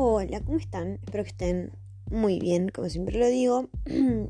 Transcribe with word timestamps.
Hola, 0.00 0.40
¿cómo 0.42 0.58
están? 0.58 1.00
Espero 1.02 1.24
que 1.24 1.30
estén 1.30 1.72
muy 2.08 2.38
bien, 2.38 2.68
como 2.68 2.88
siempre 2.88 3.18
lo 3.18 3.26
digo. 3.26 3.68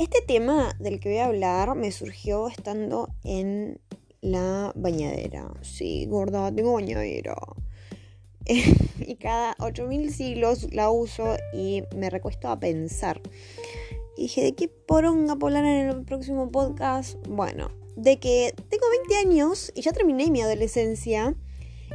Este 0.00 0.22
tema 0.26 0.74
del 0.80 0.98
que 0.98 1.10
voy 1.10 1.18
a 1.18 1.26
hablar 1.26 1.76
me 1.76 1.92
surgió 1.92 2.48
estando 2.48 3.08
en 3.22 3.80
la 4.22 4.72
bañadera. 4.74 5.54
Sí, 5.60 6.06
gorda, 6.06 6.52
tengo 6.52 6.72
bañadera. 6.72 7.36
y 8.44 9.14
cada 9.20 9.54
8000 9.60 10.12
siglos 10.12 10.74
la 10.74 10.90
uso 10.90 11.36
y 11.54 11.84
me 11.94 12.10
recuesto 12.10 12.48
a 12.48 12.58
pensar. 12.58 13.20
Dije, 14.16 14.42
¿de 14.42 14.56
qué 14.56 14.66
poronga 14.66 15.34
hablar 15.34 15.64
en 15.64 15.90
el 15.90 16.02
próximo 16.02 16.50
podcast? 16.50 17.24
Bueno, 17.28 17.70
de 17.94 18.18
que 18.18 18.52
tengo 18.68 18.86
20 18.90 19.28
años 19.28 19.72
y 19.76 19.82
ya 19.82 19.92
terminé 19.92 20.28
mi 20.32 20.42
adolescencia. 20.42 21.36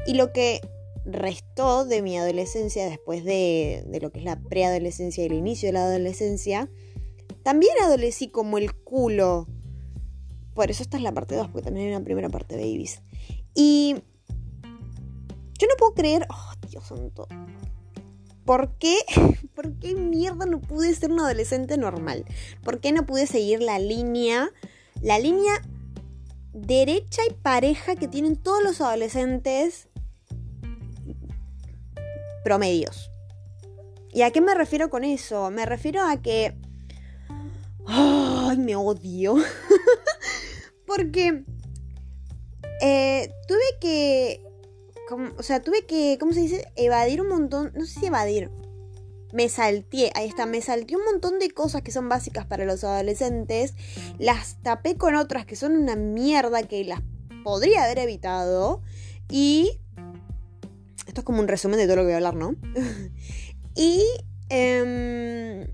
Y 0.06 0.14
lo 0.14 0.32
que 0.32 0.62
restó 1.08 1.86
de 1.86 2.02
mi 2.02 2.18
adolescencia 2.18 2.86
después 2.88 3.24
de, 3.24 3.84
de 3.88 4.00
lo 4.02 4.12
que 4.12 4.20
es 4.20 4.26
la 4.26 4.40
preadolescencia 4.40 5.24
y 5.24 5.28
el 5.28 5.34
inicio 5.34 5.70
de 5.70 5.74
la 5.74 5.86
adolescencia, 5.86 6.70
también 7.44 7.74
adolecí 7.82 8.30
como 8.30 8.58
el 8.58 8.76
culo. 8.76 9.48
Por 10.54 10.70
eso 10.70 10.84
esta 10.84 10.98
es 10.98 11.04
la 11.04 11.14
parte 11.14 11.36
2, 11.36 11.48
porque 11.48 11.64
también 11.64 11.88
hay 11.88 11.96
una 11.96 12.04
primera 12.04 12.30
parte 12.30 12.58
de 12.58 12.64
Babies. 12.64 13.02
Y 13.56 13.96
yo 15.58 15.68
no 15.68 15.76
puedo 15.78 15.94
creer, 15.94 16.28
oh 16.30 16.68
Dios 16.70 16.86
santo, 16.86 17.28
¿por 18.44 18.78
qué? 18.78 18.98
¿Por 19.56 19.80
qué 19.80 19.96
mierda 19.96 20.46
no 20.46 20.60
pude 20.60 20.94
ser 20.94 21.12
un 21.12 21.22
adolescente 21.22 21.78
normal? 21.78 22.26
¿Por 22.64 22.82
qué 22.82 22.92
no 22.92 23.06
pude 23.06 23.28
seguir 23.28 23.62
la 23.62 23.80
línea, 23.80 24.52
la 25.02 25.18
línea 25.18 25.62
derecha 26.54 27.22
y 27.30 27.34
pareja 27.34 27.96
que 27.96 28.08
tienen 28.08 28.36
todos 28.36 28.64
los 28.64 28.82
adolescentes 28.82 29.88
promedios? 32.48 33.12
¿Y 34.14 34.22
a 34.22 34.32
qué 34.32 34.40
me 34.40 34.56
refiero 34.56 34.90
con 34.90 35.04
eso? 35.04 35.52
Me 35.52 35.66
refiero 35.66 36.02
a 36.02 36.22
que... 36.22 36.56
¡Ay, 37.86 38.58
me 38.58 38.78
odio! 38.78 39.36
Porque 40.86 41.44
eh, 42.82 43.34
tuve 43.48 43.80
que 43.82 44.48
o 45.38 45.44
sea, 45.44 45.62
tuve 45.62 45.86
que, 45.86 46.18
¿cómo 46.20 46.32
se 46.34 46.42
dice? 46.42 46.66
Evadir 46.76 47.22
un 47.22 47.30
montón, 47.30 47.72
no 47.76 47.86
sé 47.86 48.00
si 48.00 48.06
evadir, 48.06 48.50
me 49.34 49.50
salté, 49.50 50.12
ahí 50.16 50.28
está, 50.28 50.46
me 50.46 50.62
salté 50.62 50.96
un 50.96 51.06
montón 51.06 51.40
de 51.40 51.52
cosas 51.52 51.82
que 51.82 51.92
son 51.92 52.10
básicas 52.10 52.46
para 52.46 52.66
los 52.66 52.84
adolescentes, 52.84 53.74
las 54.20 54.62
tapé 54.64 54.96
con 54.96 55.16
otras 55.16 55.46
que 55.46 55.56
son 55.56 55.76
una 55.78 55.96
mierda 55.96 56.64
que 56.64 56.84
las 56.86 57.02
podría 57.44 57.84
haber 57.84 58.00
evitado 58.00 58.82
y... 59.30 59.80
Esto 61.08 61.22
es 61.22 61.26
como 61.26 61.40
un 61.40 61.48
resumen 61.48 61.80
de 61.80 61.86
todo 61.86 61.98
lo 61.98 62.02
que 62.04 62.08
voy 62.08 62.14
a 62.14 62.18
hablar, 62.18 62.36
¿no? 62.36 62.56
y... 63.76 64.04
Em, 64.50 65.68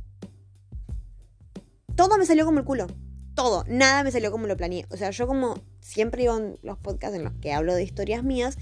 todo 1.95 2.17
me 2.17 2.25
salió 2.25 2.45
como 2.45 2.59
el 2.59 2.65
culo. 2.65 2.87
Todo. 3.35 3.63
Nada 3.67 4.03
me 4.03 4.11
salió 4.11 4.31
como 4.31 4.47
lo 4.47 4.57
planeé. 4.57 4.85
O 4.89 4.97
sea, 4.97 5.11
yo 5.11 5.27
como 5.27 5.55
siempre 5.79 6.21
digo 6.21 6.37
en 6.37 6.57
los 6.63 6.77
podcasts 6.77 7.15
en 7.15 7.23
los 7.23 7.33
que 7.33 7.53
hablo 7.53 7.75
de 7.75 7.83
historias 7.83 8.23
mías, 8.23 8.57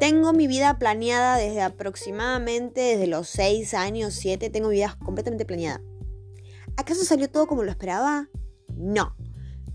tengo 0.00 0.32
mi 0.32 0.46
vida 0.46 0.78
planeada 0.78 1.36
desde 1.36 1.62
aproximadamente 1.62 2.80
desde 2.80 3.06
los 3.06 3.28
6 3.28 3.74
años, 3.74 4.14
7, 4.14 4.50
tengo 4.50 4.68
mi 4.68 4.76
vida 4.76 4.96
completamente 5.04 5.44
planeada. 5.44 5.80
¿Acaso 6.76 7.04
salió 7.04 7.30
todo 7.30 7.46
como 7.46 7.62
lo 7.62 7.70
esperaba? 7.70 8.28
No. 8.74 9.14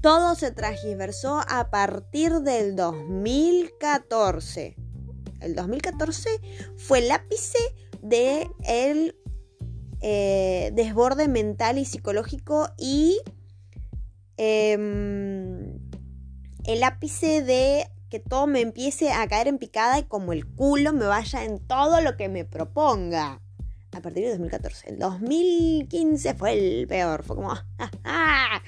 Todo 0.02 0.36
se 0.36 0.52
transversó 0.52 1.42
a 1.48 1.70
partir 1.70 2.42
del 2.42 2.76
2014. 2.76 4.76
El 5.40 5.56
2014 5.56 6.30
fue 6.78 7.00
el 7.00 7.12
ápice 7.12 7.60
de 8.02 8.50
el 8.68 9.16
eh, 10.02 10.72
desborde 10.74 11.28
mental 11.28 11.78
y 11.78 11.86
psicológico 11.86 12.70
y 12.78 13.20
em, 14.38 15.80
el 16.66 16.84
ápice 16.84 17.42
de 17.42 17.88
que 18.10 18.20
todo 18.20 18.48
me 18.48 18.62
empiece 18.62 19.12
a 19.12 19.28
caer 19.28 19.48
en 19.48 19.58
picada 19.58 20.00
y 20.00 20.04
como 20.04 20.34
el 20.34 20.46
culo 20.46 20.94
me 20.94 21.06
vaya 21.06 21.44
en 21.44 21.60
todo 21.60 22.02
lo 22.02 22.16
que 22.16 22.30
me 22.30 22.46
proponga. 22.46 23.42
A 23.92 24.02
partir 24.02 24.26
de 24.26 24.30
2014. 24.32 24.90
El 24.90 25.00
2015 25.00 26.36
fue 26.36 26.54
el 26.54 26.88
peor. 26.88 27.24
Fue 27.24 27.36
como... 27.36 27.52
Ah, 28.04 28.62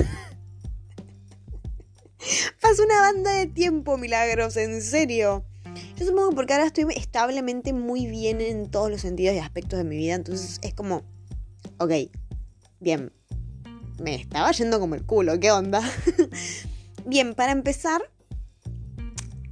Pasó 2.61 2.85
una 2.85 3.01
banda 3.01 3.33
de 3.33 3.47
tiempo, 3.47 3.99
milagros, 3.99 4.57
en 4.57 4.81
serio. 4.81 5.45
Yo 5.97 6.07
supongo 6.07 6.33
porque 6.33 6.53
ahora 6.53 6.67
estoy 6.67 6.87
establemente 6.97 7.73
muy 7.73 8.07
bien 8.07 8.41
en 8.41 8.71
todos 8.71 8.91
los 8.91 9.01
sentidos 9.01 9.35
y 9.35 9.39
aspectos 9.39 9.79
de 9.79 9.85
mi 9.85 9.97
vida. 9.97 10.15
Entonces 10.15 10.59
es 10.63 10.75
como, 10.75 11.03
ok, 11.79 11.93
bien, 12.81 13.13
me 14.01 14.15
estaba 14.15 14.51
yendo 14.53 14.81
como 14.81 14.95
el 14.95 15.05
culo, 15.05 15.39
¿qué 15.39 15.51
onda? 15.53 15.83
bien, 17.07 17.35
para 17.35 17.53
empezar, 17.53 18.03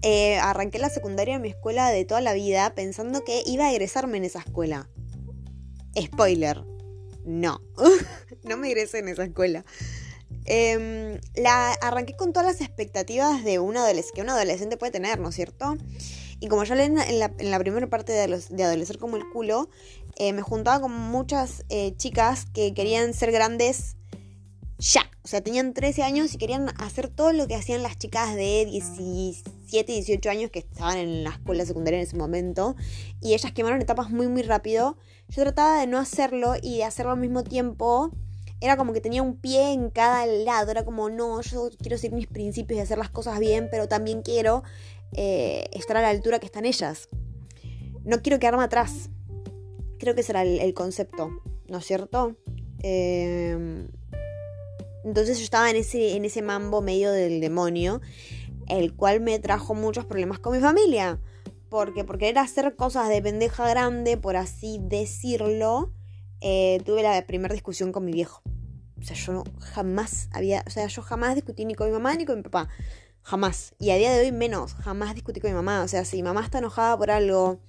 eh, 0.03 0.39
arranqué 0.39 0.79
la 0.79 0.89
secundaria 0.91 1.37
en 1.37 1.43
mi 1.43 1.49
escuela 1.49 1.91
de 1.91 2.05
toda 2.05 2.21
la 2.21 2.33
vida 2.33 2.75
pensando 2.75 3.23
que 3.23 3.43
iba 3.47 3.67
a 3.67 3.71
egresarme 3.71 4.17
en 4.19 4.25
esa 4.25 4.41
escuela. 4.41 4.89
Spoiler, 5.99 6.65
no, 7.25 7.61
no 8.45 8.57
me 8.57 8.69
egresé 8.69 8.99
en 8.99 9.09
esa 9.09 9.25
escuela. 9.25 9.65
Em, 10.47 11.21
la 11.35 11.73
arranqué 11.83 12.17
con 12.17 12.33
todas 12.33 12.47
las 12.47 12.61
expectativas 12.61 13.45
de 13.45 13.59
un 13.59 13.77
que 14.15 14.21
un 14.23 14.31
adolescente 14.31 14.77
puede 14.77 14.93
tener, 14.93 15.21
¿no 15.21 15.29
es 15.29 15.35
cierto? 15.35 15.77
Y 16.41 16.49
como 16.49 16.65
ya 16.65 16.75
leí 16.75 16.87
en 16.87 17.19
la, 17.19 17.33
en 17.39 17.51
la 17.51 17.59
primera 17.59 17.87
parte 17.89 18.13
de, 18.13 18.27
los, 18.27 18.49
de 18.49 18.65
Adolecer 18.65 18.99
como 18.99 19.17
el 19.17 19.29
culo, 19.29 19.69
eh, 20.17 20.33
me 20.33 20.43
juntaba 20.43 20.81
con 20.81 20.93
muchas 20.93 21.65
eh, 21.69 21.95
chicas 21.97 22.47
que 22.53 22.73
querían 22.75 23.13
ser 23.15 23.31
grandes 23.31 23.97
ya. 24.79 25.03
O 25.23 25.29
sea, 25.29 25.43
tenían 25.43 25.75
13 25.75 26.03
años 26.03 26.35
y 26.35 26.39
querían 26.39 26.71
hacer 26.79 27.09
todo 27.09 27.33
lo 27.33 27.47
que 27.47 27.55
hacían 27.55 27.83
las 27.83 27.99
chicas 27.99 28.35
de 28.35 28.65
17, 28.65 29.93
18 29.93 30.31
años 30.31 30.51
que 30.51 30.61
estaban 30.61 30.97
en 30.97 31.25
la 31.25 31.31
escuela 31.31 31.67
secundaria 31.67 31.99
en 31.99 32.07
ese 32.07 32.17
momento. 32.17 32.75
Y 33.21 33.35
ellas 33.35 33.53
quemaron 33.53 33.83
etapas 33.83 34.11
muy, 34.11 34.29
muy 34.29 34.43
rápido. 34.43 34.97
Yo 35.29 35.43
trataba 35.43 35.79
de 35.79 35.87
no 35.87 35.99
hacerlo 35.99 36.55
y 36.61 36.79
de 36.79 36.85
hacerlo 36.85 37.13
al 37.13 37.21
mismo 37.21 37.45
tiempo. 37.45 38.11
Era 38.61 38.77
como 38.77 38.93
que 38.93 39.01
tenía 39.01 39.23
un 39.23 39.37
pie 39.37 39.73
en 39.73 39.91
cada 39.91 40.27
lado. 40.27 40.71
Era 40.71 40.85
como, 40.85 41.09
no, 41.09 41.41
yo 41.41 41.71
quiero 41.79 41.97
seguir 41.99 42.17
mis 42.17 42.27
principios 42.27 42.79
y 42.79 42.83
hacer 42.83 42.99
las 42.99 43.11
cosas 43.11 43.39
bien, 43.39 43.69
pero 43.71 43.89
también 43.89 44.23
quiero 44.23 44.63
eh, 45.13 45.69
estar 45.73 45.97
a 45.97 46.03
la 46.03 46.11
altura 46.11 46.39
que 46.39 46.47
están 46.47 46.67
ellas. 46.67 47.09
No 48.05 48.23
quiero 48.23 48.39
quedarme 48.39 48.65
atrás. 48.65 49.11
Creo 49.99 50.15
que 50.15 50.23
ese 50.23 50.33
era 50.33 50.43
el, 50.43 50.75
concepto, 50.75 51.31
¿no 51.69 51.79
es 51.79 51.85
cierto? 51.85 52.37
Eh, 52.83 53.87
entonces 55.05 55.39
yo 55.39 55.45
estaba 55.45 55.71
en 55.71 55.77
ese, 55.77 56.17
en 56.17 56.25
ese 56.25 56.43
mambo 56.43 56.83
medio 56.83 57.13
del 57.13 57.41
demonio, 57.41 58.01
el 58.69 58.95
cual 58.95 59.21
me 59.21 59.39
trajo 59.39 59.75
muchos 59.75 60.05
problemas 60.05 60.39
con 60.39 60.53
mi 60.53 60.61
familia. 60.61 61.21
Porque 61.69 62.05
por 62.05 62.19
querer 62.19 62.39
hacer 62.39 62.75
cosas 62.77 63.09
de 63.09 63.23
pendeja 63.23 63.69
grande, 63.69 64.17
por 64.17 64.37
así 64.37 64.79
decirlo, 64.83 65.93
eh, 66.41 66.81
tuve 66.85 67.03
la 67.03 67.27
primera 67.27 67.53
discusión 67.55 67.93
con 67.93 68.05
mi 68.05 68.13
viejo. 68.13 68.43
O 68.99 69.03
sea, 69.03 69.17
yo 69.17 69.45
jamás 69.61 70.29
había, 70.33 70.63
o 70.67 70.71
sea, 70.71 70.87
yo 70.87 71.03
jamás 71.03 71.35
discutí 71.35 71.65
ni 71.65 71.75
con 71.75 71.87
mi 71.87 71.93
mamá 71.93 72.15
ni 72.15 72.27
con 72.27 72.37
mi 72.37 72.43
papá. 72.43 72.69
Jamás. 73.23 73.75
Y 73.79 73.91
a 73.91 73.97
día 73.97 74.13
de 74.13 74.21
hoy 74.21 74.33
menos, 74.33 74.75
jamás 74.75 75.15
discutí 75.15 75.41
con 75.41 75.51
mi 75.51 75.55
mamá. 75.55 75.83
O 75.83 75.89
sea, 75.89 76.05
si 76.05 76.17
mi 76.17 76.23
mamá 76.23 76.43
está 76.43 76.59
enojada 76.59 76.97
por 76.99 77.11
algo 77.11 77.61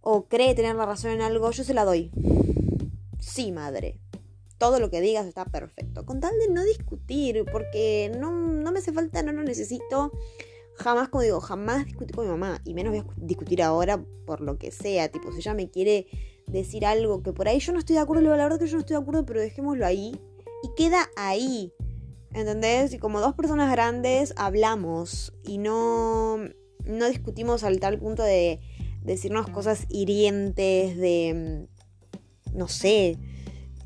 o 0.00 0.28
cree 0.28 0.54
tener 0.54 0.76
la 0.76 0.86
razón 0.86 1.12
en 1.12 1.20
algo, 1.20 1.50
yo 1.50 1.64
se 1.64 1.74
la 1.74 1.84
doy. 1.84 2.10
Sí, 3.20 3.52
madre 3.52 4.00
todo 4.58 4.80
lo 4.80 4.90
que 4.90 5.00
digas 5.00 5.26
está 5.26 5.44
perfecto. 5.44 6.06
Con 6.06 6.20
tal 6.20 6.32
de 6.38 6.48
no 6.48 6.64
discutir, 6.64 7.44
porque 7.50 8.10
no, 8.18 8.30
me 8.30 8.78
hace 8.78 8.92
falta, 8.92 9.22
no 9.22 9.32
lo 9.32 9.42
necesito. 9.42 10.12
Jamás, 10.76 11.08
como 11.08 11.22
digo, 11.22 11.40
jamás 11.40 11.84
discutí 11.84 12.14
con 12.14 12.24
mi 12.24 12.30
mamá. 12.30 12.60
Y 12.64 12.72
menos 12.74 12.92
voy 12.92 13.00
a 13.00 13.06
discutir 13.16 13.62
ahora 13.62 14.02
por 14.26 14.40
lo 14.40 14.58
que 14.58 14.70
sea. 14.70 15.10
Tipo, 15.10 15.32
si 15.32 15.38
ella 15.38 15.52
me 15.54 15.70
quiere 15.70 16.06
decir 16.46 16.86
algo 16.86 17.22
que 17.22 17.32
por 17.32 17.48
ahí 17.48 17.58
yo 17.58 17.72
no 17.72 17.78
estoy 17.78 17.96
de 17.96 18.02
acuerdo, 18.02 18.22
la 18.22 18.44
verdad 18.44 18.58
que 18.58 18.66
yo 18.66 18.74
no 18.74 18.80
estoy 18.80 18.96
de 18.96 19.02
acuerdo, 19.02 19.26
pero 19.26 19.40
dejémoslo 19.40 19.86
ahí. 19.86 20.18
Y 20.62 20.68
queda 20.76 21.08
ahí. 21.16 21.72
¿Entendés? 22.32 22.92
Y 22.92 22.98
como 22.98 23.20
dos 23.20 23.34
personas 23.34 23.70
grandes 23.70 24.34
hablamos 24.36 25.32
y 25.44 25.58
no, 25.58 26.38
no 26.84 27.08
discutimos 27.08 27.62
al 27.62 27.78
tal 27.78 27.98
punto 27.98 28.24
de 28.24 28.60
decirnos 29.02 29.48
cosas 29.50 29.86
hirientes, 29.88 30.96
de, 30.96 31.68
no 32.52 32.66
sé, 32.66 33.18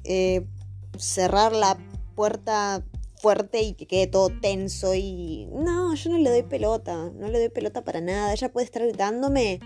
eh, 0.05 0.47
cerrar 0.97 1.53
la 1.53 1.77
puerta 2.15 2.83
fuerte 3.21 3.63
y 3.63 3.75
que 3.75 3.87
quede 3.87 4.07
todo 4.07 4.31
tenso 4.41 4.95
y 4.95 5.49
no, 5.53 5.95
yo 5.95 6.11
no 6.11 6.19
le 6.19 6.31
doy 6.31 6.43
pelota, 6.43 7.11
no 7.15 7.29
le 7.29 7.39
doy 7.39 7.49
pelota 7.49 7.85
para 7.85 8.01
nada. 8.01 8.33
Ella 8.33 8.53
puede 8.53 8.65
estar 8.65 8.83
gritándome 8.83 9.61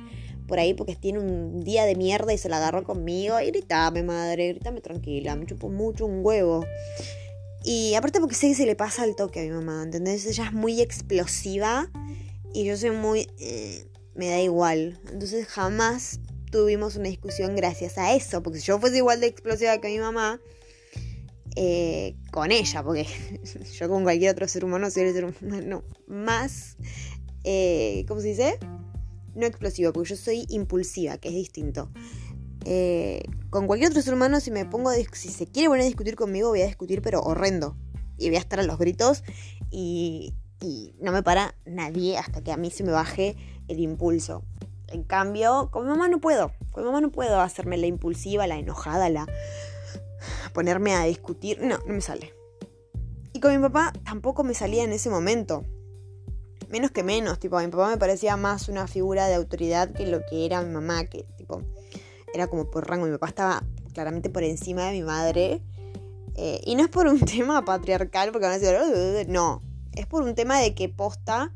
por 0.52 0.58
ahí 0.58 0.74
porque 0.74 0.94
tiene 0.94 1.18
un 1.18 1.64
día 1.64 1.86
de 1.86 1.96
mierda 1.96 2.30
y 2.30 2.36
se 2.36 2.50
la 2.50 2.58
agarró 2.58 2.84
conmigo 2.84 3.40
y 3.40 3.46
gritame 3.46 4.02
madre, 4.02 4.48
gritame 4.48 4.82
tranquila, 4.82 5.34
me 5.34 5.46
chupo 5.46 5.70
mucho 5.70 6.04
un 6.04 6.20
huevo. 6.22 6.62
Y 7.64 7.94
aparte 7.94 8.20
porque 8.20 8.34
sé 8.34 8.48
que 8.48 8.54
se 8.54 8.66
le 8.66 8.76
pasa 8.76 9.06
el 9.06 9.16
toque 9.16 9.40
a 9.40 9.44
mi 9.44 9.48
mamá, 9.48 9.82
¿entendés? 9.82 10.26
Ella 10.26 10.44
es 10.44 10.52
muy 10.52 10.82
explosiva 10.82 11.90
y 12.52 12.66
yo 12.66 12.76
soy 12.76 12.90
muy... 12.90 13.28
Eh, 13.38 13.86
me 14.14 14.28
da 14.28 14.42
igual. 14.42 15.00
Entonces 15.10 15.46
jamás 15.46 16.20
tuvimos 16.50 16.96
una 16.96 17.08
discusión 17.08 17.56
gracias 17.56 17.96
a 17.96 18.14
eso, 18.14 18.42
porque 18.42 18.60
si 18.60 18.66
yo 18.66 18.78
fuese 18.78 18.98
igual 18.98 19.22
de 19.22 19.28
explosiva 19.28 19.78
que 19.78 19.88
mi 19.88 20.00
mamá, 20.00 20.38
eh, 21.56 22.14
con 22.30 22.52
ella, 22.52 22.82
porque 22.82 23.06
yo 23.80 23.88
con 23.88 24.02
cualquier 24.02 24.32
otro 24.32 24.46
ser 24.46 24.66
humano 24.66 24.90
soy 24.90 25.04
el 25.04 25.14
ser 25.14 25.24
humano 25.24 25.82
más, 26.06 26.76
eh, 27.42 28.04
¿cómo 28.06 28.20
se 28.20 28.28
dice? 28.28 28.58
No 29.34 29.46
explosivo, 29.46 29.92
porque 29.92 30.10
yo 30.10 30.16
soy 30.16 30.46
impulsiva, 30.48 31.18
que 31.18 31.28
es 31.28 31.34
distinto. 31.34 31.90
Eh, 32.64 33.22
con 33.50 33.66
cualquier 33.66 33.90
otro 33.90 34.02
ser 34.02 34.14
humano, 34.14 34.40
si 34.40 34.50
me 34.50 34.64
pongo, 34.64 34.90
si 35.12 35.28
se 35.28 35.46
quiere 35.46 35.68
poner 35.68 35.82
a 35.82 35.86
discutir 35.86 36.16
conmigo, 36.16 36.50
voy 36.50 36.62
a 36.62 36.66
discutir, 36.66 37.02
pero 37.02 37.20
horrendo. 37.22 37.76
Y 38.18 38.28
voy 38.28 38.36
a 38.36 38.40
estar 38.40 38.60
a 38.60 38.62
los 38.62 38.78
gritos 38.78 39.24
y, 39.70 40.34
y 40.60 40.94
no 41.00 41.12
me 41.12 41.22
para 41.22 41.54
nadie 41.64 42.18
hasta 42.18 42.42
que 42.42 42.52
a 42.52 42.56
mí 42.56 42.70
se 42.70 42.84
me 42.84 42.92
baje 42.92 43.36
el 43.68 43.80
impulso. 43.80 44.44
En 44.88 45.02
cambio, 45.02 45.70
con 45.70 45.84
mi 45.84 45.90
mamá 45.90 46.08
no 46.08 46.20
puedo. 46.20 46.52
Con 46.70 46.84
mi 46.84 46.86
mamá 46.86 47.00
no 47.00 47.10
puedo 47.10 47.40
hacerme 47.40 47.78
la 47.78 47.86
impulsiva, 47.86 48.46
la 48.46 48.58
enojada, 48.58 49.08
la 49.08 49.26
ponerme 50.52 50.94
a 50.94 51.04
discutir. 51.04 51.60
No, 51.60 51.78
no 51.86 51.94
me 51.94 52.00
sale. 52.00 52.34
Y 53.32 53.40
con 53.40 53.52
mi 53.52 53.62
papá 53.62 53.92
tampoco 54.04 54.44
me 54.44 54.54
salía 54.54 54.84
en 54.84 54.92
ese 54.92 55.10
momento. 55.10 55.64
Menos 56.72 56.90
que 56.90 57.02
menos, 57.02 57.38
tipo, 57.38 57.58
a 57.58 57.62
mi 57.62 57.68
papá 57.68 57.90
me 57.90 57.98
parecía 57.98 58.36
más 58.36 58.68
una 58.68 58.86
figura 58.86 59.28
de 59.28 59.34
autoridad 59.34 59.92
que 59.92 60.06
lo 60.06 60.24
que 60.24 60.46
era 60.46 60.62
mi 60.62 60.72
mamá, 60.72 61.04
que 61.04 61.24
tipo, 61.36 61.62
era 62.32 62.46
como 62.46 62.70
por 62.70 62.88
rango. 62.88 63.04
Mi 63.04 63.12
papá 63.12 63.28
estaba 63.28 63.62
claramente 63.92 64.30
por 64.30 64.42
encima 64.42 64.86
de 64.86 64.92
mi 64.92 65.02
madre. 65.02 65.62
Eh, 66.34 66.62
y 66.64 66.74
no 66.74 66.82
es 66.82 66.88
por 66.88 67.06
un 67.06 67.20
tema 67.26 67.62
patriarcal, 67.64 68.32
porque 68.32 68.46
van 68.46 68.54
a 68.54 68.58
decir, 68.58 69.28
no, 69.28 69.62
es 69.92 70.06
por 70.06 70.22
un 70.22 70.34
tema 70.34 70.58
de 70.58 70.74
que 70.74 70.88
posta 70.88 71.54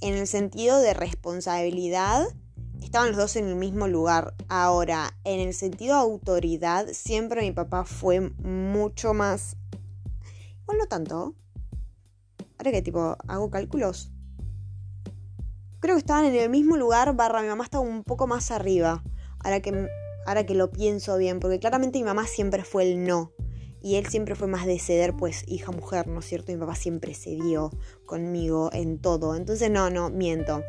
en 0.00 0.14
el 0.14 0.26
sentido 0.26 0.80
de 0.80 0.94
responsabilidad 0.94 2.26
estaban 2.82 3.10
los 3.10 3.18
dos 3.18 3.36
en 3.36 3.46
el 3.46 3.54
mismo 3.54 3.86
lugar. 3.86 4.34
Ahora, 4.48 5.16
en 5.22 5.38
el 5.38 5.54
sentido 5.54 5.94
de 5.94 6.00
autoridad, 6.00 6.88
siempre 6.92 7.42
mi 7.42 7.52
papá 7.52 7.84
fue 7.84 8.20
mucho 8.20 9.14
más... 9.14 9.56
Igual 10.62 10.78
no 10.78 10.86
tanto. 10.86 11.34
Ahora 12.58 12.72
que 12.72 12.82
tipo, 12.82 13.16
hago 13.28 13.50
cálculos. 13.50 14.10
Creo 15.80 15.94
que 15.94 16.00
estaban 16.00 16.26
en 16.26 16.34
el 16.34 16.50
mismo 16.50 16.76
lugar, 16.76 17.16
barra 17.16 17.40
mi 17.40 17.48
mamá 17.48 17.64
estaba 17.64 17.82
un 17.82 18.04
poco 18.04 18.26
más 18.26 18.50
arriba. 18.50 19.02
Ahora 19.38 19.60
que, 19.60 19.88
ahora 20.26 20.44
que 20.44 20.54
lo 20.54 20.70
pienso 20.70 21.16
bien, 21.16 21.40
porque 21.40 21.58
claramente 21.58 21.98
mi 21.98 22.04
mamá 22.04 22.26
siempre 22.26 22.64
fue 22.64 22.82
el 22.84 23.04
no. 23.04 23.32
Y 23.82 23.94
él 23.94 24.06
siempre 24.06 24.34
fue 24.34 24.46
más 24.46 24.66
de 24.66 24.78
ceder, 24.78 25.16
pues, 25.16 25.42
hija 25.46 25.72
mujer, 25.72 26.06
¿no 26.06 26.20
es 26.20 26.26
cierto? 26.26 26.52
Mi 26.52 26.58
papá 26.58 26.74
siempre 26.74 27.14
cedió 27.14 27.70
conmigo 28.04 28.68
en 28.74 28.98
todo. 28.98 29.34
Entonces, 29.34 29.70
no, 29.70 29.88
no, 29.88 30.10
miento. 30.10 30.62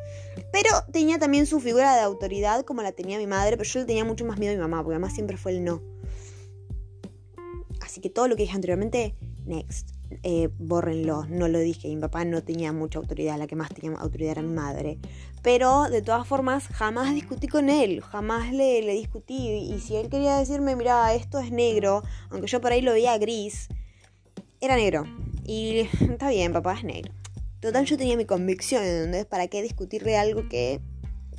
Pero 0.53 0.69
tenía 0.93 1.19
también 1.19 1.45
su 1.45 1.59
figura 1.59 1.93
de 1.93 2.01
autoridad 2.01 2.63
como 2.63 2.81
la 2.81 2.93
tenía 2.93 3.17
mi 3.17 3.27
madre, 3.27 3.57
pero 3.57 3.69
yo 3.69 3.81
le 3.81 3.85
tenía 3.85 4.05
mucho 4.05 4.23
más 4.23 4.39
miedo 4.39 4.53
a 4.53 4.55
mi 4.55 4.61
mamá, 4.61 4.81
porque 4.81 4.95
además 4.95 5.13
siempre 5.13 5.35
fue 5.35 5.51
el 5.51 5.65
no. 5.65 5.81
Así 7.81 7.99
que 7.99 8.09
todo 8.09 8.29
lo 8.29 8.37
que 8.37 8.43
dije 8.43 8.55
anteriormente, 8.55 9.13
next. 9.45 9.90
Eh, 10.23 10.49
no 10.59 11.47
lo 11.47 11.59
dije, 11.59 11.87
mi 11.87 11.99
papá 11.99 12.25
no 12.25 12.43
tenía 12.43 12.71
mucha 12.73 12.99
autoridad, 12.99 13.37
la 13.37 13.47
que 13.47 13.55
más 13.55 13.69
tenía 13.69 13.97
autoridad 13.97 14.31
era 14.31 14.41
mi 14.41 14.53
madre. 14.53 14.99
Pero 15.41 15.89
de 15.89 16.01
todas 16.01 16.27
formas, 16.27 16.67
jamás 16.67 17.13
discutí 17.13 17.47
con 17.47 17.69
él, 17.69 18.01
jamás 18.01 18.51
le, 18.51 18.81
le 18.81 18.93
discutí. 18.93 19.35
Y 19.35 19.79
si 19.79 19.95
él 19.95 20.09
quería 20.09 20.37
decirme, 20.37 20.75
mira, 20.75 21.13
esto 21.13 21.39
es 21.39 21.51
negro, 21.51 22.03
aunque 22.29 22.47
yo 22.47 22.61
por 22.61 22.71
ahí 22.71 22.81
lo 22.81 22.93
veía 22.93 23.17
gris, 23.17 23.67
era 24.59 24.75
negro. 24.75 25.05
Y 25.45 25.79
está 26.01 26.29
bien, 26.29 26.53
papá 26.53 26.73
es 26.73 26.83
negro. 26.83 27.13
Total, 27.59 27.85
yo 27.85 27.97
tenía 27.97 28.17
mi 28.17 28.25
convicción, 28.25 28.83
entonces, 28.83 29.25
¿para 29.25 29.47
qué 29.47 29.61
discutirle 29.61 30.17
algo 30.17 30.49
que 30.49 30.81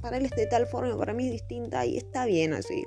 para 0.01 0.19
él 0.19 0.25
es 0.25 0.33
de 0.33 0.47
tal 0.47 0.67
forma, 0.67 0.97
para 0.97 1.13
mí 1.13 1.27
es 1.27 1.33
distinta 1.33 1.85
y 1.85 1.97
está 1.97 2.27
bien 2.27 2.53
así? 2.53 2.85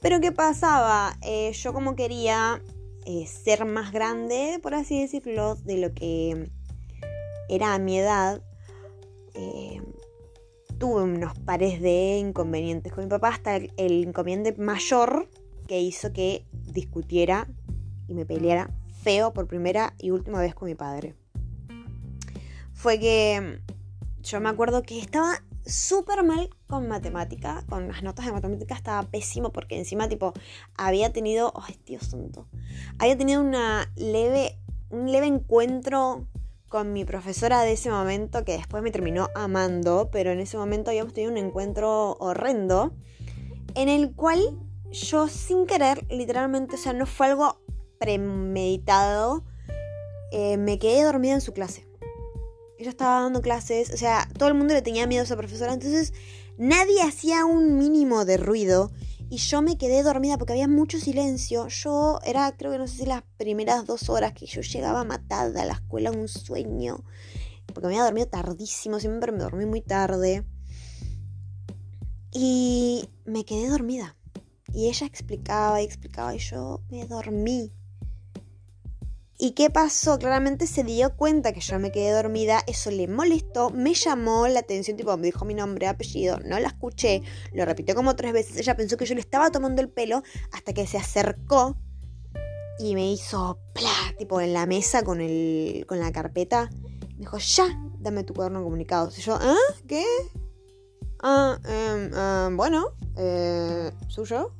Pero 0.00 0.20
¿qué 0.20 0.32
pasaba? 0.32 1.16
Eh, 1.22 1.52
yo 1.52 1.72
como 1.72 1.96
quería 1.96 2.62
eh, 3.06 3.26
ser 3.26 3.64
más 3.64 3.92
grande, 3.92 4.58
por 4.60 4.74
así 4.74 5.00
decirlo, 5.00 5.54
de 5.54 5.78
lo 5.78 5.94
que 5.94 6.50
era 7.48 7.74
a 7.74 7.78
mi 7.78 7.98
edad, 7.98 8.42
eh, 9.34 9.80
tuve 10.78 11.04
unos 11.04 11.38
pares 11.38 11.80
de 11.80 12.18
inconvenientes 12.18 12.92
con 12.92 13.04
mi 13.04 13.10
papá 13.10 13.28
hasta 13.28 13.56
el, 13.56 13.92
inconveniente 13.92 14.60
mayor 14.60 15.30
que 15.68 15.80
hizo 15.80 16.12
que 16.12 16.44
discutiera 16.52 17.46
y 18.08 18.14
me 18.14 18.26
peleara 18.26 18.70
feo 19.02 19.32
por 19.32 19.46
primera 19.46 19.94
y 19.98 20.10
última 20.10 20.40
vez 20.40 20.56
con 20.56 20.66
mi 20.66 20.74
padre. 20.74 21.14
Fue 22.72 22.98
que 22.98 23.60
yo 24.22 24.40
me 24.40 24.48
acuerdo 24.48 24.82
que 24.82 24.98
estaba 24.98 25.42
súper 25.64 26.24
mal 26.24 26.50
con 26.66 26.88
matemática, 26.88 27.64
con 27.68 27.88
las 27.88 28.02
notas 28.02 28.26
de 28.26 28.32
matemática 28.32 28.74
estaba 28.74 29.02
pésimo 29.04 29.50
porque 29.50 29.78
encima 29.78 30.08
tipo 30.08 30.32
había 30.76 31.12
tenido, 31.12 31.52
ay 31.56 31.78
Dios 31.86 32.06
santo, 32.06 32.46
había 32.98 33.16
tenido 33.16 33.40
una 33.40 33.92
leve, 33.96 34.58
un 34.90 35.10
leve 35.10 35.26
encuentro 35.26 36.26
con 36.68 36.92
mi 36.92 37.04
profesora 37.04 37.62
de 37.62 37.72
ese 37.72 37.90
momento 37.90 38.44
que 38.44 38.52
después 38.52 38.82
me 38.82 38.90
terminó 38.90 39.28
amando, 39.34 40.08
pero 40.10 40.30
en 40.32 40.40
ese 40.40 40.56
momento 40.56 40.90
habíamos 40.90 41.12
tenido 41.12 41.32
un 41.32 41.38
encuentro 41.38 42.16
horrendo 42.18 42.92
en 43.74 43.88
el 43.88 44.14
cual 44.14 44.58
yo 44.90 45.28
sin 45.28 45.66
querer, 45.66 46.04
literalmente, 46.10 46.76
o 46.76 46.78
sea, 46.78 46.92
no 46.92 47.06
fue 47.06 47.26
algo 47.26 47.60
premeditado, 47.98 49.44
eh, 50.32 50.56
me 50.56 50.78
quedé 50.78 51.04
dormida 51.04 51.34
en 51.34 51.40
su 51.40 51.52
clase. 51.52 51.86
Ella 52.78 52.90
estaba 52.90 53.22
dando 53.22 53.40
clases, 53.40 53.92
o 53.92 53.96
sea, 53.96 54.28
todo 54.36 54.48
el 54.48 54.54
mundo 54.54 54.74
le 54.74 54.82
tenía 54.82 55.06
miedo 55.06 55.22
a 55.22 55.24
esa 55.24 55.36
profesora, 55.36 55.72
entonces 55.72 56.12
nadie 56.58 57.02
hacía 57.02 57.44
un 57.44 57.78
mínimo 57.78 58.24
de 58.24 58.36
ruido 58.36 58.90
y 59.28 59.38
yo 59.38 59.60
me 59.60 59.76
quedé 59.76 60.02
dormida 60.02 60.38
porque 60.38 60.52
había 60.52 60.68
mucho 60.68 60.98
silencio. 60.98 61.66
Yo 61.68 62.20
era, 62.24 62.56
creo 62.56 62.72
que 62.72 62.78
no 62.78 62.86
sé 62.86 62.98
si 62.98 63.06
las 63.06 63.22
primeras 63.36 63.84
dos 63.84 64.08
horas 64.08 64.32
que 64.32 64.46
yo 64.46 64.60
llegaba 64.60 65.04
matada 65.04 65.62
a 65.62 65.66
la 65.66 65.74
escuela, 65.74 66.12
un 66.12 66.28
sueño, 66.28 67.02
porque 67.66 67.88
me 67.88 67.94
había 67.94 68.04
dormido 68.04 68.28
tardísimo, 68.28 69.00
siempre 69.00 69.32
me 69.32 69.38
dormí 69.38 69.66
muy 69.66 69.80
tarde. 69.80 70.44
Y 72.32 73.08
me 73.24 73.44
quedé 73.44 73.68
dormida. 73.68 74.16
Y 74.72 74.88
ella 74.88 75.06
explicaba 75.06 75.80
y 75.80 75.84
explicaba 75.84 76.34
y 76.34 76.38
yo 76.38 76.82
me 76.90 77.06
dormí. 77.06 77.72
¿Y 79.38 79.50
qué 79.52 79.68
pasó? 79.68 80.18
Claramente 80.18 80.66
se 80.66 80.82
dio 80.82 81.14
cuenta 81.14 81.52
que 81.52 81.60
yo 81.60 81.78
me 81.78 81.92
quedé 81.92 82.10
dormida, 82.10 82.62
eso 82.66 82.90
le 82.90 83.06
molestó, 83.06 83.68
me 83.70 83.92
llamó 83.92 84.48
la 84.48 84.60
atención, 84.60 84.96
tipo, 84.96 85.14
me 85.18 85.26
dijo 85.26 85.44
mi 85.44 85.52
nombre, 85.52 85.86
apellido, 85.86 86.38
no 86.44 86.58
la 86.58 86.68
escuché, 86.68 87.22
lo 87.52 87.66
repitió 87.66 87.94
como 87.94 88.16
tres 88.16 88.32
veces, 88.32 88.56
ella 88.56 88.76
pensó 88.76 88.96
que 88.96 89.04
yo 89.04 89.14
le 89.14 89.20
estaba 89.20 89.50
tomando 89.50 89.82
el 89.82 89.90
pelo 89.90 90.22
hasta 90.52 90.72
que 90.72 90.86
se 90.86 90.96
acercó 90.96 91.76
y 92.78 92.94
me 92.94 93.12
hizo, 93.12 93.58
¡plá! 93.74 93.90
tipo, 94.18 94.40
en 94.40 94.52
la 94.52 94.66
mesa 94.66 95.02
con, 95.02 95.20
el, 95.20 95.84
con 95.86 95.98
la 95.98 96.12
carpeta. 96.12 96.70
Me 97.14 97.20
dijo, 97.20 97.38
ya, 97.38 97.66
dame 97.98 98.24
tu 98.24 98.34
cuaderno 98.34 98.60
de 98.60 98.64
comunicados. 98.64 99.18
Y 99.18 99.22
yo, 99.22 99.38
¿ah? 99.40 99.56
¿Qué? 99.86 100.04
Ah, 101.22 101.58
eh, 101.66 102.48
bueno, 102.52 102.88
eh, 103.16 103.90
suyo 104.08 104.52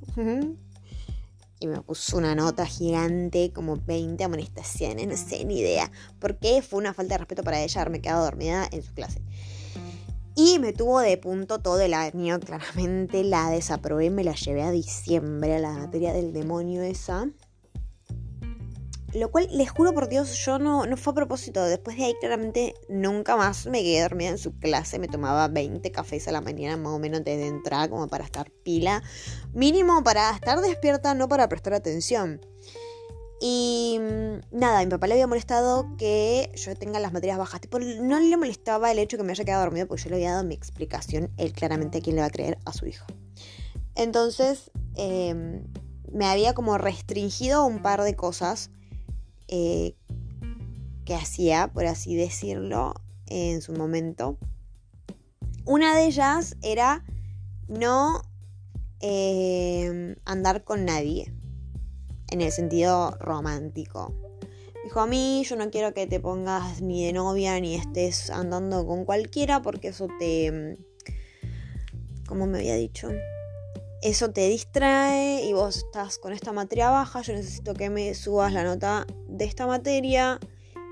y 1.59 1.67
me 1.67 1.81
puso 1.81 2.17
una 2.17 2.35
nota 2.35 2.67
gigante, 2.67 3.53
como 3.53 3.77
20 3.77 4.23
amonestaciones, 4.25 5.07
no 5.07 5.17
sé, 5.17 5.45
ni 5.45 5.61
idea. 5.61 5.91
Porque 6.19 6.63
fue 6.63 6.79
una 6.79 6.95
falta 6.95 7.15
de 7.15 7.19
respeto 7.19 7.43
para 7.43 7.63
ella 7.63 7.81
haberme 7.81 8.01
quedado 8.01 8.25
dormida 8.25 8.69
en 8.71 8.83
su 8.83 8.93
clase. 8.95 9.23
Y 10.35 10.59
me 10.59 10.75
tuvo 10.75 11.01
de 11.01 11.17
punto 11.17 11.61
todo 11.61 11.81
el 11.81 11.95
año, 11.95 12.39
claramente 12.45 13.25
la 13.25 13.51
desaprobé, 13.51 14.11
me 14.11 14.25
la 14.25 14.35
llevé 14.35 14.63
a 14.63 14.71
diciembre 14.71 15.57
a 15.57 15.59
la 15.59 15.73
materia 15.73 16.13
del 16.13 16.33
demonio 16.33 16.83
esa. 16.83 17.27
Lo 19.17 19.31
cual, 19.31 19.49
les 19.51 19.71
juro 19.71 19.95
por 19.95 20.11
Dios, 20.11 20.45
yo 20.45 20.59
no, 20.59 20.85
no 20.85 20.97
fue 20.99 21.13
a 21.13 21.15
propósito. 21.15 21.65
Después 21.65 21.97
de 21.97 22.05
ahí, 22.05 22.15
claramente, 22.21 22.75
nunca 22.91 23.35
más 23.35 23.65
me 23.67 23.83
quedé 23.83 24.03
dormida 24.03 24.29
en 24.29 24.37
su 24.37 24.59
clase. 24.59 24.99
Me 24.99 25.09
tomaba 25.09 25.49
20 25.49 25.91
cafés 25.91 26.29
a 26.29 26.33
la 26.33 26.43
mañana, 26.43 26.77
más 26.77 26.93
o 26.93 26.99
menos, 26.99 27.25
desde 27.25 27.47
entrar, 27.47 27.89
como 27.89 28.09
para 28.09 28.25
estar 28.25 28.51
pila. 28.63 29.03
Mínimo 29.55 30.05
para 30.05 30.31
estar 30.33 30.61
despierta, 30.61 31.15
no 31.15 31.29
para 31.29 31.49
prestar 31.49 31.73
atención. 31.73 32.45
Y 33.41 33.99
mm, 33.99 34.59
nada, 34.59 34.85
mi 34.85 34.91
papá 34.91 35.07
le 35.07 35.15
había 35.15 35.27
molestado 35.27 35.97
que 35.97 36.53
yo 36.55 36.77
tenga 36.77 37.01
las 37.01 37.15
materias 37.15 37.39
bajas. 37.39 37.63
Tipo, 37.63 37.79
no 37.79 38.21
le 38.21 38.37
molestaba 38.37 38.93
el 38.93 38.99
hecho 38.99 39.17
que 39.17 39.23
me 39.23 39.33
haya 39.33 39.45
quedado 39.45 39.63
dormido 39.63 39.87
porque 39.87 40.03
yo 40.03 40.11
le 40.11 40.17
había 40.17 40.33
dado 40.33 40.45
mi 40.45 40.55
explicación. 40.55 41.31
Él 41.39 41.55
claramente 41.55 41.99
a 41.99 42.01
quién 42.03 42.17
le 42.17 42.21
va 42.21 42.29
a 42.29 42.31
creer 42.31 42.59
a 42.67 42.75
su 42.75 42.85
hija. 42.85 43.07
Entonces, 43.95 44.71
eh, 44.97 45.63
me 46.13 46.27
había 46.27 46.53
como 46.53 46.77
restringido 46.77 47.65
un 47.65 47.81
par 47.81 48.03
de 48.03 48.15
cosas 48.15 48.71
eh, 49.49 49.95
que 51.05 51.15
hacía, 51.15 51.69
por 51.73 51.87
así 51.87 52.17
decirlo, 52.17 52.95
en 53.27 53.63
su 53.63 53.73
momento. 53.73 54.39
Una 55.65 55.97
de 55.97 56.07
ellas 56.07 56.57
era 56.63 57.05
no 57.69 58.23
eh, 59.01 60.17
andar 60.25 60.65
con 60.65 60.85
nadie, 60.85 61.33
en 62.31 62.41
el 62.41 62.53
sentido 62.53 63.13
romántico. 63.19 64.15
Dijo 64.85 65.01
a 65.01 65.07
mí, 65.07 65.45
yo 65.49 65.57
no 65.57 65.71
quiero 65.71 65.95
que 65.95 66.07
te 66.07 66.21
pongas 66.21 66.81
ni 66.81 67.05
de 67.05 67.13
novia 67.13 67.59
ni 67.61 67.75
estés 67.75 68.31
andando 68.31 68.87
con 68.87 69.05
cualquiera 69.05 69.61
porque 69.61 69.89
eso 69.89 70.07
te... 70.19 70.79
Como 72.29 72.47
me 72.47 72.59
había 72.59 72.77
dicho? 72.77 73.09
Eso 74.03 74.31
te 74.31 74.49
distrae 74.49 75.45
y 75.45 75.53
vos 75.53 75.79
estás 75.79 76.19
con 76.19 76.33
esta 76.33 76.53
materia 76.53 76.91
baja, 76.91 77.23
yo 77.23 77.33
necesito 77.33 77.75
que 77.75 77.91
me 77.91 78.15
subas 78.15 78.53
la 78.53 78.63
nota 78.63 79.07
de 79.29 79.45
esta 79.45 79.67
materia 79.67 80.39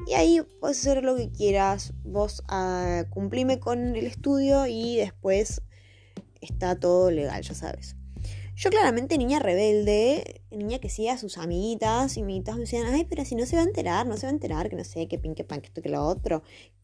y 0.06 0.14
ahí 0.14 0.42
puedes 0.60 0.80
hacer 0.80 1.04
lo 1.04 1.14
que 1.16 1.30
quieras, 1.30 1.92
vos 2.02 2.42
uh, 2.50 3.08
cumplime 3.10 3.60
con 3.60 3.94
el 3.96 4.06
estudio 4.06 4.66
y 4.66 4.96
después 4.96 5.62
está 6.40 6.78
todo 6.78 7.10
legal, 7.10 7.42
ya 7.42 7.54
sabes. 7.54 7.96
Yo 8.56 8.70
claramente 8.70 9.18
niña 9.18 9.40
rebelde, 9.40 10.42
niña 10.50 10.78
que 10.78 10.88
sigue 10.88 11.10
a 11.10 11.18
sus 11.18 11.38
amiguitas 11.38 12.16
y 12.16 12.22
amiguitas 12.22 12.54
me 12.54 12.62
decían, 12.62 12.86
ay, 12.86 13.04
pero 13.04 13.24
si 13.24 13.34
no 13.34 13.46
se 13.46 13.56
va 13.56 13.62
a 13.62 13.64
enterar, 13.64 14.06
no 14.06 14.16
se 14.16 14.26
va 14.26 14.30
a 14.30 14.34
enterar, 14.34 14.70
que 14.70 14.76
no 14.76 14.84
sé, 14.84 15.08
que 15.08 15.18
pin, 15.18 15.34
que 15.34 15.42
pan, 15.42 15.60
que 15.60 15.66
esto, 15.66 15.82
que 15.82 15.88
lo 15.88 16.04
otro. 16.04 16.42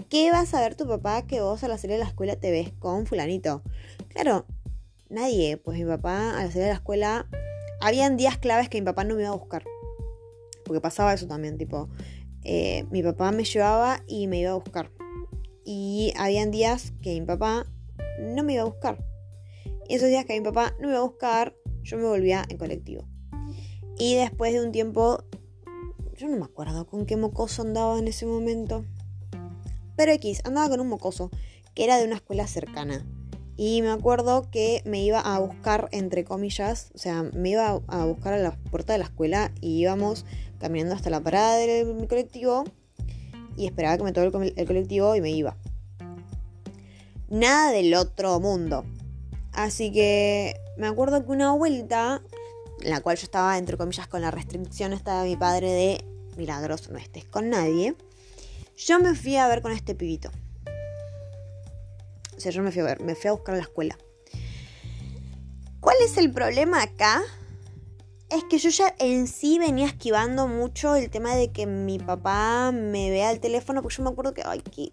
¿Qué 0.08 0.32
va 0.32 0.40
a 0.40 0.46
saber 0.46 0.74
tu 0.74 0.88
papá 0.88 1.26
que 1.26 1.40
vos 1.40 1.62
a 1.62 1.68
la 1.68 1.78
salir 1.78 1.96
de 1.96 2.02
la 2.02 2.08
escuela 2.08 2.34
te 2.36 2.50
ves 2.50 2.72
con 2.80 3.06
fulanito? 3.06 3.62
Claro, 4.08 4.46
nadie, 5.10 5.56
pues 5.56 5.78
mi 5.78 5.84
papá 5.84 6.38
a 6.38 6.44
la 6.44 6.50
salir 6.50 6.62
de 6.62 6.68
la 6.68 6.74
escuela, 6.74 7.28
habían 7.80 8.16
días 8.16 8.38
claves 8.38 8.68
que 8.68 8.80
mi 8.80 8.84
papá 8.84 9.04
no 9.04 9.16
me 9.16 9.22
iba 9.22 9.30
a 9.30 9.36
buscar. 9.36 9.64
Porque 10.64 10.80
pasaba 10.80 11.12
eso 11.12 11.26
también, 11.26 11.58
tipo, 11.58 11.88
eh, 12.44 12.84
mi 12.90 13.02
papá 13.02 13.32
me 13.32 13.44
llevaba 13.44 14.02
y 14.06 14.26
me 14.26 14.40
iba 14.40 14.52
a 14.52 14.54
buscar. 14.54 14.90
Y 15.64 16.12
habían 16.16 16.50
días 16.50 16.92
que 17.02 17.18
mi 17.20 17.26
papá 17.26 17.66
no 18.20 18.42
me 18.44 18.54
iba 18.54 18.62
a 18.62 18.66
buscar. 18.66 19.04
Y 19.88 19.96
esos 19.96 20.08
días 20.08 20.24
que 20.24 20.38
mi 20.38 20.44
papá 20.44 20.74
no 20.80 20.86
me 20.86 20.94
iba 20.94 21.00
a 21.00 21.06
buscar, 21.06 21.54
yo 21.82 21.96
me 21.96 22.04
volvía 22.04 22.44
en 22.48 22.56
colectivo. 22.56 23.04
Y 23.98 24.14
después 24.14 24.52
de 24.52 24.64
un 24.64 24.72
tiempo, 24.72 25.24
yo 26.16 26.28
no 26.28 26.36
me 26.36 26.44
acuerdo 26.44 26.86
con 26.86 27.06
qué 27.06 27.16
mocoso 27.16 27.62
andaba 27.62 27.98
en 27.98 28.08
ese 28.08 28.26
momento. 28.26 28.84
Pero 29.96 30.12
X, 30.12 30.40
andaba 30.44 30.70
con 30.70 30.80
un 30.80 30.88
mocoso 30.88 31.30
que 31.74 31.84
era 31.84 31.98
de 31.98 32.06
una 32.06 32.16
escuela 32.16 32.46
cercana. 32.46 33.06
Y 33.62 33.82
me 33.82 33.90
acuerdo 33.90 34.50
que 34.50 34.80
me 34.86 35.02
iba 35.04 35.20
a 35.20 35.38
buscar, 35.38 35.90
entre 35.92 36.24
comillas, 36.24 36.90
o 36.94 36.98
sea, 36.98 37.24
me 37.24 37.50
iba 37.50 37.78
a 37.88 38.04
buscar 38.06 38.32
a 38.32 38.38
la 38.38 38.52
puerta 38.52 38.94
de 38.94 39.00
la 39.00 39.04
escuela 39.04 39.52
y 39.60 39.82
íbamos 39.82 40.24
caminando 40.58 40.94
hasta 40.94 41.10
la 41.10 41.20
parada 41.20 41.58
del 41.58 42.08
colectivo 42.08 42.64
y 43.58 43.66
esperaba 43.66 43.98
que 43.98 44.04
me 44.04 44.12
tomara 44.12 44.50
el 44.56 44.66
colectivo 44.66 45.14
y 45.14 45.20
me 45.20 45.32
iba. 45.32 45.58
Nada 47.28 47.70
del 47.70 47.92
otro 47.92 48.40
mundo. 48.40 48.86
Así 49.52 49.92
que 49.92 50.54
me 50.78 50.86
acuerdo 50.86 51.26
que 51.26 51.30
una 51.30 51.52
vuelta, 51.52 52.22
en 52.80 52.88
la 52.88 53.02
cual 53.02 53.18
yo 53.18 53.24
estaba, 53.24 53.58
entre 53.58 53.76
comillas, 53.76 54.08
con 54.08 54.22
la 54.22 54.30
restricción 54.30 54.94
estaba 54.94 55.24
mi 55.24 55.36
padre 55.36 55.70
de 55.70 56.04
milagros, 56.38 56.88
no 56.88 56.96
estés 56.96 57.26
con 57.26 57.50
nadie, 57.50 57.94
yo 58.78 59.00
me 59.00 59.14
fui 59.14 59.36
a 59.36 59.48
ver 59.48 59.60
con 59.60 59.72
este 59.72 59.94
pibito. 59.94 60.30
O 62.40 62.42
sea, 62.42 62.52
yo 62.52 62.62
me 62.62 62.72
fui 62.72 62.80
a 62.80 62.84
ver, 62.84 63.02
me 63.02 63.14
fui 63.14 63.28
a 63.28 63.32
buscar 63.32 63.54
a 63.54 63.58
la 63.58 63.64
escuela. 63.64 63.98
¿Cuál 65.78 65.96
es 66.02 66.16
el 66.16 66.32
problema 66.32 66.82
acá? 66.82 67.20
Es 68.30 68.44
que 68.44 68.56
yo 68.56 68.70
ya 68.70 68.94
en 68.98 69.26
sí 69.26 69.58
venía 69.58 69.84
esquivando 69.84 70.48
mucho 70.48 70.94
el 70.94 71.10
tema 71.10 71.34
de 71.34 71.52
que 71.52 71.66
mi 71.66 71.98
papá 71.98 72.72
me 72.72 73.10
vea 73.10 73.30
el 73.30 73.40
teléfono, 73.40 73.82
porque 73.82 73.98
yo 73.98 74.04
me 74.04 74.08
acuerdo 74.08 74.32
que, 74.32 74.90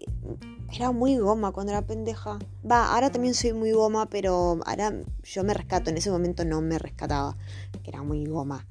era 0.70 0.92
muy 0.92 1.16
goma 1.16 1.50
cuando 1.52 1.72
era 1.72 1.86
pendeja. 1.86 2.38
Va, 2.70 2.92
ahora 2.92 3.10
también 3.10 3.32
soy 3.32 3.54
muy 3.54 3.72
goma, 3.72 4.10
pero 4.10 4.60
ahora 4.66 4.92
yo 5.22 5.42
me 5.42 5.54
rescato. 5.54 5.88
En 5.88 5.96
ese 5.96 6.10
momento 6.10 6.44
no 6.44 6.60
me 6.60 6.78
rescataba, 6.78 7.38
que 7.82 7.88
era 7.88 8.02
muy 8.02 8.26
goma. 8.26 8.66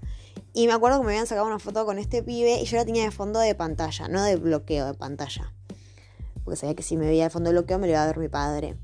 Y 0.53 0.67
me 0.67 0.73
acuerdo 0.73 0.99
que 0.99 1.07
me 1.07 1.13
habían 1.13 1.25
sacado 1.25 1.47
una 1.47 1.57
foto 1.57 1.83
con 1.83 1.97
este 1.97 2.21
pibe 2.21 2.61
y 2.61 2.65
yo 2.65 2.77
la 2.77 2.85
tenía 2.85 3.05
de 3.05 3.11
fondo 3.11 3.39
de 3.39 3.55
pantalla, 3.55 4.07
no 4.07 4.21
de 4.21 4.35
bloqueo 4.35 4.85
de 4.85 4.93
pantalla. 4.93 5.51
Porque 6.47 6.61
sabía 6.61 6.75
que 6.75 6.83
si 6.83 6.95
me 6.95 7.05
veía 7.05 7.25
de 7.25 7.29
fondo 7.29 7.49
de 7.49 7.57
bloqueo 7.57 7.77
me 7.77 7.87
lo 7.87 7.91
iba 7.91 8.01
a 8.01 8.07
ver 8.07 8.17
mi 8.19 8.29
padre. 8.29 8.77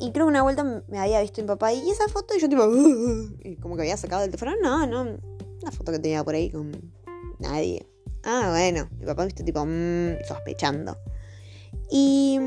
Y 0.00 0.12
creo 0.12 0.26
que 0.26 0.32
una 0.32 0.42
vuelta 0.42 0.82
me 0.86 0.98
había 0.98 1.22
visto 1.22 1.40
mi 1.40 1.48
papá 1.48 1.72
y 1.72 1.88
esa 1.88 2.08
foto 2.08 2.34
y 2.36 2.40
yo 2.40 2.46
tipo... 2.46 2.62
Como 3.62 3.74
que 3.74 3.80
había 3.80 3.96
sacado 3.96 4.22
el 4.22 4.30
teléfono. 4.30 4.52
No, 4.60 4.86
no. 4.86 5.00
Una 5.62 5.72
foto 5.72 5.92
que 5.92 5.98
tenía 5.98 6.22
por 6.22 6.34
ahí 6.34 6.50
con 6.50 6.92
nadie. 7.38 7.88
Ah, 8.22 8.48
bueno. 8.50 8.90
Mi 8.98 9.06
papá 9.06 9.24
viste 9.24 9.42
tipo 9.44 9.64
mmm, 9.64 10.22
sospechando. 10.28 10.98
Y 11.90 12.38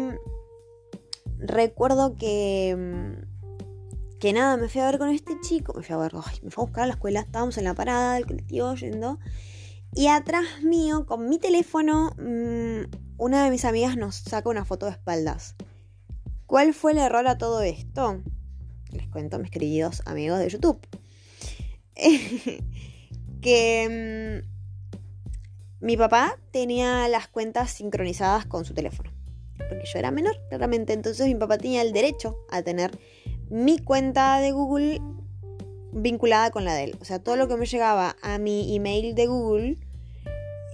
recuerdo 1.39 2.15
que, 2.15 2.75
mm, 2.77 4.19
que 4.19 4.33
nada, 4.33 4.57
me 4.57 4.69
fui 4.69 4.81
a 4.81 4.85
ver 4.85 4.99
con 4.99 5.09
este 5.09 5.33
chico, 5.41 5.73
me 5.73 5.81
fui 5.81 5.95
a 5.95 5.97
ver, 5.97 6.13
me 6.13 6.51
fui 6.51 6.61
a 6.61 6.65
buscar 6.67 6.83
a 6.83 6.85
la 6.85 6.93
escuela, 6.93 7.21
estábamos 7.21 7.57
en 7.57 7.63
la 7.63 7.73
parada 7.73 8.13
del 8.13 8.27
colectivo 8.27 8.75
yendo. 8.75 9.17
Y 9.95 10.09
atrás 10.09 10.45
mío, 10.61 11.07
con 11.07 11.27
mi 11.27 11.39
teléfono, 11.39 12.11
mm, 12.19 13.06
una 13.17 13.43
de 13.43 13.51
mis 13.51 13.65
amigas 13.65 13.97
nos 13.97 14.15
saca 14.15 14.49
una 14.49 14.65
foto 14.65 14.85
de 14.85 14.93
espaldas. 14.93 15.55
¿Cuál 16.45 16.73
fue 16.73 16.93
el 16.93 16.99
error 16.99 17.27
a 17.27 17.37
todo 17.37 17.61
esto? 17.61 18.21
Les 18.91 19.07
cuento, 19.07 19.39
mis 19.39 19.51
queridos 19.51 20.01
amigos 20.05 20.39
de 20.39 20.49
YouTube. 20.49 20.79
que 23.41 24.41
mm, 24.43 25.85
mi 25.85 25.97
papá 25.97 26.39
tenía 26.51 27.07
las 27.07 27.27
cuentas 27.27 27.71
sincronizadas 27.71 28.45
con 28.45 28.65
su 28.65 28.73
teléfono 28.73 29.17
porque 29.69 29.85
yo 29.85 29.99
era 29.99 30.11
menor, 30.11 30.39
claramente. 30.49 30.93
Entonces 30.93 31.27
mi 31.27 31.35
papá 31.35 31.57
tenía 31.57 31.81
el 31.81 31.93
derecho 31.93 32.37
a 32.49 32.61
tener 32.61 32.97
mi 33.49 33.79
cuenta 33.79 34.39
de 34.39 34.51
Google 34.51 35.01
vinculada 35.91 36.51
con 36.51 36.65
la 36.65 36.73
de 36.75 36.85
él. 36.85 36.97
O 37.01 37.05
sea, 37.05 37.19
todo 37.19 37.35
lo 37.35 37.47
que 37.47 37.57
me 37.57 37.65
llegaba 37.65 38.15
a 38.21 38.37
mi 38.37 38.75
email 38.75 39.15
de 39.15 39.27
Google, 39.27 39.77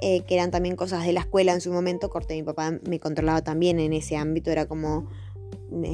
eh, 0.06 0.26
que 0.28 0.36
eran 0.36 0.52
también 0.52 0.76
cosas 0.76 1.06
de 1.06 1.14
la 1.14 1.22
escuela 1.22 1.54
en 1.54 1.62
su 1.62 1.72
momento, 1.72 2.10
corté, 2.10 2.36
mi 2.36 2.44
papá 2.44 2.78
me 2.86 3.00
controlaba 3.00 3.42
también 3.42 3.80
en 3.80 3.94
ese 3.94 4.18
ámbito, 4.18 4.52
era 4.52 4.66
como, 4.66 5.08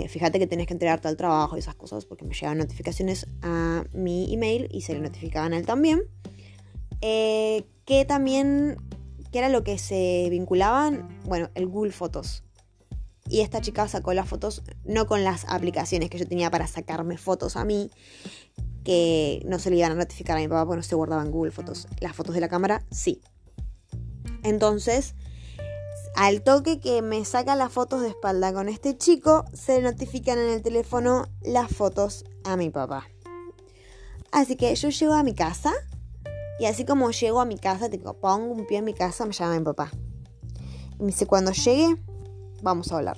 fíjate 0.08 0.40
que 0.40 0.48
tenés 0.48 0.66
que 0.66 0.74
entregarte 0.74 1.08
al 1.08 1.16
trabajo 1.16 1.56
y 1.56 1.60
esas 1.60 1.76
cosas, 1.76 2.08
porque 2.08 2.26
me 2.26 2.34
llegaban 2.34 2.58
notificaciones 2.58 3.28
a 3.44 3.84
mi 3.94 4.34
email 4.34 4.68
y 4.72 4.82
se 4.82 4.94
le 4.94 5.00
notificaban 5.00 5.54
a 5.54 5.58
él 5.58 5.68
también. 5.68 6.02
Eh, 7.02 7.66
que 7.86 8.04
también, 8.04 8.78
¿qué 9.32 9.38
era 9.38 9.50
lo 9.50 9.64
que 9.64 9.78
se 9.78 10.28
vinculaban? 10.32 11.08
Bueno, 11.26 11.52
el 11.54 11.68
Google 11.68 11.92
Fotos. 11.92 12.44
Y 13.28 13.42
esta 13.42 13.62
chica 13.62 13.88
sacó 13.88 14.16
las 14.16 14.28
fotos 14.28 14.64
no 14.86 15.06
con 15.06 15.24
las 15.24 15.46
aplicaciones 15.48 16.10
que 16.10 16.18
yo 16.18 16.28
tenía 16.28 16.50
para 16.50 16.66
sacarme 16.66 17.20
fotos 17.20 17.58
a 17.58 17.64
mí, 17.64 17.92
que 18.84 19.44
no 19.46 19.60
se 19.60 19.70
le 19.70 19.76
iban 19.76 19.92
a 19.92 19.96
notificar 19.96 20.36
a 20.36 20.40
mi 20.40 20.48
papá 20.48 20.66
porque 20.66 20.78
no 20.78 20.84
se 20.84 20.96
guardaban 20.96 21.30
Google 21.30 21.52
Fotos. 21.52 21.88
Las 22.00 22.16
fotos 22.16 22.34
de 22.34 22.42
la 22.42 22.50
cámara, 22.50 22.84
sí. 22.90 23.22
Entonces, 24.44 25.16
al 26.16 26.42
toque 26.42 26.80
que 26.80 27.02
me 27.02 27.24
saca 27.26 27.56
las 27.56 27.72
fotos 27.72 28.02
de 28.02 28.10
espalda 28.10 28.54
con 28.54 28.70
este 28.70 28.98
chico, 28.98 29.46
se 29.54 29.82
notifican 29.82 30.38
en 30.38 30.50
el 30.50 30.62
teléfono 30.62 31.28
las 31.42 31.72
fotos 31.72 32.26
a 32.44 32.58
mi 32.58 32.70
papá. 32.70 33.08
Así 34.32 34.56
que 34.56 34.74
yo 34.76 34.90
llego 34.90 35.14
a 35.14 35.24
mi 35.24 35.34
casa 35.34 35.74
y 36.60 36.66
así 36.66 36.86
como 36.86 37.12
llego 37.12 37.40
a 37.40 37.46
mi 37.46 37.58
casa, 37.58 37.90
tipo, 37.90 38.14
pongo 38.14 38.54
un 38.54 38.66
pie 38.66 38.80
en 38.80 38.86
mi 38.86 38.94
casa, 38.94 39.26
me 39.26 39.32
llama 39.32 39.58
mi 39.58 39.64
papá. 39.64 39.92
Y 41.00 41.04
me 41.04 41.08
dice, 41.08 41.26
cuando 41.26 41.52
llegue, 41.52 41.96
vamos 42.62 42.92
a 42.92 42.98
hablar. 42.98 43.18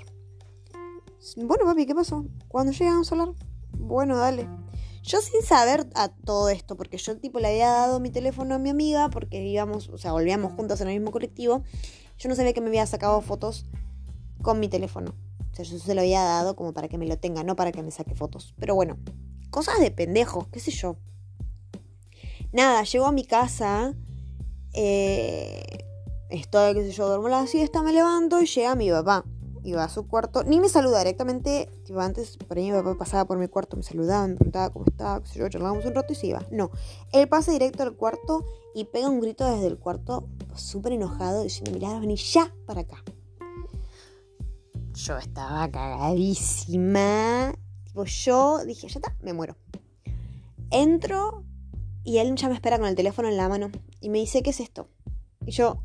Bueno, 1.35 1.65
papi, 1.65 1.85
¿qué 1.85 1.95
pasó? 1.95 2.25
Cuando 2.47 2.71
llegamos 2.71 3.11
a 3.11 3.15
hablar? 3.15 3.35
Bueno, 3.77 4.17
dale. 4.17 4.47
Yo 5.03 5.19
sin 5.19 5.41
saber 5.41 5.87
a 5.95 6.09
todo 6.09 6.49
esto, 6.49 6.77
porque 6.77 6.97
yo 6.97 7.17
tipo 7.17 7.39
le 7.39 7.47
había 7.47 7.69
dado 7.69 7.99
mi 7.99 8.11
teléfono 8.11 8.55
a 8.55 8.59
mi 8.59 8.69
amiga, 8.69 9.09
porque 9.09 9.43
íbamos, 9.43 9.89
o 9.89 9.97
sea, 9.97 10.11
volvíamos 10.11 10.53
juntos 10.53 10.79
en 10.81 10.89
el 10.89 10.93
mismo 10.93 11.11
colectivo, 11.11 11.63
yo 12.19 12.29
no 12.29 12.35
sabía 12.35 12.53
que 12.53 12.61
me 12.61 12.67
había 12.67 12.85
sacado 12.85 13.19
fotos 13.21 13.65
con 14.41 14.59
mi 14.59 14.69
teléfono. 14.69 15.15
O 15.51 15.55
sea, 15.55 15.65
yo 15.65 15.79
se 15.79 15.95
lo 15.95 16.01
había 16.01 16.21
dado 16.21 16.55
como 16.55 16.73
para 16.73 16.87
que 16.87 16.97
me 16.97 17.07
lo 17.07 17.17
tenga, 17.17 17.43
no 17.43 17.55
para 17.55 17.71
que 17.71 17.81
me 17.81 17.91
saque 17.91 18.15
fotos. 18.15 18.53
Pero 18.59 18.75
bueno, 18.75 18.97
cosas 19.49 19.79
de 19.79 19.91
pendejos, 19.91 20.47
qué 20.49 20.59
sé 20.59 20.71
yo. 20.71 20.97
Nada, 22.51 22.83
llego 22.83 23.05
a 23.05 23.11
mi 23.11 23.25
casa, 23.25 23.95
eh, 24.73 25.85
estoy, 26.29 26.73
qué 26.73 26.83
sé 26.83 26.91
yo, 26.91 27.07
duermo 27.07 27.27
la 27.27 27.47
siesta, 27.47 27.81
me 27.81 27.91
levanto 27.91 28.41
y 28.41 28.45
llega 28.45 28.75
mi 28.75 28.91
papá. 28.91 29.25
Iba 29.63 29.83
a 29.83 29.89
su 29.89 30.07
cuarto, 30.07 30.43
ni 30.43 30.59
me 30.59 30.69
saluda 30.69 30.99
directamente, 30.99 31.69
tipo 31.85 31.99
antes, 31.99 32.37
por 32.37 32.57
ahí 32.57 32.71
mi 32.71 32.77
papá 32.77 32.97
pasaba 32.97 33.25
por 33.25 33.37
mi 33.37 33.47
cuarto, 33.47 33.77
me 33.77 33.83
saludaba, 33.83 34.27
me 34.27 34.35
preguntaba 34.35 34.71
cómo 34.71 34.85
estaba, 34.87 35.21
qué 35.21 35.29
sé 35.29 35.39
yo, 35.39 35.49
charlábamos 35.49 35.85
un 35.85 35.93
rato 35.93 36.13
y 36.13 36.15
se 36.15 36.27
iba. 36.27 36.43
No, 36.51 36.71
él 37.13 37.29
pasa 37.29 37.51
directo 37.51 37.83
al 37.83 37.95
cuarto 37.95 38.43
y 38.73 38.85
pega 38.85 39.09
un 39.09 39.19
grito 39.19 39.45
desde 39.45 39.67
el 39.67 39.77
cuarto, 39.77 40.27
súper 40.55 40.93
enojado, 40.93 41.43
diciendo, 41.43 41.71
mirá, 41.71 41.99
vení 41.99 42.15
ya 42.15 42.51
para 42.65 42.81
acá. 42.81 43.03
Yo 44.93 45.17
estaba 45.17 45.69
cagadísima. 45.69 47.53
Tipo, 47.85 48.03
yo 48.05 48.63
dije, 48.65 48.87
ya 48.87 48.99
está, 48.99 49.15
me 49.21 49.33
muero. 49.33 49.55
Entro 50.69 51.43
Y 52.03 52.17
él 52.17 52.35
ya 52.35 52.47
me 52.49 52.55
espera 52.55 52.79
con 52.79 52.87
el 52.87 52.95
teléfono 52.95 53.27
en 53.27 53.37
la 53.37 53.47
mano. 53.47 53.71
Y 53.99 54.09
me 54.09 54.19
dice, 54.19 54.41
¿qué 54.41 54.49
es 54.49 54.59
esto? 54.59 54.87
Y 55.45 55.51
yo, 55.51 55.83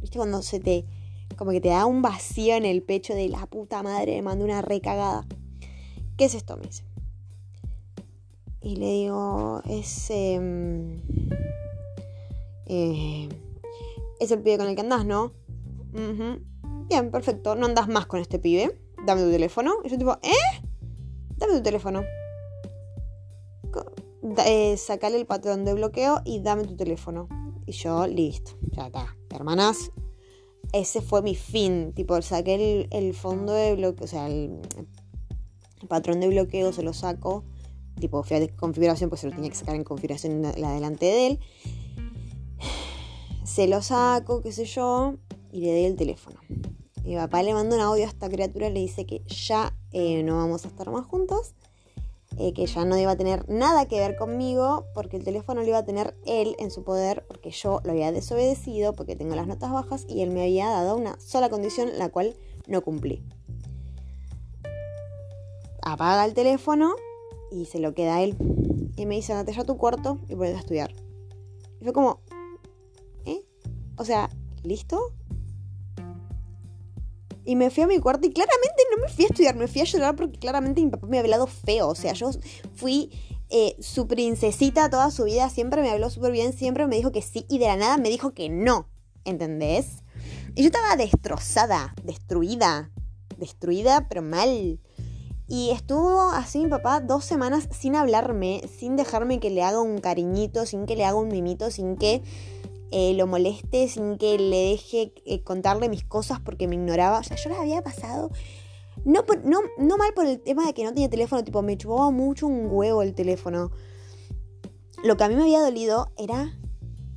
¿viste 0.00 0.18
cuando 0.18 0.42
se 0.42 0.60
te... 0.60 0.86
Como 1.38 1.52
que 1.52 1.60
te 1.60 1.68
da 1.68 1.86
un 1.86 2.02
vacío 2.02 2.56
en 2.56 2.64
el 2.64 2.82
pecho 2.82 3.14
de 3.14 3.28
la 3.28 3.46
puta 3.46 3.82
madre, 3.84 4.16
me 4.16 4.22
mando 4.22 4.44
una 4.44 4.60
recagada. 4.60 5.24
¿Qué 6.16 6.24
es 6.24 6.34
esto? 6.34 6.56
Me 6.56 6.66
dice. 6.66 6.84
Y 8.60 8.74
le 8.74 8.90
digo, 8.90 9.62
es... 9.64 10.10
Em, 10.10 11.00
eh, 12.66 13.28
es 14.18 14.30
el 14.32 14.42
pibe 14.42 14.58
con 14.58 14.66
el 14.66 14.74
que 14.74 14.80
andás, 14.80 15.06
¿no? 15.06 15.32
Bien, 16.88 17.10
perfecto. 17.12 17.54
No 17.54 17.66
andas 17.66 17.86
más 17.86 18.06
con 18.06 18.18
este 18.18 18.40
pibe. 18.40 18.76
Dame 19.06 19.22
tu 19.22 19.30
teléfono. 19.30 19.74
Y 19.84 19.90
yo 19.90 19.96
tipo, 19.96 20.18
¿eh? 20.22 20.62
Dame 21.36 21.54
tu 21.54 21.62
teléfono. 21.62 22.02
Eh, 24.44 24.76
sacale 24.76 25.16
el 25.18 25.26
patrón 25.26 25.64
de 25.64 25.74
bloqueo 25.74 26.20
y 26.24 26.40
dame 26.40 26.64
tu 26.64 26.76
teléfono. 26.76 27.28
Y 27.64 27.72
yo, 27.72 28.08
listo. 28.08 28.58
Ya 28.72 28.86
está. 28.86 29.16
Hermanas, 29.30 29.92
ese 30.72 31.00
fue 31.00 31.22
mi 31.22 31.34
fin. 31.34 31.92
Tipo, 31.94 32.20
saqué 32.22 32.88
el, 32.90 33.14
fondo 33.14 33.52
de 33.52 33.74
bloqueo, 33.74 34.04
o 34.04 34.08
sea, 34.08 34.28
el, 34.28 34.60
patrón 35.88 36.20
de 36.20 36.28
bloqueo 36.28 36.72
se 36.72 36.82
lo 36.82 36.92
saco. 36.92 37.44
Tipo, 38.00 38.22
fui 38.22 38.36
a 38.36 38.56
configuración, 38.56 39.10
pues 39.10 39.22
se 39.22 39.28
lo 39.28 39.34
tenía 39.34 39.50
que 39.50 39.56
sacar 39.56 39.74
en 39.74 39.84
configuración 39.84 40.42
la 40.42 40.72
delante 40.72 41.06
de 41.06 41.26
él. 41.26 41.40
Se 43.44 43.66
lo 43.66 43.82
saco, 43.82 44.42
qué 44.42 44.52
sé 44.52 44.66
yo, 44.66 45.16
y 45.52 45.60
le 45.62 45.72
doy 45.72 45.84
el 45.84 45.96
teléfono. 45.96 46.38
Mi 47.04 47.16
papá 47.16 47.42
le 47.42 47.54
manda 47.54 47.74
un 47.74 47.82
audio 47.82 48.04
a 48.04 48.08
esta 48.08 48.28
criatura 48.28 48.68
le 48.68 48.80
dice 48.80 49.06
que 49.06 49.22
ya 49.24 49.74
eh, 49.92 50.22
no 50.22 50.36
vamos 50.36 50.66
a 50.66 50.68
estar 50.68 50.90
más 50.90 51.06
juntos, 51.06 51.54
eh, 52.38 52.52
que 52.52 52.66
ya 52.66 52.84
no 52.84 52.96
iba 52.96 53.10
a 53.10 53.16
tener 53.16 53.48
nada 53.48 53.86
que 53.86 53.98
ver 53.98 54.16
conmigo, 54.16 54.86
porque 54.94 55.16
el 55.16 55.24
teléfono 55.24 55.62
lo 55.62 55.66
iba 55.66 55.78
a 55.78 55.84
tener 55.84 56.16
él 56.24 56.54
en 56.60 56.70
su 56.70 56.84
poder, 56.84 57.24
porque 57.26 57.50
yo 57.50 57.80
lo 57.82 57.90
había 57.90 58.12
desobedecido, 58.12 58.92
porque 58.92 59.16
tengo 59.16 59.34
las 59.34 59.48
notas 59.48 59.72
bajas 59.72 60.06
y 60.08 60.22
él 60.22 60.30
me 60.30 60.42
había 60.42 60.68
dado 60.68 60.96
una 60.96 61.18
sola 61.18 61.50
condición, 61.50 61.90
la 61.98 62.10
cual 62.10 62.36
no 62.68 62.82
cumplí. 62.82 63.24
Apaga 65.82 66.24
el 66.24 66.34
teléfono 66.34 66.94
y 67.50 67.64
se 67.64 67.80
lo 67.80 67.92
queda 67.94 68.22
él. 68.22 68.36
Y 68.96 69.06
me 69.06 69.16
dice, 69.16 69.32
andate 69.32 69.52
ya 69.52 69.62
a 69.62 69.66
tu 69.66 69.76
cuarto 69.76 70.18
y 70.28 70.34
vuelve 70.34 70.56
a 70.56 70.60
estudiar. 70.60 70.94
Y 71.80 71.84
fue 71.84 71.92
como, 71.92 72.20
¿eh? 73.24 73.42
O 73.96 74.04
sea, 74.04 74.30
¿listo? 74.62 75.12
Y 77.48 77.56
me 77.56 77.70
fui 77.70 77.82
a 77.82 77.86
mi 77.86 77.98
cuarto 77.98 78.26
y 78.26 78.30
claramente 78.30 78.82
no 78.94 79.02
me 79.02 79.08
fui 79.08 79.24
a 79.24 79.28
estudiar, 79.28 79.56
me 79.56 79.68
fui 79.68 79.80
a 79.80 79.84
llorar 79.84 80.14
porque 80.16 80.38
claramente 80.38 80.82
mi 80.82 80.90
papá 80.90 81.06
me 81.06 81.18
había 81.18 81.28
hablado 81.28 81.46
feo. 81.46 81.88
O 81.88 81.94
sea, 81.94 82.12
yo 82.12 82.28
fui 82.74 83.10
eh, 83.48 83.74
su 83.80 84.06
princesita 84.06 84.90
toda 84.90 85.10
su 85.10 85.24
vida, 85.24 85.48
siempre 85.48 85.80
me 85.80 85.88
habló 85.88 86.10
súper 86.10 86.30
bien, 86.30 86.52
siempre 86.52 86.86
me 86.86 86.96
dijo 86.96 87.10
que 87.10 87.22
sí 87.22 87.46
y 87.48 87.56
de 87.56 87.64
la 87.64 87.76
nada 87.76 87.96
me 87.96 88.10
dijo 88.10 88.34
que 88.34 88.50
no. 88.50 88.90
¿Entendés? 89.24 90.02
Y 90.56 90.60
yo 90.60 90.66
estaba 90.66 90.94
destrozada, 90.96 91.94
destruida, 92.04 92.90
destruida, 93.38 94.08
pero 94.10 94.20
mal. 94.20 94.78
Y 95.46 95.70
estuvo 95.70 96.28
así 96.28 96.58
mi 96.58 96.68
papá 96.68 97.00
dos 97.00 97.24
semanas 97.24 97.66
sin 97.70 97.96
hablarme, 97.96 98.60
sin 98.78 98.94
dejarme 98.96 99.40
que 99.40 99.48
le 99.48 99.62
haga 99.62 99.80
un 99.80 99.96
cariñito, 100.02 100.66
sin 100.66 100.84
que 100.84 100.96
le 100.96 101.06
haga 101.06 101.16
un 101.16 101.28
mimito, 101.28 101.70
sin 101.70 101.96
que 101.96 102.20
eh, 102.90 103.14
lo 103.14 103.26
moleste, 103.26 103.88
sin 103.88 104.16
que 104.16 104.38
le 104.38 104.70
deje 104.70 105.12
eh, 105.26 105.42
contarle 105.42 105.88
mis 105.88 106.04
cosas 106.04 106.40
porque 106.40 106.66
me 106.66 106.74
ignoraba. 106.76 107.18
O 107.18 107.22
sea, 107.22 107.36
yo 107.36 107.50
las 107.50 107.58
había 107.58 107.82
pasado. 107.82 108.30
No, 109.04 109.24
no, 109.44 109.60
no 109.78 109.96
mal 109.96 110.12
por 110.14 110.26
el 110.26 110.40
tema 110.40 110.66
de 110.66 110.74
que 110.74 110.84
no 110.84 110.92
tenía 110.92 111.08
teléfono, 111.08 111.44
tipo, 111.44 111.62
me 111.62 111.76
chupaba 111.76 112.10
mucho 112.10 112.46
un 112.46 112.68
huevo 112.70 113.02
el 113.02 113.14
teléfono. 113.14 113.70
Lo 115.04 115.16
que 115.16 115.24
a 115.24 115.28
mí 115.28 115.36
me 115.36 115.42
había 115.42 115.60
dolido 115.60 116.12
era 116.16 116.58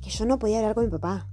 que 0.00 0.10
yo 0.10 0.24
no 0.26 0.38
podía 0.38 0.58
hablar 0.58 0.74
con 0.74 0.84
mi 0.84 0.90
papá. 0.90 1.28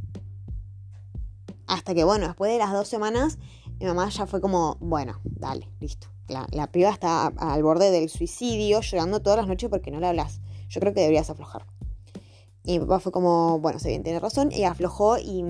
Hasta 1.68 1.94
que, 1.94 2.04
bueno, 2.04 2.28
después 2.28 2.52
de 2.52 2.58
las 2.58 2.72
dos 2.72 2.88
semanas, 2.88 3.38
mi 3.80 3.86
mamá 3.86 4.10
ya 4.10 4.26
fue 4.26 4.42
como, 4.42 4.78
bueno, 4.80 5.20
dale, 5.24 5.70
listo. 5.80 6.08
La, 6.28 6.48
la 6.52 6.72
piba 6.72 6.90
está 6.90 7.28
al 7.28 7.64
borde 7.64 7.92
del 7.92 8.10
suicidio, 8.10 8.82
llorando 8.82 9.22
todas 9.22 9.38
las 9.38 9.48
noches 9.48 9.70
porque 9.70 9.92
no 9.92 10.00
le 10.00 10.08
hablas. 10.08 10.42
Yo 10.70 10.80
creo 10.80 10.94
que 10.94 11.02
deberías 11.02 11.30
aflojar. 11.30 11.66
Y 12.70 12.74
mi 12.78 12.86
papá 12.86 13.00
fue 13.00 13.12
como, 13.12 13.58
bueno, 13.58 13.80
se 13.80 13.90
bien, 13.90 14.04
tiene 14.04 14.20
razón. 14.20 14.52
Y 14.52 14.64
aflojó 14.64 15.18
y, 15.18 15.42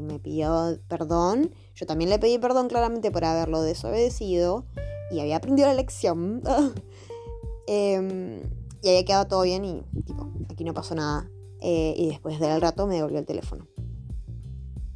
me 0.00 0.18
pidió 0.18 0.78
perdón. 0.88 1.50
Yo 1.74 1.84
también 1.84 2.08
le 2.08 2.18
pedí 2.18 2.38
perdón 2.38 2.68
claramente 2.68 3.10
por 3.10 3.22
haberlo 3.26 3.60
desobedecido. 3.60 4.64
Y 5.10 5.20
había 5.20 5.36
aprendido 5.36 5.68
la 5.68 5.74
lección. 5.74 6.42
Em, 7.66 8.42
y 8.82 8.88
había 8.88 9.04
quedado 9.04 9.26
todo 9.26 9.42
bien 9.42 9.64
y, 9.64 9.82
tipo, 10.04 10.30
aquí 10.50 10.64
no 10.64 10.72
pasó 10.72 10.94
nada. 10.94 11.30
Eh, 11.60 11.94
y 11.98 12.08
después 12.08 12.40
del 12.40 12.60
rato 12.62 12.86
me 12.86 12.94
devolvió 12.94 13.18
el 13.18 13.26
teléfono. 13.26 13.66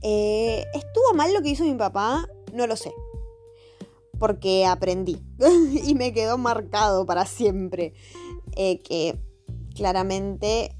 Eh, 0.00 0.64
¿Estuvo 0.72 1.12
mal 1.14 1.34
lo 1.34 1.42
que 1.42 1.50
hizo 1.50 1.64
mi 1.64 1.74
papá? 1.74 2.26
No 2.54 2.66
lo 2.66 2.76
sé. 2.76 2.94
Porque 4.18 4.64
aprendí. 4.64 5.20
y 5.84 5.94
me 5.94 6.14
quedó 6.14 6.38
marcado 6.38 7.04
para 7.04 7.26
siempre. 7.26 7.92
Eh, 8.56 8.80
que 8.80 9.18
claramente 9.74 10.77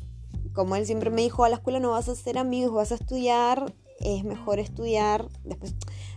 como 0.52 0.76
él 0.76 0.86
siempre 0.86 1.10
me 1.10 1.22
dijo, 1.22 1.44
a 1.44 1.48
la 1.48 1.56
escuela 1.56 1.80
no 1.80 1.90
vas 1.90 2.08
a 2.08 2.14
ser 2.14 2.38
amigos, 2.38 2.72
vas 2.72 2.92
a 2.92 2.96
estudiar, 2.96 3.74
es 4.00 4.24
mejor 4.24 4.58
estudiar. 4.58 5.28
Después, 5.44 5.74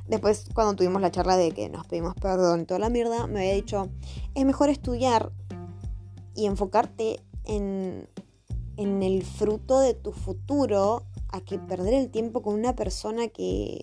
después 0.08 0.46
cuando 0.54 0.76
tuvimos 0.76 1.02
la 1.02 1.12
charla 1.12 1.38
de 1.38 1.52
que 1.52 1.70
nos 1.70 1.88
pedimos 1.88 2.16
perdón 2.16 2.66
toda 2.66 2.80
la 2.80 2.90
mierda, 2.90 3.28
me 3.28 3.40
había 3.40 3.54
dicho, 3.54 3.90
es 4.36 4.46
mejor 4.46 4.70
estudiar 4.70 5.32
y 6.36 6.46
enfocarte 6.46 7.20
en, 7.46 8.08
en 8.78 9.04
el 9.04 9.24
fruto 9.24 9.80
de 9.80 9.94
tu 9.94 10.12
futuro 10.12 11.04
a 11.30 11.42
que 11.42 11.60
perder 11.60 11.94
el 11.94 12.10
tiempo 12.10 12.42
con 12.42 12.56
una 12.56 12.76
persona 12.76 13.28
que 13.28 13.82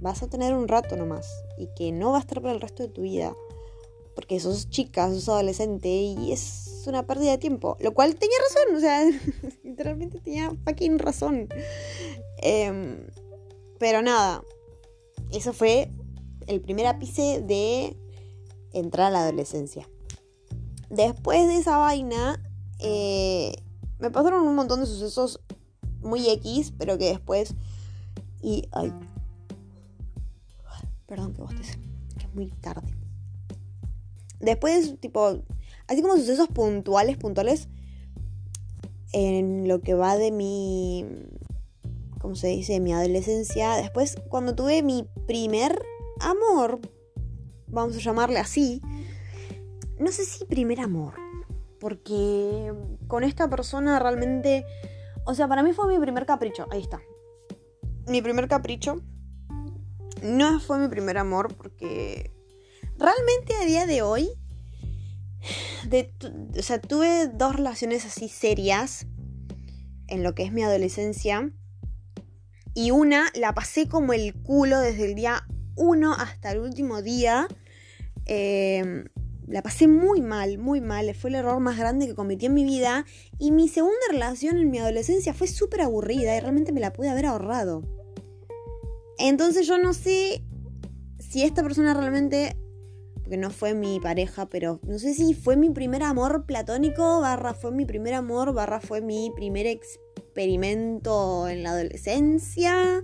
vas 0.00 0.22
a 0.22 0.28
tener 0.28 0.54
un 0.54 0.68
rato 0.68 0.96
nomás 0.96 1.26
y 1.58 1.68
que 1.76 1.92
no 1.92 2.12
va 2.12 2.18
a 2.18 2.20
estar 2.20 2.40
para 2.42 2.54
el 2.54 2.60
resto 2.60 2.82
de 2.82 2.88
tu 2.88 3.02
vida 3.02 3.34
porque 4.14 4.40
sos 4.40 4.70
chica, 4.70 5.08
sos 5.08 5.28
adolescente 5.28 5.88
y 5.88 6.32
es 6.32 6.84
una 6.86 7.06
pérdida 7.06 7.32
de 7.32 7.38
tiempo. 7.38 7.76
Lo 7.80 7.92
cual 7.94 8.16
tenía 8.16 8.36
razón, 8.42 8.76
o 8.76 8.80
sea, 8.80 9.04
literalmente 9.64 10.20
tenía 10.20 10.50
fucking 10.64 10.98
razón. 10.98 11.48
Em, 12.38 13.06
pero 13.78 14.02
nada, 14.02 14.42
eso 15.30 15.52
fue 15.52 15.90
el 16.46 16.60
primer 16.60 16.86
ápice 16.86 17.42
de 17.42 17.96
entrar 18.72 19.08
a 19.08 19.10
la 19.10 19.22
adolescencia. 19.22 19.88
Después 20.90 21.46
de 21.48 21.56
esa 21.56 21.78
vaina, 21.78 22.40
eh, 22.78 23.56
me 23.98 24.10
pasaron 24.10 24.46
un 24.46 24.54
montón 24.54 24.80
de 24.80 24.86
sucesos 24.86 25.40
muy 26.02 26.28
X, 26.28 26.72
pero 26.78 26.98
que 26.98 27.06
después... 27.06 27.54
Y... 28.42 28.68
Ay, 28.72 28.92
perdón 31.06 31.32
que 31.32 31.40
vos 31.40 31.54
que 31.54 31.62
es 31.62 32.34
muy 32.34 32.48
tarde. 32.48 33.03
Después, 34.44 34.98
tipo, 35.00 35.42
así 35.86 36.02
como 36.02 36.16
sucesos 36.16 36.48
puntuales, 36.48 37.16
puntuales, 37.16 37.68
en 39.12 39.68
lo 39.68 39.80
que 39.80 39.94
va 39.94 40.16
de 40.16 40.30
mi, 40.30 41.06
¿cómo 42.20 42.34
se 42.34 42.48
dice? 42.48 42.80
Mi 42.80 42.92
adolescencia. 42.92 43.76
Después, 43.76 44.16
cuando 44.28 44.54
tuve 44.54 44.82
mi 44.82 45.08
primer 45.26 45.80
amor, 46.20 46.80
vamos 47.68 47.96
a 47.96 48.00
llamarle 48.00 48.38
así, 48.38 48.82
no 49.98 50.10
sé 50.10 50.24
si 50.24 50.44
primer 50.44 50.80
amor, 50.80 51.14
porque 51.78 52.72
con 53.06 53.24
esta 53.24 53.48
persona 53.48 53.98
realmente, 53.98 54.64
o 55.24 55.34
sea, 55.34 55.48
para 55.48 55.62
mí 55.62 55.72
fue 55.72 55.86
mi 55.88 55.98
primer 55.98 56.26
capricho, 56.26 56.66
ahí 56.70 56.80
está. 56.80 57.00
Mi 58.06 58.20
primer 58.20 58.48
capricho 58.48 59.00
no 60.22 60.60
fue 60.60 60.78
mi 60.78 60.88
primer 60.88 61.18
amor 61.18 61.54
porque 61.54 62.33
realmente 62.98 63.54
a 63.60 63.64
día 63.64 63.86
de 63.86 64.02
hoy, 64.02 64.30
o 66.58 66.62
sea, 66.62 66.80
tuve 66.80 67.28
dos 67.28 67.56
relaciones 67.56 68.04
así 68.04 68.28
serias 68.28 69.06
en 70.08 70.22
lo 70.22 70.34
que 70.34 70.44
es 70.44 70.52
mi 70.52 70.62
adolescencia. 70.62 71.50
Y 72.74 72.90
una 72.90 73.30
la 73.34 73.54
pasé 73.54 73.88
como 73.88 74.12
el 74.12 74.34
culo 74.34 74.80
desde 74.80 75.04
el 75.04 75.14
día 75.14 75.46
uno 75.76 76.14
hasta 76.14 76.52
el 76.52 76.60
último 76.60 77.02
día. 77.02 77.46
Em, 78.26 79.04
la 79.46 79.62
pasé 79.62 79.86
muy 79.86 80.22
mal, 80.22 80.58
muy 80.58 80.80
mal. 80.80 81.14
Fue 81.14 81.30
el 81.30 81.36
error 81.36 81.60
más 81.60 81.78
grande 81.78 82.06
que 82.06 82.14
cometí 82.14 82.46
en 82.46 82.54
mi 82.54 82.64
vida. 82.64 83.04
Y 83.38 83.52
mi 83.52 83.68
segunda 83.68 84.00
relación 84.10 84.56
en 84.58 84.70
mi 84.70 84.78
adolescencia 84.78 85.34
fue 85.34 85.46
súper 85.46 85.82
aburrida 85.82 86.36
y 86.36 86.40
realmente 86.40 86.72
me 86.72 86.80
la 86.80 86.92
pude 86.92 87.10
haber 87.10 87.26
ahorrado. 87.26 87.82
Entonces 89.18 89.66
yo 89.66 89.78
no 89.78 89.94
sé 89.94 90.42
si 91.18 91.44
esta 91.44 91.62
persona 91.62 91.94
realmente 91.94 92.56
no 93.36 93.50
fue 93.50 93.74
mi 93.74 94.00
pareja, 94.00 94.46
pero 94.48 94.80
no 94.82 94.98
sé 94.98 95.14
si 95.14 95.34
fue 95.34 95.56
mi 95.56 95.70
primer 95.70 96.02
amor 96.02 96.46
platónico, 96.46 97.20
barra 97.20 97.54
fue 97.54 97.70
mi 97.72 97.84
primer 97.84 98.14
amor, 98.14 98.52
barra 98.52 98.80
fue 98.80 99.00
mi 99.00 99.32
primer 99.34 99.66
experimento 99.66 101.48
en 101.48 101.62
la 101.62 101.70
adolescencia. 101.70 103.02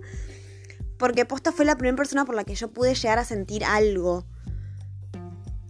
Porque 0.97 1.25
Posta 1.25 1.51
fue 1.51 1.65
la 1.65 1.75
primera 1.75 1.97
persona 1.97 2.25
por 2.25 2.35
la 2.35 2.43
que 2.43 2.55
yo 2.55 2.71
pude 2.71 2.93
llegar 2.93 3.17
a 3.17 3.25
sentir 3.25 3.63
algo. 3.63 4.25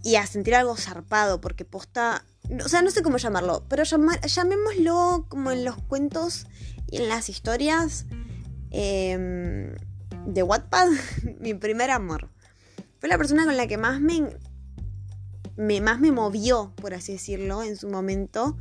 Y 0.02 0.16
a 0.16 0.26
sentir 0.26 0.54
algo 0.54 0.76
zarpado, 0.76 1.40
porque 1.40 1.64
Posta 1.64 2.24
O 2.64 2.68
sea, 2.68 2.82
no 2.82 2.90
sé 2.90 3.02
cómo 3.02 3.18
llamarlo, 3.18 3.64
pero 3.68 3.84
llamémoslo 3.84 5.26
como 5.28 5.52
en 5.52 5.64
los 5.64 5.76
cuentos 5.76 6.46
y 6.90 6.98
en 6.98 7.08
las 7.08 7.28
historias 7.28 8.04
em, 8.70 9.74
de 10.26 10.42
Wattpad, 10.42 10.88
mi 11.40 11.54
primer 11.54 11.90
amor. 11.90 12.28
Fue 12.98 13.08
la 13.08 13.18
persona 13.18 13.44
con 13.44 13.56
la 13.56 13.66
que 13.66 13.78
más 13.78 14.00
me, 14.00 14.36
me, 15.56 15.80
más 15.80 16.00
me 16.00 16.12
movió, 16.12 16.72
por 16.76 16.94
así 16.94 17.12
decirlo, 17.12 17.62
en 17.62 17.76
su 17.76 17.88
momento. 17.88 18.56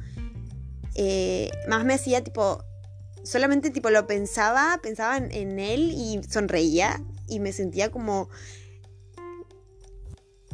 Eh, 0.96 1.50
más 1.68 1.86
me 1.86 1.94
hacía 1.94 2.24
tipo 2.24 2.64
solamente 3.24 3.70
tipo 3.70 3.90
lo 3.90 4.08
pensaba, 4.08 4.80
pensaba 4.82 5.18
en, 5.18 5.60
él 5.60 5.92
y 5.92 6.22
sonreía 6.28 7.02
y 7.28 7.40
me 7.40 7.54
sentía 7.54 7.92
como 7.92 8.30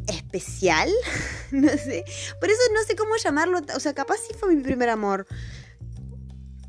especial, 0.08 0.90
no 1.52 1.70
sé. 1.70 2.06
Por 2.40 2.50
eso 2.50 2.62
no 2.74 2.84
sé 2.84 2.96
cómo 2.96 3.16
llamarlo, 3.16 3.60
o 3.76 3.80
sea, 3.80 3.94
capaz 3.94 4.18
sí 4.18 4.34
fue 4.38 4.54
mi 4.56 4.62
primer 4.62 4.90
amor. 4.90 5.28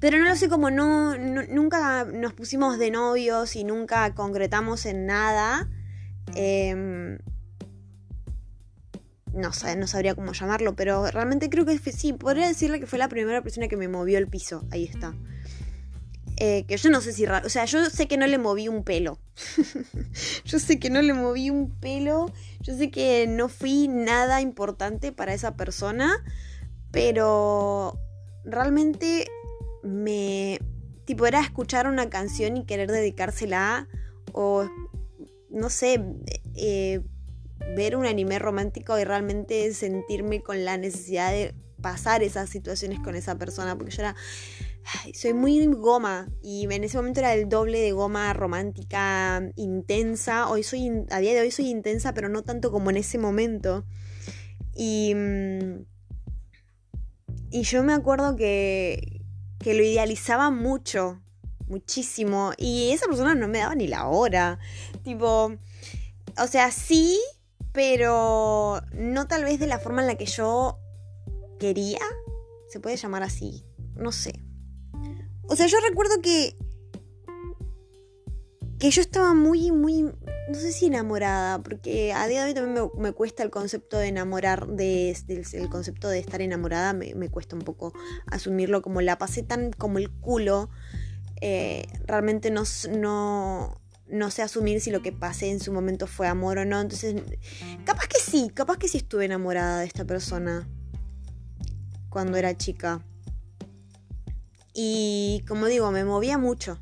Pero 0.01 0.19
no 0.19 0.29
lo 0.29 0.37
sé 0.37 0.49
cómo 0.49 0.71
no, 0.71 1.17
nunca 1.19 2.05
nos 2.05 2.33
pusimos 2.33 2.79
de 2.79 2.93
novios 2.93 3.57
y 3.57 3.65
nunca 3.65 4.15
concretamos 4.15 4.87
en 4.87 5.07
nada. 5.07 5.69
Em, 6.37 7.19
no 9.38 9.53
sé, 9.53 9.77
no 9.77 9.87
sabría 9.87 10.14
cómo 10.14 10.33
llamarlo, 10.33 10.74
pero 10.74 11.07
realmente 11.11 11.48
creo 11.48 11.64
que 11.64 11.79
sí, 11.79 12.12
podría 12.12 12.46
decirle 12.46 12.81
que 12.81 12.87
fue 12.87 12.98
la 12.98 13.09
primera 13.09 13.42
persona 13.42 13.68
que 13.68 13.77
me 13.77 13.88
movió 13.88 14.18
el 14.18 14.29
piso. 14.29 14.66
Ahí 14.70 14.85
está. 14.85 15.14
Eh, 16.40 16.64
que 16.68 16.77
yo 16.77 16.90
no 16.90 17.01
sé 17.01 17.12
si... 17.12 17.27
O 17.27 17.48
sea, 17.48 17.64
yo 17.64 17.90
sé 17.90 18.07
que 18.07 18.16
no 18.16 18.27
le 18.27 18.38
moví 18.38 18.68
un 18.68 18.85
pelo. 18.85 19.18
yo 20.44 20.59
sé 20.59 20.79
que 20.79 20.88
no 20.88 21.03
le 21.03 21.12
moví 21.12 21.51
un 21.51 21.70
pelo. 21.70 22.33
Yo 22.61 22.77
sé 22.77 22.90
que 22.90 23.27
no 23.27 23.48
fui 23.48 23.88
nada 23.88 24.40
importante 24.40 25.11
para 25.11 25.35
esa 25.35 25.57
persona. 25.57 26.24
Pero 26.92 27.98
realmente 28.44 29.27
me... 29.83 30.61
Tipo, 31.07 31.27
era 31.27 31.40
escuchar 31.40 31.88
una 31.88 32.09
canción 32.09 32.57
y 32.57 32.66
querer 32.66 32.90
dedicársela. 32.90 33.88
O, 34.33 34.68
no 35.51 35.70
sé, 35.70 36.05
eh, 36.55 37.01
ver 37.77 37.97
un 37.97 38.07
anime 38.07 38.38
romántico 38.38 38.99
y 38.99 39.05
realmente 39.05 39.73
sentirme 39.75 40.42
con 40.42 40.64
la 40.64 40.77
necesidad 40.77 41.31
de 41.33 41.55
pasar 41.81 42.23
esas 42.23 42.51
situaciones 42.51 42.99
con 43.01 43.14
esa 43.14 43.37
persona. 43.37 43.77
Porque 43.77 43.94
yo 43.94 44.03
era 44.03 44.16
soy 45.14 45.35
muy 45.35 45.66
goma 45.66 46.29
y 46.42 46.64
en 46.73 46.85
ese 46.85 46.97
momento 46.97 47.21
era 47.21 47.35
el 47.35 47.49
doble 47.49 47.79
de 47.79 47.92
goma 47.92 48.33
romántica, 48.33 49.42
intensa. 49.57 50.49
Hoy 50.49 50.62
soy, 50.62 50.90
a 51.11 51.18
día 51.18 51.35
de 51.35 51.40
hoy 51.40 51.51
soy 51.51 51.68
intensa, 51.68 52.14
pero 52.14 52.29
no 52.29 52.42
tanto 52.42 52.71
como 52.71 52.90
en 52.90 52.97
ese 52.97 53.18
momento. 53.18 53.85
Y, 54.75 55.14
mm, 55.14 55.85
y 57.51 57.62
yo 57.62 57.83
me 57.83 57.92
acuerdo 57.92 58.37
que, 58.37 59.23
que 59.59 59.75
lo 59.75 59.83
idealizaba 59.83 60.51
mucho, 60.51 61.21
muchísimo. 61.66 62.53
Y 62.57 62.90
esa 62.92 63.07
persona 63.07 63.35
no 63.35 63.49
me 63.49 63.59
daba 63.59 63.75
ni 63.75 63.88
la 63.88 64.09
hora. 64.09 64.59
Tipo, 65.05 65.53
o 66.38 66.47
sea, 66.47 66.71
sí, 66.71 67.18
pero 67.79 68.83
no 68.93 69.29
tal 69.29 69.45
vez 69.45 69.61
de 69.61 69.69
la 69.69 69.79
forma 69.79 70.01
en 70.01 70.09
la 70.09 70.17
que 70.17 70.27
yo 70.27 70.81
quería. 71.61 72.01
Se 72.67 72.81
puede 72.81 72.97
llamar 72.97 73.23
así. 73.23 73.64
No 73.95 74.11
sé. 74.11 74.33
O 75.45 75.55
sea, 75.55 75.69
yo 75.69 75.79
recuerdo 75.88 76.21
que. 76.21 76.57
Que 78.81 78.91
yo 78.91 79.01
estaba 79.01 79.33
muy, 79.33 79.71
muy. 79.71 80.03
No 80.03 80.55
sé 80.55 80.73
si 80.73 80.87
enamorada, 80.87 81.62
porque 81.62 82.12
a 82.12 82.27
día 82.27 82.43
de 82.43 82.49
hoy 82.49 82.55
también 82.55 82.91
me, 82.97 83.12
cuesta 83.12 83.45
el 83.45 83.51
concepto 83.51 83.97
de 83.97 84.09
enamorar, 84.09 84.67
de, 84.67 85.17
el 85.53 85.69
concepto 85.69 86.09
de 86.09 86.19
estar 86.19 86.43
enamorada, 86.43 86.93
me, 86.95 87.29
cuesta 87.29 87.55
un 87.55 87.62
poco 87.62 87.93
asumirlo 88.27 88.83
como 88.83 89.03
la 89.03 89.19
pasé 89.19 89.45
tan 89.45 89.71
como 89.71 89.99
el 89.99 90.11
culo. 90.11 90.69
Eh, 91.41 91.87
realmente 92.07 92.51
no, 92.51 92.64
no 94.11 94.31
sé 94.31 94.42
asumir 94.42 94.81
si 94.81 94.90
lo 94.90 95.03
que 95.03 95.12
pasé 95.12 95.51
en 95.51 95.61
su 95.61 95.73
momento 95.73 96.07
fue 96.07 96.27
amor 96.27 96.59
o 96.59 96.64
no. 96.64 96.81
Entonces, 96.81 97.23
capaz 97.85 98.07
que 98.09 98.18
sí, 98.18 98.51
capaz 98.53 98.79
que 98.79 98.88
sí 98.88 98.99
estuve 98.99 99.25
enamorada 99.25 99.81
de 99.81 99.87
esta 99.87 100.05
persona 100.05 100.68
cuando 102.09 102.37
era 102.37 102.57
chica. 102.57 103.03
Y 104.75 105.44
como 105.47 105.66
digo, 105.66 105.90
me 105.90 106.05
movía 106.05 106.38
mucho. 106.38 106.79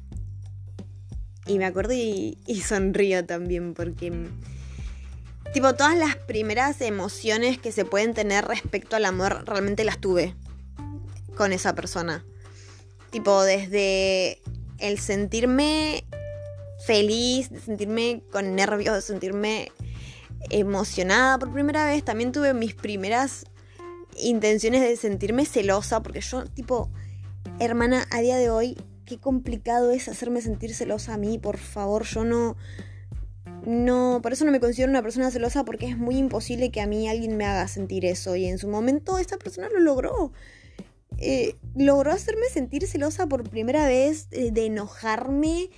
Y 1.46 1.58
me 1.58 1.64
acuerdo 1.64 1.94
y, 1.94 2.36
sonrío 2.64 3.24
también 3.24 3.74
porque... 3.74 4.28
Tipo, 5.52 5.74
todas 5.74 5.96
las 5.96 6.16
primeras 6.16 6.80
emociones 6.82 7.58
que 7.58 7.72
se 7.72 7.84
pueden 7.84 8.12
tener 8.12 8.44
respecto 8.44 8.96
al 8.96 9.06
amor 9.06 9.44
realmente 9.46 9.84
las 9.84 9.98
tuve 9.98 10.34
con 11.34 11.52
esa 11.52 11.74
persona. 11.74 12.24
Tipo, 13.10 13.42
desde 13.42 14.42
el 14.78 14.98
sentirme 14.98 16.04
feliz, 16.86 17.50
de 17.50 17.60
sentirme 17.60 18.22
con 18.30 18.54
nervios, 18.54 18.94
de 18.94 19.02
sentirme 19.02 19.72
emocionada 20.50 21.38
por 21.38 21.52
primera 21.52 21.86
vez. 21.86 22.04
También 22.04 22.32
tuve 22.32 22.54
mis 22.54 22.74
primeras 22.74 23.44
intenciones 24.18 24.82
de 24.82 24.96
sentirme 24.96 25.44
celosa, 25.44 26.02
porque 26.02 26.20
yo, 26.20 26.44
tipo, 26.44 26.90
hermana, 27.58 28.06
a 28.10 28.20
día 28.20 28.36
de 28.36 28.50
hoy, 28.50 28.76
qué 29.04 29.18
complicado 29.18 29.90
es 29.90 30.08
hacerme 30.08 30.40
sentir 30.40 30.74
celosa 30.74 31.14
a 31.14 31.18
mí, 31.18 31.38
por 31.38 31.58
favor, 31.58 32.04
yo 32.04 32.24
no... 32.24 32.56
No, 33.64 34.20
por 34.22 34.32
eso 34.32 34.44
no 34.44 34.52
me 34.52 34.60
considero 34.60 34.90
una 34.90 35.02
persona 35.02 35.28
celosa 35.32 35.64
porque 35.64 35.88
es 35.88 35.98
muy 35.98 36.18
imposible 36.18 36.70
que 36.70 36.80
a 36.80 36.86
mí 36.86 37.08
alguien 37.08 37.36
me 37.36 37.46
haga 37.46 37.66
sentir 37.66 38.04
eso. 38.04 38.36
Y 38.36 38.46
en 38.46 38.58
su 38.58 38.68
momento 38.68 39.18
esta 39.18 39.38
persona 39.38 39.68
lo 39.68 39.80
logró. 39.80 40.32
Eh, 41.18 41.56
logró 41.74 42.12
hacerme 42.12 42.46
sentir 42.52 42.86
celosa 42.86 43.26
por 43.26 43.48
primera 43.48 43.88
vez, 43.88 44.28
eh, 44.30 44.52
de 44.52 44.66
enojarme 44.66 45.70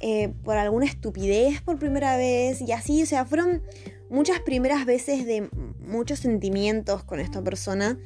eh, 0.00 0.32
por 0.44 0.56
alguna 0.56 0.86
estupidez 0.86 1.60
por 1.60 1.78
primera 1.78 2.16
vez. 2.16 2.60
Y 2.62 2.72
así, 2.72 3.02
o 3.02 3.06
sea, 3.06 3.24
fueron 3.24 3.62
muchas 4.08 4.40
primeras 4.40 4.86
veces 4.86 5.26
de 5.26 5.48
muchos 5.78 6.20
sentimientos 6.20 7.04
con 7.04 7.20
esta 7.20 7.42
persona. 7.42 7.98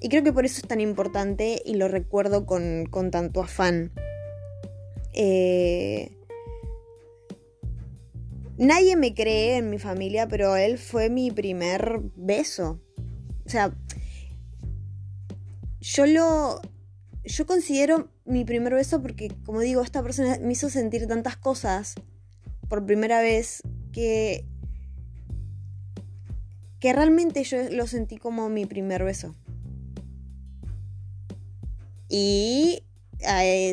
Y 0.00 0.08
creo 0.08 0.22
que 0.22 0.32
por 0.32 0.44
eso 0.44 0.60
es 0.60 0.68
tan 0.68 0.80
importante 0.80 1.62
y 1.64 1.74
lo 1.74 1.88
recuerdo 1.88 2.46
con, 2.46 2.88
tanto 3.10 3.42
afán. 3.42 3.92
Eh, 5.12 6.10
nadie 8.58 8.96
me 8.96 9.14
cree 9.14 9.56
en 9.56 9.70
mi 9.70 9.78
familia, 9.78 10.28
pero 10.28 10.56
él 10.56 10.78
fue 10.78 11.08
mi 11.10 11.30
primer 11.30 12.00
beso. 12.16 12.80
O 13.46 13.48
sea, 13.48 13.74
yo 15.80 16.06
lo. 16.06 16.60
Yo 17.24 17.46
considero 17.46 18.10
mi 18.24 18.44
primer 18.44 18.74
beso 18.74 19.02
porque, 19.02 19.32
como 19.44 19.60
digo, 19.60 19.82
esta 19.82 20.02
persona 20.02 20.38
me 20.40 20.52
hizo 20.52 20.70
sentir 20.70 21.06
tantas 21.06 21.36
cosas 21.36 21.94
por 22.68 22.84
primera 22.84 23.20
vez 23.20 23.62
que. 23.92 24.44
que 26.80 26.92
realmente 26.92 27.44
yo 27.44 27.58
lo 27.70 27.86
sentí 27.86 28.16
como 28.16 28.48
mi 28.48 28.66
primer 28.66 29.04
beso. 29.04 29.34
Y 32.08 32.82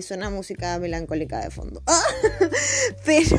suena 0.02 0.30
música 0.30 0.80
melancólica 0.80 1.42
de 1.42 1.52
fondo. 1.52 1.84
Pero, 3.06 3.38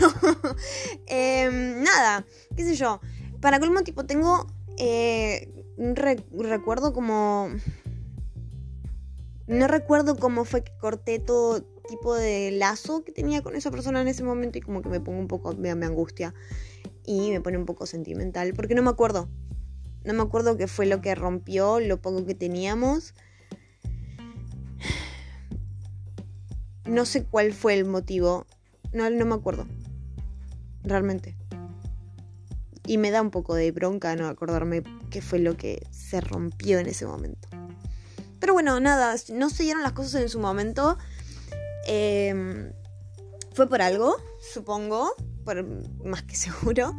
em, 1.07 1.83
nada, 1.83 2.25
qué 2.57 2.65
sé 2.65 2.75
yo. 2.75 3.01
Para 3.41 3.59
colmo, 3.59 3.83
tipo, 3.83 4.05
tengo 4.05 4.47
eh, 4.79 5.49
un 5.77 5.97
recuerdo 5.97 6.93
como... 6.93 7.49
No 9.47 9.67
recuerdo 9.67 10.17
cómo 10.17 10.45
fue 10.45 10.63
que 10.63 10.77
corté 10.79 11.19
todo 11.19 11.63
tipo 11.89 12.15
de 12.15 12.53
lazo 12.53 13.05
que 13.05 13.13
tenía 13.13 13.43
con 13.43 13.57
esa 13.57 13.71
persona 13.71 14.01
en 14.01 14.09
ese 14.09 14.23
momento 14.23 14.59
y 14.59 14.61
como 14.61 14.83
que 14.83 14.89
me 14.89 15.01
pongo 15.01 15.19
un 15.19 15.29
poco, 15.29 15.55
me, 15.55 15.75
me 15.75 15.87
angustia 15.87 16.33
y 17.05 17.31
me 17.31 17.41
pone 17.41 17.59
un 17.59 17.67
poco 17.67 17.87
sentimental 17.87 18.53
porque 18.55 18.75
no 18.75 18.83
me 18.83 18.91
acuerdo. 18.91 19.29
No 20.05 20.15
me 20.15 20.23
acuerdo 20.23 20.57
qué 20.57 20.67
fue 20.67 20.87
lo 20.87 21.01
que 21.01 21.15
rompió 21.15 21.81
lo 21.81 22.01
poco 22.01 22.25
que 22.27 22.35
teníamos. 22.35 23.15
No 26.85 27.07
sé 27.07 27.25
cuál 27.25 27.53
fue 27.53 27.75
el 27.75 27.85
motivo. 27.85 28.47
No, 28.93 29.09
no 29.09 29.25
me 29.25 29.35
acuerdo. 29.35 29.67
Realmente. 30.83 31.37
Y 32.85 32.99
me 32.99 33.13
da 33.13 33.23
un 33.23 33.31
poco 33.31 33.55
de 33.55 33.71
bronca 33.71 34.17
no 34.17 34.27
acordarme 34.27 34.83
qué 35.11 35.23
fue 35.23 35.39
lo 35.39 35.57
que 35.57 35.87
se 35.91 36.21
rompió 36.21 36.81
en 36.81 36.89
ese 36.89 37.07
momento. 37.07 37.49
Pero 38.43 38.55
bueno, 38.55 38.81
nada, 38.81 39.15
no 39.33 39.51
se 39.51 39.63
dieron 39.63 39.85
las 39.85 39.93
cosas 39.93 40.21
en 40.21 40.29
su 40.29 40.41
momento. 40.41 40.99
Em, 41.87 42.73
fue 43.55 43.69
por 43.69 43.81
algo, 43.81 44.17
supongo, 44.53 45.15
por 45.45 45.65
más 46.05 46.25
que 46.25 46.35
seguro. 46.51 46.93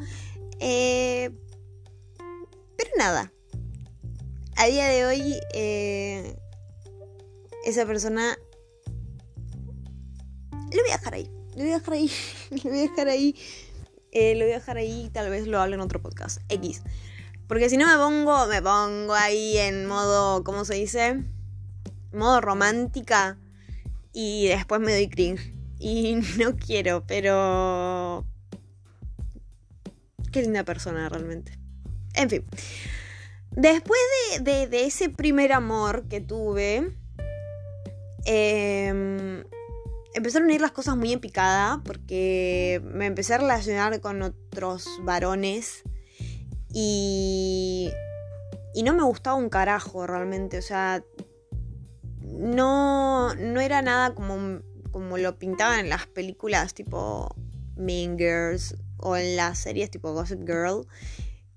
Eh, 0.62 1.32
pero 2.78 2.92
nada. 2.98 3.34
A 4.56 4.68
día 4.68 4.88
de 4.88 5.06
hoy, 5.06 5.36
eh, 5.54 6.40
esa 7.66 7.86
persona 7.86 8.38
lo 10.50 10.82
voy 10.82 10.92
a 10.92 10.98
dejar 10.98 11.14
ahí. 11.14 11.30
Lo 11.58 11.64
voy 11.64 11.72
a 11.72 11.80
dejar 11.80 11.94
ahí. 11.94 12.12
lo 12.52 12.70
voy 12.70 12.80
a 12.80 12.82
dejar 12.84 13.08
ahí. 13.10 13.36
Eh, 14.14 14.36
lo 14.36 14.46
voy 14.46 14.54
a 14.54 14.60
dejar 14.60 14.78
ahí. 14.78 15.10
Tal 15.12 15.30
vez 15.30 15.46
lo 15.46 15.60
hable 15.60 15.76
en 15.76 15.82
otro 15.82 16.02
podcast. 16.02 16.40
X. 16.48 16.84
Porque 17.50 17.70
si 17.70 17.76
no 17.76 17.86
me 17.86 17.98
pongo, 17.98 18.48
me 18.48 18.62
pongo 18.62 19.14
ahí 19.14 19.58
en 19.58 19.88
modo, 19.88 20.46
¿cómo 20.46 20.64
se 20.64 20.76
dice? 20.76 21.33
Modo 22.14 22.42
romántica 22.42 23.38
y 24.14 24.48
después 24.48 24.80
me 24.80 24.94
doy 24.94 25.10
cringe. 25.10 25.54
Y 25.80 26.16
no 26.40 26.56
quiero, 26.56 27.06
pero... 27.06 28.26
Qué 30.32 30.42
linda 30.42 30.64
persona 30.64 31.10
realmente. 31.10 31.60
En 32.16 32.30
fin. 32.30 32.46
Después 33.52 34.00
de, 34.42 34.86
ese 34.86 35.10
primer 35.10 35.52
amor 35.52 36.08
que 36.08 36.22
tuve, 36.22 36.92
em, 38.26 39.44
empezaron 40.16 40.50
a 40.50 40.54
ir 40.54 40.62
las 40.62 40.72
cosas 40.72 40.98
muy 40.98 41.14
en 41.14 41.20
picada 41.20 41.82
porque 41.86 42.82
me 42.84 43.06
empecé 43.06 43.36
a 43.36 43.38
relacionar 43.38 44.02
con 44.02 44.24
otros 44.24 44.88
varones 45.04 45.84
y, 46.74 47.92
y 48.74 48.82
no 48.82 48.96
me 48.96 49.04
gustaba 49.04 49.36
un 49.36 49.50
carajo 49.50 50.08
realmente. 50.08 50.58
O 50.58 50.64
sea, 50.64 51.04
no, 52.38 53.34
no 53.36 53.62
era 53.62 53.82
nada 53.82 54.14
como, 54.14 54.62
como 54.92 55.18
lo 55.18 55.38
pintaban 55.38 55.80
en 55.80 55.90
las 55.90 56.08
películas 56.08 56.74
tipo 56.74 57.36
Mean 57.76 58.18
Girls 58.18 58.76
o 58.98 59.16
en 59.16 59.36
las 59.36 59.60
series 59.60 59.92
tipo 59.92 60.14
Gossip 60.14 60.42
Girl 60.42 60.88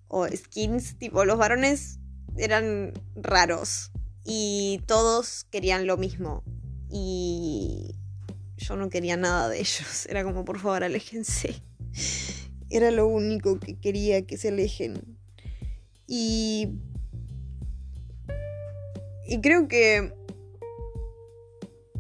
o 0.09 0.27
skins, 0.29 0.99
tipo 0.99 1.25
los 1.25 1.39
varones 1.39 1.99
eran 2.37 2.93
raros 3.15 3.91
y 4.25 4.83
todos 4.87 5.45
querían 5.51 5.87
lo 5.87 5.97
mismo 5.97 6.43
y 6.91 7.95
yo 8.57 8.77
no 8.77 8.89
quería 8.89 9.17
nada 9.17 9.49
de 9.49 9.61
ellos, 9.61 10.07
era 10.07 10.25
como 10.25 10.45
por 10.45 10.59
favor 10.59 10.85
aléjense. 10.85 11.63
Era 12.69 12.91
lo 12.91 13.07
único 13.07 13.61
que 13.61 13.79
quería 13.79 14.27
que 14.27 14.37
se 14.37 14.49
alejen. 14.49 15.17
Y 16.09 16.81
y 19.29 19.41
creo 19.41 19.69
que 19.69 20.15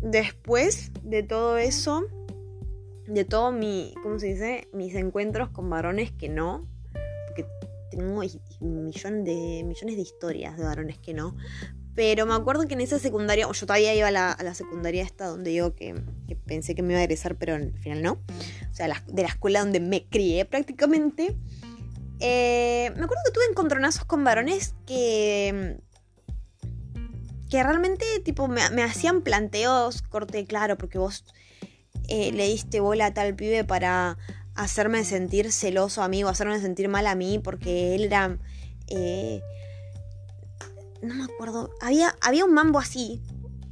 después 0.06 0.92
de 1.02 1.22
todo 1.22 1.58
eso, 1.58 2.06
de 3.06 3.24
todo 3.24 3.52
mi, 3.52 3.94
¿cómo 4.02 4.18
se 4.18 4.26
dice? 4.28 4.68
Mis 4.72 4.94
encuentros 4.94 5.50
con 5.50 5.68
varones 5.68 6.12
que 6.12 6.28
no, 6.28 6.66
tengo 7.90 8.22
millones 8.60 9.24
de, 9.24 9.64
millones 9.64 9.96
de 9.96 10.02
historias 10.02 10.56
de 10.56 10.64
varones 10.64 10.98
que 10.98 11.14
no. 11.14 11.36
Pero 11.94 12.26
me 12.26 12.34
acuerdo 12.34 12.66
que 12.66 12.74
en 12.74 12.82
esa 12.82 12.98
secundaria, 12.98 13.48
o 13.48 13.52
yo 13.52 13.66
todavía 13.66 13.94
iba 13.94 14.08
a 14.08 14.10
la, 14.10 14.54
secundaria 14.54 15.02
esta 15.02 15.26
donde 15.26 15.50
digo 15.50 15.74
que, 15.74 15.94
pensé 16.46 16.74
que 16.74 16.82
me 16.82 16.92
iba 16.92 17.00
a 17.00 17.04
egresar, 17.04 17.36
pero 17.36 17.54
al 17.54 17.72
final 17.78 18.02
no. 18.02 18.12
O 18.70 18.74
sea, 18.74 19.02
de 19.06 19.22
la 19.22 19.28
escuela 19.28 19.60
donde 19.60 19.80
me 19.80 20.06
crié 20.06 20.44
prácticamente. 20.44 21.36
Eh, 22.20 22.92
me 22.96 23.04
acuerdo 23.04 23.22
que 23.24 23.32
tuve 23.32 23.44
encontronazos 23.50 24.04
con 24.04 24.24
varones 24.24 24.74
que. 24.86 25.80
Que 27.50 27.62
realmente, 27.62 28.04
tipo, 28.24 28.48
me, 28.48 28.82
hacían 28.82 29.22
planteos 29.22 30.02
corte 30.02 30.44
claro, 30.46 30.76
porque 30.76 30.98
vos 30.98 31.24
eh, 32.08 32.32
le 32.32 32.48
diste 32.48 32.80
bola 32.80 33.06
a 33.06 33.14
tal 33.14 33.34
pibe 33.34 33.64
para 33.64 34.18
hacerme 34.54 35.04
sentir 35.04 35.52
celoso 35.52 36.02
a 36.02 36.08
mí 36.08 36.24
o 36.24 36.28
hacerme 36.28 36.60
sentir 36.60 36.88
mal 36.88 37.06
a 37.06 37.14
mí 37.14 37.38
porque 37.38 37.94
él 37.94 38.04
era... 38.04 38.38
Eh, 38.88 39.40
no 41.02 41.14
me 41.14 41.24
acuerdo. 41.24 41.70
Había, 41.80 42.16
había 42.20 42.44
un 42.44 42.54
mambo 42.54 42.78
así. 42.78 43.22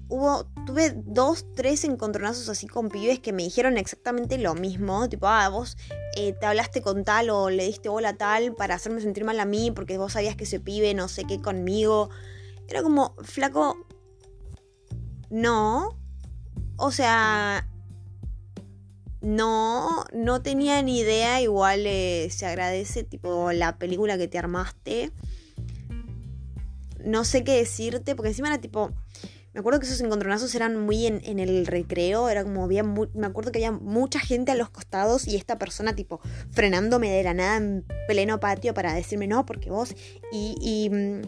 Hubo, 0.09 0.47
tuve 0.67 0.93
dos, 0.95 1.47
tres 1.55 1.83
encontronazos 1.85 2.49
así 2.49 2.67
con 2.67 2.91
pibes 2.91 3.19
que 3.19 3.33
me 3.33 3.43
dijeron 3.43 3.79
exactamente 3.79 4.39
lo 4.39 4.55
mismo. 4.55 5.09
Tipo, 5.09 5.27
ah, 5.27 5.49
vos 5.49 5.77
eh, 6.17 6.35
te 6.39 6.47
hablaste 6.47 6.83
con 6.83 7.05
tal 7.05 7.31
o 7.31 7.51
le 7.51 7.65
diste 7.67 7.89
bola 7.89 8.11
a 8.11 8.17
tal 8.17 8.55
para 8.55 8.75
hacerme 8.75 9.01
sentir 9.01 9.25
mal 9.25 9.41
a 9.41 9.45
mí 9.45 9.71
porque 9.71 9.99
vos 9.99 10.13
sabías 10.13 10.37
que 10.37 10.45
ese 10.45 10.61
pibe 10.61 10.95
no 10.95 11.09
sé 11.09 11.25
qué 11.25 11.41
conmigo. 11.41 12.11
Era 12.69 12.83
como, 12.83 13.15
flaco, 13.23 13.87
no. 15.31 15.99
O 16.77 16.91
sea, 16.91 17.69
no, 19.25 20.05
no 20.13 20.43
tenía 20.43 20.83
ni 20.83 21.01
idea, 21.01 21.41
igual 21.41 21.87
eh, 21.87 22.29
se 22.31 22.47
agradece 22.47 23.05
tipo 23.05 23.53
la 23.53 23.79
película 23.79 24.19
que 24.19 24.29
te 24.29 24.39
armaste. 24.39 25.13
No 27.05 27.25
sé 27.25 27.43
qué 27.43 27.53
decirte, 27.53 28.15
porque 28.15 28.29
encima 28.29 28.49
era 28.49 28.61
tipo... 28.61 28.93
Me 29.55 29.61
acuerdo 29.61 29.79
que 29.79 29.87
esos 29.87 30.01
encontronazos 30.01 30.53
eran 30.57 30.77
muy 30.77 31.07
en, 31.07 31.39
el 31.39 31.67
recreo, 31.67 32.29
era 32.29 32.43
como 32.43 32.65
había... 32.65 32.83
me 32.83 33.27
acuerdo 33.27 33.53
que 33.53 33.59
había 33.59 33.71
mucha 33.71 34.19
gente 34.19 34.51
a 34.51 34.57
los 34.57 34.69
costados 34.69 35.29
y 35.29 35.37
esta 35.37 35.59
persona 35.59 35.95
tipo 35.95 36.21
frenándome 36.51 37.09
de 37.11 37.23
la 37.23 37.35
nada 37.35 37.57
en 37.59 37.85
pleno 38.09 38.41
patio 38.41 38.75
para 38.75 38.93
decirme 38.95 39.27
no, 39.29 39.47
porque 39.47 39.71
vos... 39.71 39.95
Y, 40.33 40.57
y, 40.61 40.91
mm, 40.91 41.23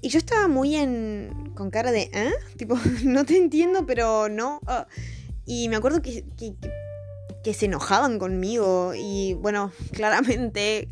y 0.00 0.08
yo 0.08 0.18
estaba 0.18 0.48
muy 0.48 0.76
en... 0.76 1.52
con 1.54 1.70
cara 1.70 1.92
de... 1.92 2.10
¿eh? 2.12 2.32
Tipo, 2.56 2.76
no 3.04 3.24
te 3.24 3.36
entiendo, 3.36 3.86
pero 3.86 4.28
no. 4.28 4.60
Ah. 4.66 4.86
Y 5.46 5.68
me 5.68 5.76
acuerdo 5.76 6.02
que 6.02 6.24
que 7.42 7.54
se 7.54 7.66
enojaban 7.66 8.18
conmigo 8.18 8.92
y 8.94 9.34
bueno, 9.34 9.72
claramente 9.92 10.88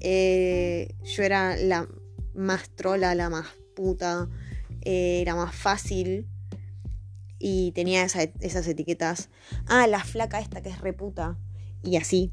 eh, 0.00 0.94
yo 1.04 1.22
era 1.22 1.56
la 1.56 1.88
más 2.34 2.68
trola, 2.70 3.14
la 3.14 3.30
más 3.30 3.46
puta, 3.74 4.28
eh, 4.82 5.20
era 5.20 5.34
más 5.34 5.54
fácil 5.54 6.26
y 7.38 7.72
tenía 7.72 8.04
esas 8.04 8.66
etiquetas. 8.66 9.30
Ah, 9.66 9.86
la 9.86 10.02
flaca 10.02 10.40
esta 10.40 10.62
que 10.62 10.70
es 10.70 10.80
reputa 10.80 11.38
y 11.82 11.96
así. 11.96 12.32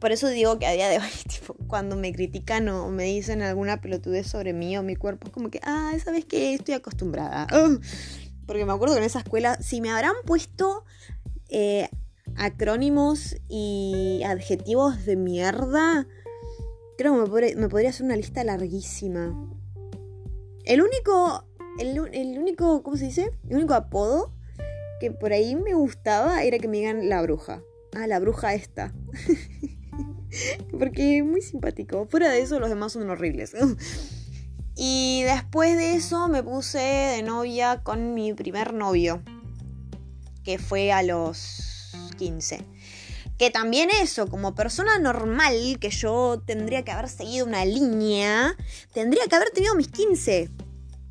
Por 0.00 0.12
eso 0.12 0.28
digo 0.28 0.58
que 0.58 0.66
a 0.66 0.72
día 0.72 0.88
de 0.88 0.96
hoy, 0.98 1.10
cuando 1.68 1.94
me 1.94 2.12
critican 2.12 2.68
o 2.68 2.88
me 2.88 3.04
dicen 3.04 3.42
alguna 3.42 3.80
pelotudez 3.80 4.26
sobre 4.26 4.54
mí 4.54 4.76
o 4.78 4.82
mi 4.82 4.96
cuerpo, 4.96 5.28
es 5.28 5.32
como 5.32 5.50
que, 5.50 5.60
ah, 5.62 5.92
¿sabes 6.02 6.24
qué? 6.24 6.54
Estoy 6.54 6.74
acostumbrada. 6.74 7.46
porque 8.46 8.64
me 8.64 8.72
acuerdo 8.72 8.94
que 8.94 9.00
en 9.00 9.06
esa 9.06 9.20
escuela, 9.20 9.60
si 9.60 9.80
me 9.80 9.90
habrán 9.90 10.14
puesto 10.24 10.84
eh, 11.50 11.88
acrónimos 12.36 13.36
y 13.48 14.22
adjetivos 14.24 15.04
de 15.04 15.16
mierda, 15.16 16.06
creo 16.96 17.12
que 17.14 17.56
me, 17.56 17.68
podría, 17.68 17.90
hacer 17.90 18.06
una 18.06 18.16
lista 18.16 18.42
larguísima. 18.42 19.36
El 20.64 20.80
único, 20.80 21.44
el, 21.78 21.98
el, 22.14 22.38
único, 22.38 22.82
¿cómo 22.82 22.96
se 22.96 23.06
dice? 23.06 23.32
El 23.48 23.58
único 23.58 23.74
apodo 23.74 24.32
que 25.00 25.10
por 25.10 25.32
ahí 25.32 25.56
me 25.56 25.74
gustaba 25.74 26.42
era 26.42 26.58
que 26.58 26.68
me 26.68 26.78
digan 26.78 27.08
la 27.08 27.20
bruja. 27.22 27.62
Ah, 27.94 28.06
la 28.06 28.18
bruja 28.18 28.54
esta. 28.54 28.94
Porque 30.78 31.18
es 31.18 31.24
muy 31.24 31.42
simpático. 31.42 32.06
Fuera 32.06 32.30
de 32.30 32.40
eso, 32.40 32.60
los 32.60 32.68
demás 32.68 32.92
son 32.92 33.08
horribles. 33.10 33.54
y 34.76 35.22
después 35.24 35.76
de 35.76 35.94
eso 35.94 36.28
me 36.28 36.42
puse 36.42 36.78
de 36.78 37.22
novia 37.22 37.82
con 37.82 38.14
mi 38.14 38.32
primer 38.34 38.72
novio. 38.72 39.22
Que 40.44 40.58
fue 40.58 40.92
a 40.92 41.02
los 41.02 41.92
15. 42.16 42.64
Que 43.38 43.50
también 43.50 43.88
eso, 44.02 44.26
como 44.26 44.54
persona 44.54 44.98
normal, 44.98 45.78
que 45.80 45.90
yo 45.90 46.42
tendría 46.44 46.84
que 46.84 46.90
haber 46.90 47.08
seguido 47.08 47.46
una 47.46 47.64
línea, 47.64 48.54
tendría 48.92 49.26
que 49.26 49.36
haber 49.36 49.50
tenido 49.50 49.74
mis 49.74 49.88
15. 49.88 50.50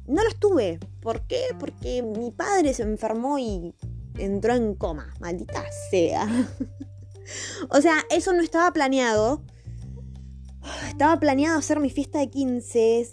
No 0.08 0.24
los 0.24 0.40
tuve. 0.40 0.80
¿Por 1.02 1.26
qué? 1.26 1.42
Porque 1.60 2.04
mi 2.04 2.32
padre 2.32 2.74
se 2.74 2.84
enfermó 2.84 3.40
y 3.40 3.74
entró 4.18 4.54
en 4.54 4.76
coma. 4.76 5.14
Maldita 5.20 5.64
sea. 5.90 6.28
o 7.70 7.82
sea, 7.82 8.06
eso 8.10 8.34
no 8.34 8.42
estaba 8.42 8.72
planeado. 8.72 9.44
Estaba 10.88 11.20
planeado 11.20 11.58
hacer 11.58 11.80
mi 11.80 11.90
fiesta 11.90 12.20
de 12.20 12.30
15 12.30 13.12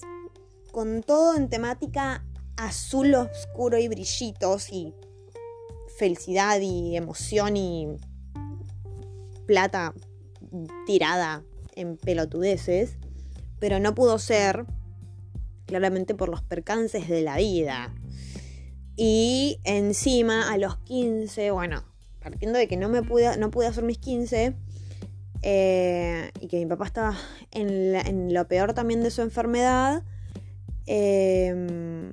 con 0.72 1.02
todo 1.02 1.36
en 1.36 1.48
temática 1.48 2.26
azul 2.56 3.14
oscuro 3.14 3.78
y 3.78 3.88
brillitos 3.88 4.70
y 4.70 4.94
felicidad 5.96 6.60
y 6.60 6.96
emoción 6.96 7.56
y 7.56 7.96
plata 9.46 9.94
tirada 10.86 11.44
en 11.74 11.96
pelotudeces, 11.96 12.98
pero 13.58 13.80
no 13.80 13.94
pudo 13.94 14.18
ser, 14.18 14.66
claramente 15.66 16.14
por 16.14 16.28
los 16.28 16.42
percances 16.42 17.08
de 17.08 17.22
la 17.22 17.36
vida. 17.36 17.94
Y 18.96 19.60
encima, 19.64 20.50
a 20.50 20.58
los 20.58 20.78
15, 20.78 21.50
bueno, 21.50 21.84
partiendo 22.30 22.58
de 22.58 22.66
que 22.66 22.76
no 22.76 22.88
me 22.88 23.02
pude, 23.02 23.36
no 23.38 23.50
pude 23.52 23.68
hacer 23.68 23.84
mis 23.84 23.98
15, 23.98 24.56
eh, 25.42 26.30
y 26.40 26.48
que 26.48 26.58
mi 26.58 26.66
papá 26.66 26.86
estaba 26.86 27.16
en, 27.52 28.34
lo 28.34 28.48
peor 28.48 28.74
también 28.74 29.02
de 29.02 29.10
su 29.10 29.22
enfermedad, 29.22 30.02
eh, 30.86 32.12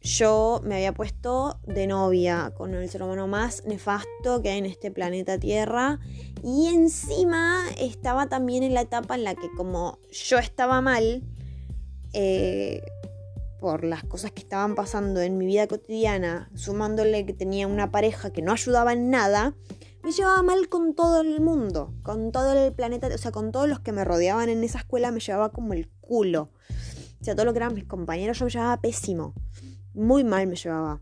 yo 0.00 0.60
me 0.62 0.74
había 0.74 0.92
puesto 0.92 1.58
de 1.66 1.86
novia 1.86 2.52
con 2.56 2.74
el 2.74 2.88
ser 2.90 3.02
humano 3.02 3.26
más 3.26 3.64
nefasto 3.64 4.42
que 4.42 4.50
hay 4.50 4.58
en 4.58 4.66
este 4.66 4.90
planeta 4.90 5.38
Tierra. 5.38 5.98
Y 6.42 6.66
encima 6.66 7.64
estaba 7.80 8.28
también 8.28 8.62
en 8.64 8.74
la 8.74 8.82
etapa 8.82 9.14
en 9.14 9.24
la 9.24 9.34
que 9.34 9.48
como 9.56 9.98
yo 10.12 10.38
estaba 10.38 10.82
mal, 10.82 11.22
eh, 12.12 12.82
por 13.64 13.82
las 13.82 14.04
cosas 14.04 14.30
que 14.30 14.42
estaban 14.42 14.74
pasando 14.74 15.22
en 15.22 15.38
mi 15.38 15.46
vida 15.46 15.66
cotidiana, 15.66 16.50
sumándole 16.54 17.24
que 17.24 17.32
tenía 17.32 17.66
una 17.66 17.90
pareja 17.90 18.30
que 18.30 18.42
no 18.42 18.52
ayudaba 18.52 18.92
en 18.92 19.08
nada, 19.08 19.54
me 20.02 20.12
llevaba 20.12 20.42
mal 20.42 20.68
con 20.68 20.94
todo 20.94 21.22
el 21.22 21.40
mundo, 21.40 21.94
con 22.02 22.30
todo 22.30 22.52
el 22.52 22.74
planeta, 22.74 23.06
o 23.06 23.16
sea, 23.16 23.32
con 23.32 23.52
todos 23.52 23.66
los 23.66 23.80
que 23.80 23.92
me 23.92 24.04
rodeaban 24.04 24.50
en 24.50 24.62
esa 24.64 24.80
escuela 24.80 25.10
me 25.12 25.20
llevaba 25.20 25.50
como 25.50 25.72
el 25.72 25.88
culo. 26.02 26.50
O 27.22 27.24
sea, 27.24 27.34
todo 27.34 27.46
lo 27.46 27.54
que 27.54 27.60
eran 27.60 27.72
mis 27.72 27.86
compañeros 27.86 28.38
yo 28.38 28.44
me 28.44 28.50
llevaba 28.50 28.82
pésimo. 28.82 29.32
Muy 29.94 30.24
mal 30.24 30.46
me 30.46 30.56
llevaba. 30.56 31.00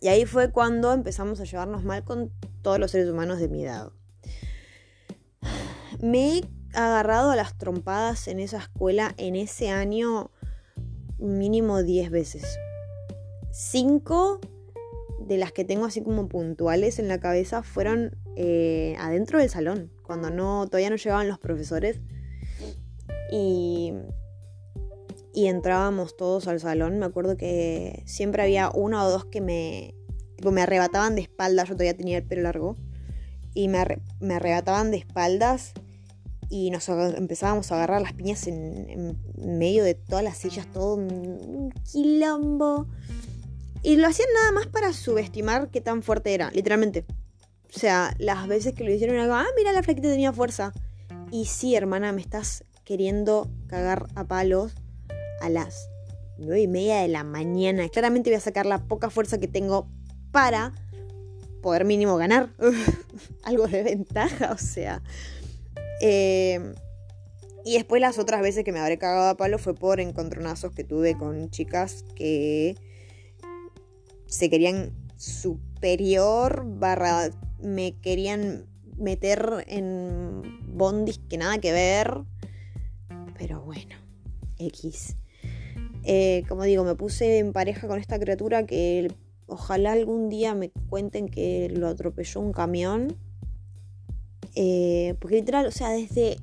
Y 0.00 0.08
ahí 0.08 0.26
fue 0.26 0.50
cuando 0.50 0.92
empezamos 0.92 1.38
a 1.38 1.44
llevarnos 1.44 1.84
mal 1.84 2.02
con 2.02 2.32
todos 2.62 2.80
los 2.80 2.90
seres 2.90 3.08
humanos 3.08 3.38
de 3.38 3.46
mi 3.46 3.62
edad. 3.62 3.92
Me 6.00 6.38
he 6.38 6.44
agarrado 6.74 7.30
a 7.30 7.36
las 7.36 7.56
trompadas 7.56 8.26
en 8.26 8.40
esa 8.40 8.58
escuela 8.58 9.14
en 9.18 9.36
ese 9.36 9.70
año 9.70 10.32
mínimo 11.20 11.82
10 11.82 12.10
veces. 12.10 12.58
5 13.52 14.40
de 15.20 15.36
las 15.36 15.52
que 15.52 15.64
tengo 15.64 15.84
así 15.84 16.02
como 16.02 16.28
puntuales 16.28 16.98
en 16.98 17.08
la 17.08 17.20
cabeza 17.20 17.62
fueron 17.62 18.16
eh, 18.36 18.96
adentro 18.98 19.38
del 19.38 19.50
salón, 19.50 19.92
cuando 20.02 20.30
no, 20.30 20.66
todavía 20.66 20.90
no 20.90 20.96
llegaban 20.96 21.28
los 21.28 21.38
profesores. 21.38 22.00
Y 23.30 23.92
y 25.32 25.46
entrábamos 25.46 26.16
todos 26.16 26.48
al 26.48 26.60
salón. 26.60 26.98
Me 26.98 27.06
acuerdo 27.06 27.36
que 27.36 28.02
siempre 28.06 28.42
había 28.42 28.70
uno 28.70 29.04
o 29.04 29.10
dos 29.10 29.24
que 29.24 29.40
me, 29.40 29.94
me 30.42 30.62
arrebataban 30.62 31.14
de 31.14 31.22
espaldas. 31.22 31.68
Yo 31.68 31.74
todavía 31.74 31.96
tenía 31.96 32.18
el 32.18 32.24
pelo 32.24 32.42
largo. 32.42 32.76
Y 33.54 33.68
me, 33.68 33.78
arrebataban 34.34 34.90
de 34.90 34.98
espaldas 34.98 35.72
y 36.50 36.70
nos 36.70 36.88
empezábamos 36.88 37.70
a 37.70 37.76
agarrar 37.76 38.02
las 38.02 38.12
piñas 38.12 38.48
en, 38.48 39.16
medio 39.36 39.84
de 39.84 39.94
todas 39.94 40.24
las 40.24 40.36
sillas, 40.36 40.66
todo 40.72 40.96
un 40.96 41.72
quilombo. 41.90 42.86
Y 43.82 43.96
lo 43.96 44.08
hacían 44.08 44.28
nada 44.34 44.52
más 44.52 44.66
para 44.66 44.92
subestimar 44.92 45.70
qué 45.70 45.80
tan 45.80 46.02
fuerte 46.02 46.34
era, 46.34 46.50
literalmente. 46.50 47.06
O 47.74 47.78
sea, 47.78 48.14
las 48.18 48.48
veces 48.48 48.74
que 48.74 48.82
lo 48.82 48.92
hicieron, 48.92 49.16
algo, 49.16 49.34
ah, 49.34 49.46
mira, 49.56 49.72
la 49.72 49.84
flaquita 49.84 50.08
tenía 50.08 50.32
fuerza. 50.32 50.72
Y 51.30 51.46
sí, 51.46 51.76
hermana, 51.76 52.12
me 52.12 52.20
estás 52.20 52.64
queriendo 52.84 53.48
cagar 53.68 54.08
a 54.16 54.24
palos 54.24 54.72
a 55.40 55.48
las 55.48 55.88
9 56.38 56.62
y 56.62 56.66
media 56.66 57.00
de 57.00 57.08
la 57.08 57.22
mañana. 57.22 57.88
Claramente 57.88 58.28
voy 58.28 58.38
a 58.38 58.40
sacar 58.40 58.66
la 58.66 58.88
poca 58.88 59.08
fuerza 59.08 59.38
que 59.38 59.46
tengo 59.46 59.88
para 60.32 60.74
poder 61.62 61.84
mínimo 61.84 62.16
ganar. 62.16 62.50
Algo 63.44 63.68
de 63.68 63.84
ventaja, 63.84 64.50
o 64.50 64.58
sea. 64.58 65.00
Em, 66.00 66.74
y 67.64 67.74
después 67.74 68.00
las 68.00 68.18
otras 68.18 68.40
veces 68.42 68.64
que 68.64 68.72
me 68.72 68.80
habré 68.80 68.98
cagado 68.98 69.28
a 69.28 69.36
palo 69.36 69.58
fue 69.58 69.74
por 69.74 70.00
encontronazos 70.00 70.72
que 70.72 70.84
tuve 70.84 71.16
con 71.16 71.50
chicas 71.50 72.04
que 72.14 72.74
se 74.26 74.48
querían 74.48 74.92
superior 75.16 76.64
barra 76.66 77.30
me 77.62 77.96
querían 78.00 78.66
meter 78.96 79.64
en 79.66 80.42
bondis 80.68 81.18
que 81.28 81.38
nada 81.38 81.58
que 81.58 81.72
ver. 81.72 82.22
Pero 83.38 83.62
bueno, 83.62 83.96
X. 84.58 85.16
Eh, 86.04 86.44
como 86.48 86.64
digo, 86.64 86.84
me 86.84 86.94
puse 86.94 87.38
en 87.38 87.52
pareja 87.52 87.88
con 87.88 87.98
esta 87.98 88.18
criatura 88.18 88.64
que 88.64 89.12
ojalá 89.46 89.92
algún 89.92 90.28
día 90.28 90.54
me 90.54 90.70
cuenten 90.88 91.28
que 91.28 91.68
lo 91.70 91.88
atropelló 91.88 92.40
un 92.40 92.52
camión. 92.52 93.16
Eh, 94.54 95.14
porque 95.20 95.36
literal, 95.36 95.66
o 95.66 95.70
sea, 95.70 95.90
desde 95.90 96.38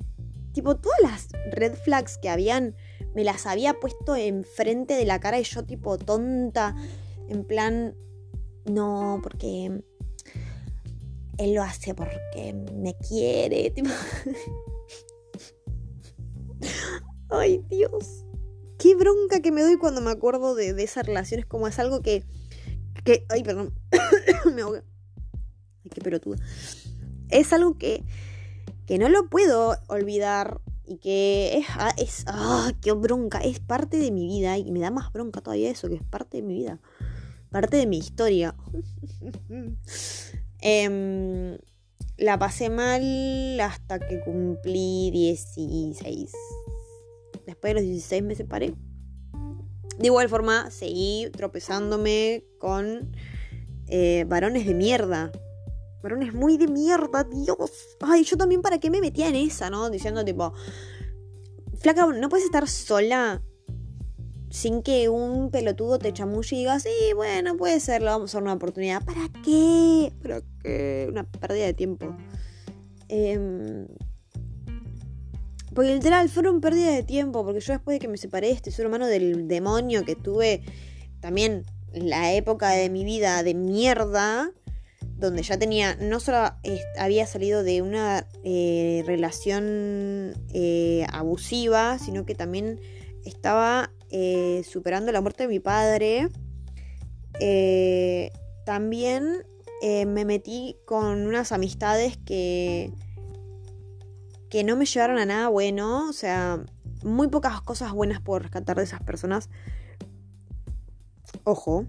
tipo 0.52 0.76
todas 0.76 0.98
las 1.00 1.28
red 1.52 1.74
flags 1.74 2.18
que 2.18 2.28
habían, 2.28 2.74
me 3.14 3.24
las 3.24 3.46
había 3.46 3.74
puesto 3.74 4.16
enfrente 4.16 4.94
de 4.94 5.04
la 5.04 5.20
cara 5.20 5.38
y 5.38 5.44
yo 5.44 5.64
tipo 5.64 5.98
tonta, 5.98 6.74
en 7.28 7.44
plan, 7.44 7.94
no, 8.64 9.20
porque 9.22 9.82
él 11.38 11.54
lo 11.54 11.62
hace 11.62 11.94
porque 11.94 12.54
me 12.74 12.94
quiere. 12.96 13.70
Tipo... 13.74 13.90
Ay, 17.30 17.62
Dios 17.68 18.24
qué 18.78 18.94
bronca 18.94 19.40
que 19.40 19.52
me 19.52 19.62
doy 19.62 19.76
cuando 19.76 20.00
me 20.00 20.10
acuerdo 20.10 20.54
de, 20.54 20.72
de 20.72 20.84
esa 20.84 21.02
relación. 21.02 21.40
Es 21.40 21.46
como 21.46 21.68
es 21.68 21.78
algo 21.78 22.00
que. 22.00 22.24
que 23.04 23.26
ay, 23.28 23.42
perdón. 23.42 23.74
me 24.54 24.62
ahogué. 24.62 24.82
Ay, 25.84 25.90
qué 25.90 26.00
pelotuda. 26.00 26.38
Es 27.30 27.52
algo 27.52 27.76
que. 27.78 28.04
que 28.86 28.98
no 28.98 29.08
lo 29.08 29.28
puedo 29.28 29.76
olvidar. 29.88 30.60
Y 30.86 30.98
que 30.98 31.58
es. 31.58 31.66
Ah, 31.74 31.94
es 31.96 32.24
ah, 32.26 32.72
qué 32.80 32.92
bronca. 32.92 33.38
Es 33.38 33.60
parte 33.60 33.98
de 33.98 34.10
mi 34.10 34.26
vida. 34.26 34.58
Y 34.58 34.70
me 34.70 34.80
da 34.80 34.90
más 34.90 35.12
bronca 35.12 35.40
todavía 35.40 35.70
eso, 35.70 35.88
que 35.88 35.96
es 35.96 36.04
parte 36.04 36.38
de 36.38 36.42
mi 36.42 36.54
vida. 36.54 36.80
Parte 37.50 37.76
de 37.76 37.86
mi 37.86 37.98
historia. 37.98 38.54
eh, 40.62 41.58
la 42.18 42.36
pasé 42.36 42.68
mal 42.68 43.60
hasta 43.60 44.00
que 44.00 44.20
cumplí 44.20 45.10
16 45.12 46.32
Después 47.46 47.70
de 47.70 47.80
los 47.80 47.88
16 47.88 48.22
me 48.24 48.34
separé. 48.34 48.74
De 49.98 50.06
igual 50.06 50.28
forma, 50.28 50.70
seguí 50.70 51.30
tropezándome 51.32 52.44
con 52.58 53.16
eh, 53.86 54.26
varones 54.28 54.66
de 54.66 54.74
mierda. 54.74 55.32
Varones 56.02 56.32
muy 56.32 56.56
de 56.56 56.68
mierda, 56.68 57.24
Dios. 57.24 57.96
Ay, 58.00 58.24
yo 58.24 58.36
también 58.36 58.62
para 58.62 58.78
qué 58.78 58.90
me 58.90 59.00
metía 59.00 59.28
en 59.28 59.36
esa, 59.36 59.70
¿no? 59.70 59.90
Diciendo 59.90 60.24
tipo, 60.24 60.52
flaca, 61.78 62.06
no 62.06 62.28
puedes 62.28 62.46
estar 62.46 62.68
sola 62.68 63.42
sin 64.50 64.82
que 64.82 65.08
un 65.08 65.50
pelotudo 65.50 65.98
te 65.98 66.12
chamulle 66.12 66.56
y 66.56 66.58
diga, 66.60 66.80
sí, 66.80 66.90
bueno, 67.14 67.56
puede 67.56 67.80
ser, 67.80 68.02
lo 68.02 68.10
vamos 68.10 68.34
a 68.34 68.38
dar 68.38 68.44
una 68.44 68.54
oportunidad. 68.54 69.04
¿Para 69.04 69.28
qué? 69.44 70.12
¿Para 70.22 70.40
qué? 70.62 71.06
Una 71.10 71.24
pérdida 71.24 71.66
de 71.66 71.74
tiempo. 71.74 72.16
Eh, 73.08 73.86
porque 75.78 75.94
literal 75.94 76.28
fueron 76.28 76.60
pérdidas 76.60 76.96
de 76.96 77.04
tiempo, 77.04 77.44
porque 77.44 77.60
yo 77.60 77.72
después 77.72 77.94
de 77.94 78.00
que 78.00 78.08
me 78.08 78.16
separé 78.16 78.48
de 78.48 78.54
este 78.54 78.72
ser 78.72 78.86
humano 78.86 79.06
del 79.06 79.46
demonio 79.46 80.04
que 80.04 80.16
tuve 80.16 80.64
también 81.20 81.64
la 81.92 82.32
época 82.32 82.70
de 82.70 82.90
mi 82.90 83.04
vida 83.04 83.42
de 83.44 83.54
mierda, 83.54 84.50
donde 85.18 85.42
ya 85.42 85.58
tenía, 85.58 85.96
no 85.96 86.20
solo 86.20 86.38
había 86.98 87.26
salido 87.26 87.62
de 87.64 87.82
una 87.82 88.26
eh, 88.44 89.02
relación 89.04 90.34
eh, 90.54 91.06
abusiva, 91.12 91.98
sino 91.98 92.24
que 92.24 92.34
también 92.34 92.80
estaba 93.24 93.90
eh, 94.10 94.62
superando 94.64 95.10
la 95.10 95.20
muerte 95.20 95.42
de 95.44 95.48
mi 95.48 95.60
padre. 95.60 96.28
también 98.64 99.44
me 99.82 100.24
metí 100.24 100.76
con 100.84 101.26
unas 101.26 101.52
amistades 101.52 102.16
que 102.16 102.92
que 104.50 104.64
no 104.64 104.76
me 104.76 104.86
llevaron 104.86 105.18
a 105.18 105.26
nada 105.26 105.48
bueno, 105.48 106.08
o 106.08 106.12
sea, 106.12 106.64
muy 107.02 107.28
pocas 107.28 107.60
cosas 107.60 107.92
buenas 107.92 108.20
puedo 108.20 108.38
rescatar 108.40 108.76
de 108.76 108.84
esas 108.84 109.02
personas. 109.02 109.50
Ojo, 111.44 111.84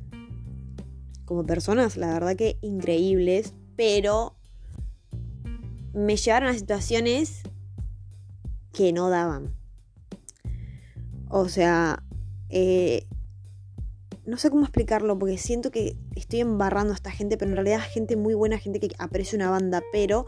como 1.30 1.46
personas, 1.46 1.96
la 1.96 2.12
verdad 2.12 2.36
que 2.36 2.58
increíbles, 2.62 3.54
pero 3.76 4.36
me 5.94 6.16
llevaron 6.16 6.50
a 6.50 6.56
situaciones 6.56 7.44
que 8.74 8.92
no 8.94 9.12
daban. 9.12 9.54
O 11.30 11.48
sea, 11.48 12.02
eh, 12.50 13.06
no 14.26 14.38
sé 14.38 14.50
cómo 14.50 14.64
explicarlo 14.64 15.20
porque 15.20 15.38
siento 15.38 15.70
que 15.70 15.96
estoy 16.16 16.40
embarrando 16.40 16.94
a 16.94 16.96
esta 16.96 17.12
gente, 17.12 17.38
pero 17.38 17.52
en 17.52 17.58
realidad 17.58 17.82
es 17.86 17.94
gente 17.94 18.16
muy 18.16 18.34
buena, 18.34 18.58
gente 18.58 18.80
que 18.80 18.90
aprecia 18.98 19.36
una 19.36 19.52
banda, 19.52 19.84
pero 19.92 20.26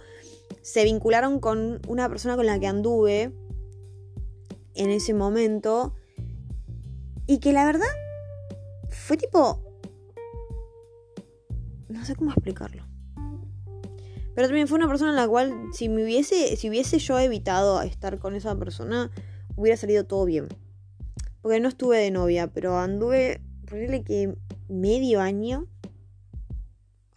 se 0.62 0.84
vincularon 0.84 1.40
con 1.40 1.82
una 1.88 2.08
persona 2.10 2.36
con 2.36 2.46
la 2.46 2.60
que 2.60 2.68
anduve 2.68 3.34
en 4.76 4.92
ese 4.92 5.16
momento 5.16 5.96
y 7.26 7.40
que 7.40 7.54
la 7.54 7.66
verdad 7.66 7.90
fue 8.92 9.18
tipo... 9.18 9.71
No 11.92 12.06
sé 12.06 12.16
cómo 12.16 12.32
explicarlo. 12.32 12.84
Pero 14.34 14.48
también 14.48 14.68
fue 14.68 14.78
una 14.78 14.88
persona 14.88 15.12
en 15.12 15.18
la 15.18 15.28
cual 15.28 15.54
si 15.74 15.90
me 15.90 16.04
hubiese, 16.04 16.56
si 16.56 16.70
hubiese 16.70 17.00
yo 17.00 17.20
evitado 17.20 17.82
estar 17.82 18.18
con 18.18 18.34
esa 18.34 18.58
persona, 18.58 19.12
hubiera 19.56 19.76
salido 19.76 20.06
todo 20.06 20.26
bien. 20.26 20.48
Porque 21.42 21.60
no 21.60 21.68
estuve 21.68 21.98
de 21.98 22.12
novia, 22.12 22.48
pero 22.48 22.78
anduve, 22.78 23.42
ponerle 23.70 24.04
que 24.04 24.36
medio 24.70 25.20
año 25.20 25.68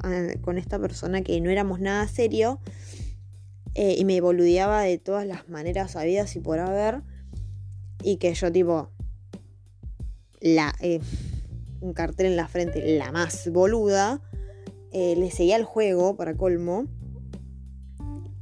ah, 0.01 0.29
con 0.41 0.59
esta 0.59 0.79
persona 0.79 1.23
que 1.23 1.41
no 1.41 1.51
éramos 1.51 1.79
nada 1.81 2.09
serio. 2.09 2.61
Eh, 3.77 3.97
y 3.99 4.05
me 4.05 4.21
boludeaba 4.21 4.83
de 4.83 4.99
todas 4.99 5.27
las 5.27 5.49
maneras 5.49 5.95
habidas 5.95 6.35
y 6.35 6.41
por 6.41 6.59
haber. 6.59 7.03
Y 8.03 8.17
que 8.17 8.35
yo 8.35 8.51
tipo, 8.51 8.91
la, 10.41 10.75
eh, 10.81 11.01
un 11.81 11.93
cartel 11.93 12.27
en 12.27 12.37
la 12.37 12.49
frente, 12.49 12.99
la 12.99 13.13
más 13.13 13.49
boluda, 13.51 14.21
eh, 14.95 15.15
le 15.17 15.31
seguía 15.31 15.57
el 15.57 15.65
juego 15.65 16.17
para 16.17 16.37
colmo. 16.37 16.87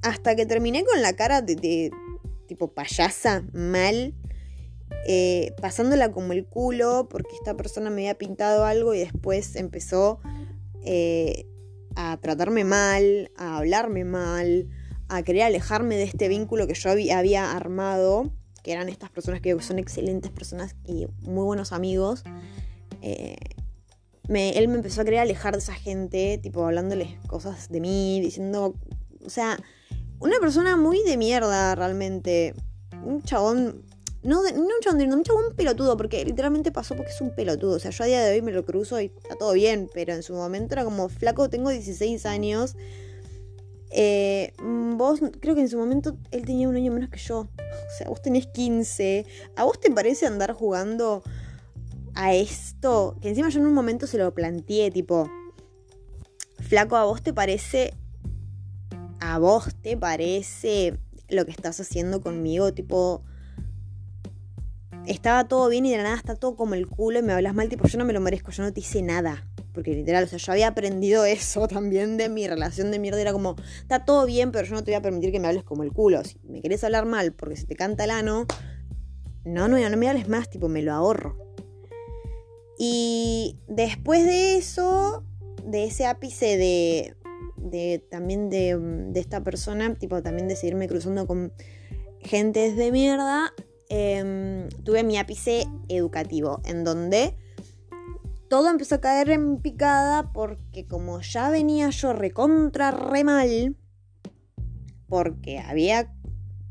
Hasta 0.03 0.36
que 0.36 0.46
terminé 0.46 0.84
con 0.84 1.03
la 1.03 1.14
cara 1.14 1.42
de, 1.42 1.90
tipo 2.46 2.72
payasa, 2.72 3.44
mal, 3.53 4.14
pasándola 5.61 6.12
como 6.12 6.32
el 6.32 6.46
culo, 6.46 7.09
porque 7.09 7.34
esta 7.34 7.57
persona 7.57 7.90
me 7.90 8.03
había 8.03 8.18
pintado 8.18 8.64
algo 8.64 8.94
y 8.94 8.98
después 8.98 9.57
empezó 9.57 10.20
a 11.94 12.16
tratarme 12.20 12.64
mal, 12.64 13.30
a 13.36 13.59
hablarme 13.59 14.05
mal, 14.05 14.68
a 15.09 15.22
querer 15.22 15.42
alejarme 15.42 15.96
de 15.96 16.05
este 16.05 16.28
vínculo 16.28 16.66
que 16.66 16.74
yo 16.74 16.90
había 16.90 17.53
armado, 17.53 18.32
que 18.62 18.72
eran 18.72 18.88
estas 18.88 19.11
personas 19.11 19.40
que 19.40 19.61
son 19.61 19.78
excelentes 19.78 20.30
personas 20.30 20.74
y 20.84 21.07
muy 21.20 21.44
buenos 21.44 21.72
amigos. 21.72 22.24
Eh, 23.03 23.36
él 24.29 24.68
me 24.68 24.75
empezó 24.77 25.01
a 25.01 25.05
querer 25.05 25.20
alejar 25.20 25.55
de 25.55 25.59
esa 25.61 25.75
gente, 25.75 26.39
tipo 26.43 26.64
hablándoles 26.64 27.18
cosas 27.27 27.68
de 27.68 27.81
mí, 27.81 28.20
diciendo, 28.20 28.75
o 29.25 29.31
sea, 29.31 29.59
una 30.20 30.39
persona 30.41 30.77
muy 30.77 31.03
de 31.03 31.16
mierda 31.16 31.75
realmente. 31.75 32.55
Un 33.05 33.23
chabón 33.23 33.85
no, 34.23 34.41
no 34.43 34.61
un 34.61 34.81
chabón, 34.81 35.12
un 35.12 35.25
chabón 35.25 35.55
pelotudo, 35.57 35.97
porque 35.97 36.25
literalmente 36.25 36.70
pasó 36.70 36.95
porque 36.95 37.11
es 37.11 37.20
un 37.20 37.35
pelotudo. 37.35 37.77
O 37.77 37.79
sea, 37.79 37.91
yo 37.91 38.05
a 38.05 38.07
día 38.07 38.23
de 38.23 38.35
hoy 38.35 38.43
me 38.43 38.53
lo 38.53 38.64
cruzo 38.64 39.01
y 39.01 39.07
está 39.07 39.35
todo 39.35 39.53
bien, 39.53 39.91
pero 39.93 40.12
en 40.14 40.23
su 40.23 40.35
momento 40.35 40.75
era 40.75 40.85
como 40.85 41.09
flaco, 41.09 41.51
tengo 41.51 41.70
16 41.70 42.25
años. 42.27 42.77
Eh, 43.91 44.55
vos, 44.97 45.20
creo 45.41 45.55
que 45.55 45.62
en 45.62 45.68
su 45.68 45.77
momento 45.77 46.16
él 46.31 46.47
tenía 46.47 46.68
un 46.68 46.77
año 46.77 46.93
menos 46.93 47.11
que 47.11 47.18
yo. 47.18 47.41
O 47.41 47.99
sea, 47.99 48.09
vos 48.09 48.23
tenés 48.23 48.47
15. 48.47 49.27
¿A 49.57 49.64
vos 49.64 49.81
te 49.81 49.91
parece 49.91 50.27
andar 50.27 50.53
jugando 50.53 51.25
a 52.14 52.34
esto? 52.34 53.16
Que 53.20 53.28
encima 53.28 53.48
yo 53.48 53.60
en 53.60 53.66
un 53.66 53.74
momento 53.74 54.06
se 54.06 54.18
lo 54.18 54.32
planteé, 54.34 54.90
tipo, 54.90 55.30
flaco, 56.60 56.96
¿a 56.96 57.04
vos 57.04 57.22
te 57.22 57.32
parece... 57.32 57.94
¿A 59.20 59.38
vos 59.38 59.74
te 59.80 59.96
parece 59.96 60.98
lo 61.28 61.44
que 61.44 61.52
estás 61.52 61.78
haciendo 61.78 62.20
conmigo? 62.20 62.74
Tipo, 62.74 63.22
estaba 65.06 65.46
todo 65.48 65.68
bien 65.68 65.86
y 65.86 65.90
de 65.90 65.98
la 65.98 66.02
nada 66.04 66.16
está 66.16 66.34
todo 66.34 66.56
como 66.56 66.74
el 66.74 66.88
culo 66.88 67.20
y 67.20 67.22
me 67.22 67.32
hablas 67.32 67.54
mal, 67.54 67.68
tipo, 67.68 67.86
yo 67.86 67.98
no 67.98 68.04
me 68.04 68.12
lo 68.12 68.20
merezco, 68.20 68.50
yo 68.50 68.62
no 68.62 68.72
te 68.72 68.80
hice 68.80 69.02
nada. 69.02 69.46
Porque 69.72 69.94
literal, 69.94 70.24
o 70.24 70.26
sea, 70.26 70.38
yo 70.38 70.52
había 70.52 70.68
aprendido 70.68 71.24
eso 71.26 71.66
también 71.68 72.16
de 72.16 72.28
mi 72.28 72.46
relación 72.46 72.90
de 72.90 72.98
mierda. 72.98 73.20
Era 73.20 73.32
como, 73.32 73.56
está 73.80 74.04
todo 74.04 74.26
bien, 74.26 74.52
pero 74.52 74.66
yo 74.66 74.74
no 74.74 74.84
te 74.84 74.90
voy 74.90 74.96
a 74.96 75.02
permitir 75.02 75.32
que 75.32 75.40
me 75.40 75.48
hables 75.48 75.64
como 75.64 75.82
el 75.82 75.92
culo. 75.92 76.22
Si 76.24 76.38
me 76.44 76.60
querés 76.60 76.84
hablar 76.84 77.06
mal 77.06 77.32
porque 77.32 77.56
se 77.56 77.66
te 77.66 77.74
canta 77.74 78.04
el 78.04 78.10
ano, 78.10 78.46
no, 79.44 79.68
no, 79.68 79.78
no 79.78 79.96
me 79.96 80.08
hables 80.08 80.28
más, 80.28 80.50
tipo, 80.50 80.68
me 80.68 80.82
lo 80.82 80.92
ahorro. 80.92 81.51
Y 82.85 83.61
después 83.68 84.24
de 84.24 84.57
eso, 84.57 85.24
de 85.64 85.85
ese 85.85 86.07
ápice 86.07 86.57
de, 86.57 87.14
de 87.57 88.05
también 88.11 88.51
de, 88.51 88.76
de 88.76 89.20
esta 89.20 89.45
persona, 89.45 89.95
tipo, 89.95 90.20
también 90.20 90.49
de 90.49 90.57
seguirme 90.57 90.89
cruzando 90.89 91.28
con 91.28 91.53
gentes 92.20 92.76
de 92.76 92.91
mierda, 92.91 93.53
Em, 93.95 94.70
tuve 94.85 95.05
mi 95.05 95.18
ápice 95.18 95.66
educativo, 95.89 96.62
en 96.64 96.83
donde 96.83 97.37
todo 98.49 98.70
empezó 98.70 98.95
a 98.95 99.01
caer 99.03 99.28
en 99.28 99.61
picada 99.61 100.33
porque 100.33 100.87
como 100.87 101.20
ya 101.20 101.51
venía 101.51 101.91
yo 101.91 102.14
recontra 102.14 102.91
re 102.91 103.22
mal, 103.22 103.76
porque 105.11 105.59
había, 105.59 106.11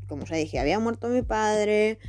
como 0.08 0.24
ya 0.24 0.34
dije, 0.34 0.58
había 0.58 0.80
muerto 0.80 1.06
mi 1.10 1.22
padre, 1.22 2.00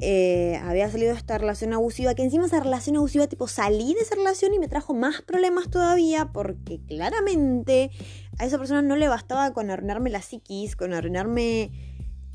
eh, 0.00 0.60
había 0.62 0.90
salido 0.90 1.12
de 1.12 1.18
esta 1.18 1.38
relación 1.38 1.72
abusiva, 1.72 2.14
que 2.14 2.22
encima 2.22 2.46
esa 2.46 2.60
relación 2.60 2.96
abusiva, 2.96 3.26
tipo, 3.26 3.46
salí 3.48 3.94
de 3.94 4.00
esa 4.00 4.14
relación 4.14 4.54
y 4.54 4.58
me 4.58 4.68
trajo 4.68 4.94
más 4.94 5.22
problemas 5.22 5.70
todavía, 5.70 6.30
porque 6.32 6.80
claramente 6.86 7.90
a 8.38 8.44
esa 8.44 8.58
persona 8.58 8.82
no 8.82 8.96
le 8.96 9.08
bastaba 9.08 9.52
con 9.52 9.70
arruinarme 9.70 10.10
la 10.10 10.22
psiquis, 10.22 10.76
con 10.76 10.92
arruinarme 10.92 11.70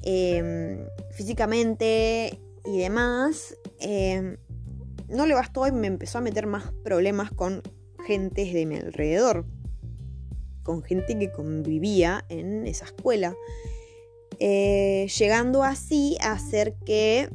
Em, 0.01 0.86
físicamente 1.12 2.39
y 2.66 2.78
demás, 2.78 3.57
em, 3.80 4.38
no 5.10 5.26
le 5.26 5.34
bastó 5.34 5.68
y 5.68 5.72
me 5.72 5.88
empezó 5.88 6.20
a 6.20 6.22
meter 6.22 6.47
más 6.47 6.72
problemas 6.84 7.32
con 7.32 7.62
gentes 8.05 8.53
de 8.53 8.66
mi 8.66 8.78
alrededor, 8.78 9.45
con 10.64 10.84
gente 10.84 11.18
que 11.20 11.32
convivía 11.32 12.24
en 12.30 12.66
esa 12.66 12.86
escuela, 12.86 13.36
eh, 14.39 15.07
llegando 15.18 15.64
así 15.64 16.16
a 16.22 16.32
hacer 16.32 16.76
que 16.86 17.30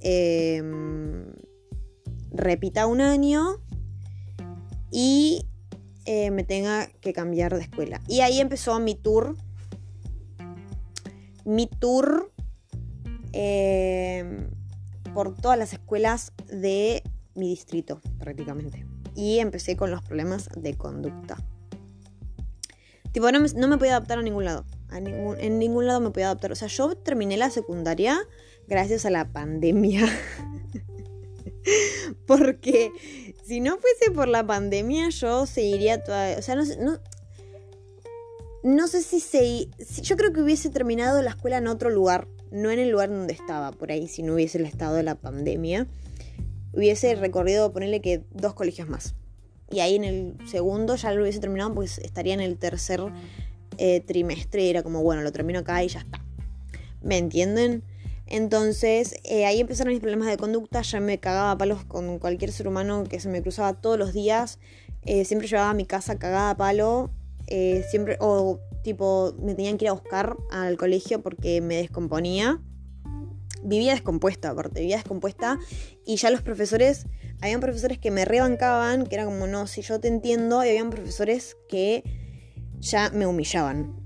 em, 0.00 1.32
repita 2.30 2.86
un 2.86 3.00
año 3.00 3.62
y 4.90 5.46
eh, 6.04 6.30
me 6.30 6.44
tenga 6.44 6.88
que 7.00 7.12
cambiar 7.12 7.54
de 7.54 7.62
escuela. 7.62 8.00
Y 8.08 8.20
ahí 8.20 8.40
empezó 8.40 8.78
mi 8.80 8.94
tour 8.94 9.36
mi 11.46 11.68
tour 11.68 12.32
eh, 13.32 14.48
por 15.14 15.34
todas 15.34 15.56
las 15.56 15.72
escuelas 15.72 16.32
de 16.48 17.02
mi 17.34 17.48
distrito, 17.48 18.00
prácticamente. 18.18 18.84
Y 19.14 19.38
empecé 19.38 19.76
con 19.76 19.90
los 19.90 20.02
problemas 20.02 20.50
de 20.56 20.74
conducta. 20.76 21.36
Tipo, 23.12 23.30
no 23.30 23.68
me, 23.68 23.78
podía 23.78 23.92
adaptar 23.92 24.18
a 24.18 24.22
ningún 24.22 24.44
lado. 24.44 24.66
en 24.90 25.58
ningún 25.58 25.86
lado 25.86 26.00
me 26.00 26.10
podía 26.10 26.26
adaptar. 26.26 26.52
O 26.52 26.56
sea, 26.56 26.68
yo 26.68 26.96
terminé 26.96 27.36
la 27.36 27.48
secundaria 27.48 28.18
gracias 28.68 29.06
a 29.06 29.10
la 29.10 29.32
pandemia. 29.32 30.06
Porque 32.26 32.92
si 33.44 33.60
no 33.60 33.78
fuese 33.78 34.10
por 34.12 34.28
la 34.28 34.46
pandemia, 34.46 35.08
yo 35.10 35.46
seguiría 35.46 36.02
toda. 36.02 36.38
O 36.38 36.42
sea, 36.42 36.54
no, 36.54 36.64
no, 36.80 36.98
no 38.62 38.88
sé 38.88 39.02
si 39.02 39.20
se... 39.20 39.68
yo 40.02 40.16
creo 40.16 40.32
que 40.32 40.42
hubiese 40.42 40.70
terminado 40.70 41.22
la 41.22 41.30
escuela 41.30 41.58
en 41.58 41.68
otro 41.68 41.90
lugar, 41.90 42.28
no 42.50 42.70
en 42.70 42.78
el 42.78 42.90
lugar 42.90 43.10
donde 43.10 43.32
estaba, 43.32 43.72
por 43.72 43.92
ahí, 43.92 44.08
si 44.08 44.22
no 44.22 44.34
hubiese 44.34 44.58
el 44.58 44.66
estado 44.66 44.94
de 44.94 45.02
la 45.02 45.14
pandemia. 45.14 45.86
Hubiese 46.72 47.14
recorrido, 47.14 47.72
ponerle 47.72 48.00
que 48.00 48.24
dos 48.32 48.54
colegios 48.54 48.88
más. 48.88 49.14
Y 49.70 49.80
ahí 49.80 49.96
en 49.96 50.04
el 50.04 50.36
segundo 50.46 50.96
ya 50.96 51.12
lo 51.12 51.22
hubiese 51.22 51.40
terminado, 51.40 51.74
pues 51.74 51.98
estaría 51.98 52.34
en 52.34 52.40
el 52.40 52.58
tercer 52.58 53.00
eh, 53.78 54.00
trimestre 54.00 54.70
era 54.70 54.82
como, 54.82 55.02
bueno, 55.02 55.22
lo 55.22 55.32
termino 55.32 55.60
acá 55.60 55.82
y 55.82 55.88
ya 55.88 56.00
está. 56.00 56.24
¿Me 57.02 57.18
entienden? 57.18 57.82
Entonces 58.26 59.14
eh, 59.24 59.46
ahí 59.46 59.60
empezaron 59.60 59.92
mis 59.92 60.00
problemas 60.00 60.28
de 60.28 60.36
conducta, 60.36 60.82
ya 60.82 61.00
me 61.00 61.18
cagaba 61.18 61.56
palos 61.56 61.84
con 61.84 62.18
cualquier 62.18 62.50
ser 62.50 62.66
humano 62.66 63.04
que 63.04 63.20
se 63.20 63.28
me 63.28 63.42
cruzaba 63.42 63.74
todos 63.74 63.98
los 63.98 64.12
días. 64.12 64.58
Eh, 65.02 65.24
siempre 65.24 65.46
llevaba 65.46 65.70
a 65.70 65.74
mi 65.74 65.86
casa 65.86 66.18
cagada 66.18 66.50
a 66.50 66.56
palo 66.56 67.10
eh, 67.46 67.84
siempre, 67.88 68.16
o 68.20 68.60
tipo, 68.82 69.34
me 69.40 69.54
tenían 69.54 69.78
que 69.78 69.84
ir 69.84 69.88
a 69.90 69.92
buscar 69.92 70.36
al 70.50 70.76
colegio 70.76 71.22
porque 71.22 71.60
me 71.60 71.76
descomponía. 71.76 72.60
Vivía 73.62 73.92
descompuesta, 73.92 74.50
aparte, 74.50 74.80
vivía 74.80 74.96
descompuesta. 74.96 75.58
Y 76.04 76.16
ya 76.16 76.30
los 76.30 76.42
profesores, 76.42 77.06
habían 77.40 77.60
profesores 77.60 77.98
que 77.98 78.10
me 78.10 78.24
rebancaban, 78.24 79.06
que 79.06 79.14
era 79.14 79.24
como, 79.24 79.46
no, 79.46 79.66
si 79.66 79.82
yo 79.82 80.00
te 80.00 80.08
entiendo, 80.08 80.64
y 80.64 80.68
habían 80.68 80.90
profesores 80.90 81.56
que 81.68 82.04
ya 82.80 83.10
me 83.10 83.26
humillaban 83.26 84.05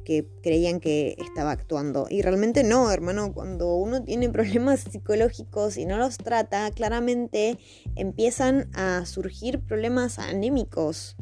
porque 0.00 0.26
creían 0.42 0.80
que 0.80 1.14
estaba 1.18 1.50
actuando. 1.52 2.06
Y 2.08 2.22
realmente 2.22 2.64
no, 2.64 2.90
hermano, 2.90 3.34
cuando 3.34 3.74
uno 3.74 4.02
tiene 4.02 4.30
problemas 4.30 4.80
psicológicos 4.90 5.76
y 5.76 5.84
no 5.84 5.98
los 5.98 6.16
trata, 6.16 6.70
claramente 6.70 7.58
empiezan 7.96 8.70
a 8.74 9.04
surgir 9.04 9.60
problemas 9.60 10.18
anémicos 10.18 11.16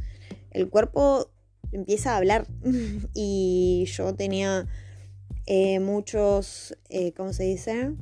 el 0.50 0.68
cuerpo 0.68 1.30
empieza 1.72 2.14
a 2.14 2.16
hablar 2.16 2.46
y 3.14 3.84
yo 3.86 4.14
tenía 4.14 4.66
eh, 5.46 5.80
muchos, 5.80 6.76
eh, 6.88 7.12
¿cómo 7.12 7.32
se 7.32 7.44
dice? 7.44 7.92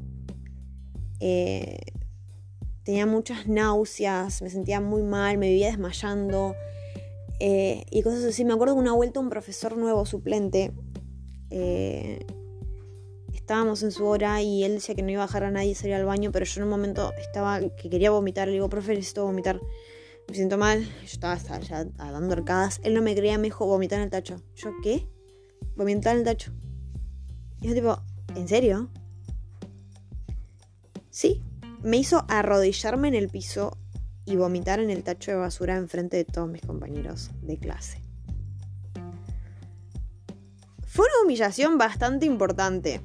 Eh, 1.21 1.79
tenía 2.83 3.07
muchas 3.07 3.47
náuseas, 3.47 4.43
me 4.43 4.51
sentía 4.51 4.81
muy 4.81 5.03
mal, 5.03 5.39
me 5.39 5.49
vivía 5.49 5.69
desmayando 5.69 6.55
y 7.39 8.03
cosas 8.03 8.25
así. 8.25 8.45
Me 8.45 8.55
acuerdo 8.55 8.75
de 8.75 8.81
una 8.81 8.93
vuelta 8.93 9.21
un 9.21 9.31
profesor 9.31 9.77
nuevo, 9.77 10.07
suplente, 10.07 10.73
estábamos 13.33 13.83
en 13.83 13.93
su 13.93 14.05
hora 14.07 14.43
y 14.43 14.65
él 14.65 14.75
decía 14.75 14.95
que 14.95 15.03
no 15.03 15.11
iba 15.11 15.23
a 15.23 15.27
dejar 15.27 15.45
a 15.45 15.51
nadie 15.51 15.75
salir 15.75 15.95
al 15.95 16.05
baño, 16.05 16.33
pero 16.33 16.45
yo 16.45 16.61
en 16.61 16.65
un 16.65 16.71
momento 16.71 17.13
estaba 17.19 17.61
que 17.61 17.89
quería 17.91 18.11
vomitar, 18.11 18.49
le 18.49 18.55
digo, 18.55 18.69
profe, 18.69 18.95
necesito 18.95 19.25
vomitar 19.25 19.61
me 20.29 20.35
siento 20.35 20.59
mal, 20.59 20.85
yo 20.85 21.05
estaba 21.05 21.37
ya 21.37 21.85
dando 21.85 22.33
arcadas. 22.33 22.81
Él 22.83 22.95
no 22.95 23.03
me 23.03 23.15
creía, 23.15 23.39
me 23.39 23.45
dijo, 23.45 23.67
vomitar 23.67 23.99
en 23.99 24.05
el 24.05 24.11
tacho. 24.11 24.43
¿Yo 24.57 24.71
qué? 24.83 25.07
Vomitar 25.77 26.15
en 26.15 26.21
el 26.21 26.25
tacho. 26.25 26.53
Y 27.61 27.69
yo 27.69 27.75
tipo, 27.75 28.03
¿en 28.35 28.49
serio? 28.49 28.91
Sí, 31.11 31.43
me 31.83 31.99
hizo 31.99 32.25
arrodillarme 32.29 33.09
en 33.09 33.15
el 33.15 33.29
piso 33.29 33.79
y 34.27 34.37
vomitar 34.37 34.81
en 34.81 34.91
el 34.91 35.05
tacho 35.05 35.31
de 35.31 35.37
basura 35.39 35.77
enfrente 35.77 36.17
de 36.17 36.25
todos 36.25 36.49
mis 36.49 36.63
compañeros 36.63 37.31
de 37.43 37.59
clase. 37.59 38.03
Fue 40.85 41.07
una 41.07 41.25
humillación 41.25 41.79
bastante 41.79 42.27
importante. 42.27 43.01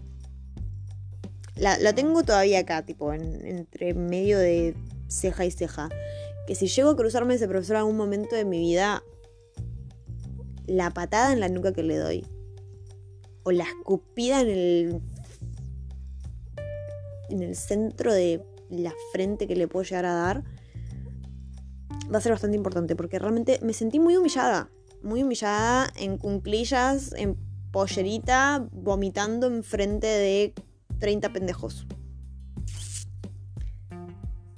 La, 1.56 1.94
tengo 1.94 2.24
todavía 2.24 2.60
acá, 2.60 2.84
tipo, 2.84 3.14
entre 3.14 3.94
medio 3.94 4.40
de 4.40 4.76
ceja 5.08 5.46
y 5.46 5.52
ceja 5.52 5.90
que 6.48 6.56
si 6.56 6.68
llego 6.68 6.90
a 6.90 6.96
cruzarme 6.96 7.36
ese 7.36 7.48
profesor 7.48 7.76
en 7.76 7.80
algún 7.82 7.98
momento 7.98 8.36
de 8.36 8.46
mi 8.46 8.60
vida, 8.60 9.04
la 10.66 10.92
patada 10.92 11.34
en 11.34 11.40
la 11.40 11.50
nuca 11.50 11.74
que 11.74 11.84
le 11.84 11.98
doy, 11.98 12.26
o 13.44 13.52
la 13.52 13.64
escupida 13.64 14.42
en 14.42 14.50
el, 14.50 15.02
en 17.30 17.44
el 17.44 17.56
centro 17.56 18.14
de 18.14 18.44
la 18.70 18.94
frente 19.12 19.48
que 19.48 19.56
le 19.56 19.68
puedo 19.68 19.84
llegar 19.84 20.06
a 20.06 20.14
dar, 20.14 20.44
va 22.12 22.18
a 22.18 22.22
ser 22.22 22.32
bastante 22.32 22.58
importante, 22.58 22.96
porque 22.96 23.20
realmente 23.20 23.60
me 23.62 23.74
sentí 23.74 24.00
muy 24.00 24.18
humillada. 24.18 24.70
muy 25.04 25.24
humillada, 25.24 25.92
en 25.96 26.20
cunclillas, 26.20 27.12
en 27.14 27.36
pollerita, 27.72 28.68
vomitando 28.72 29.48
enfrente 29.48 30.06
de 30.06 30.54
30 31.00 31.34
pendejos. 31.34 31.88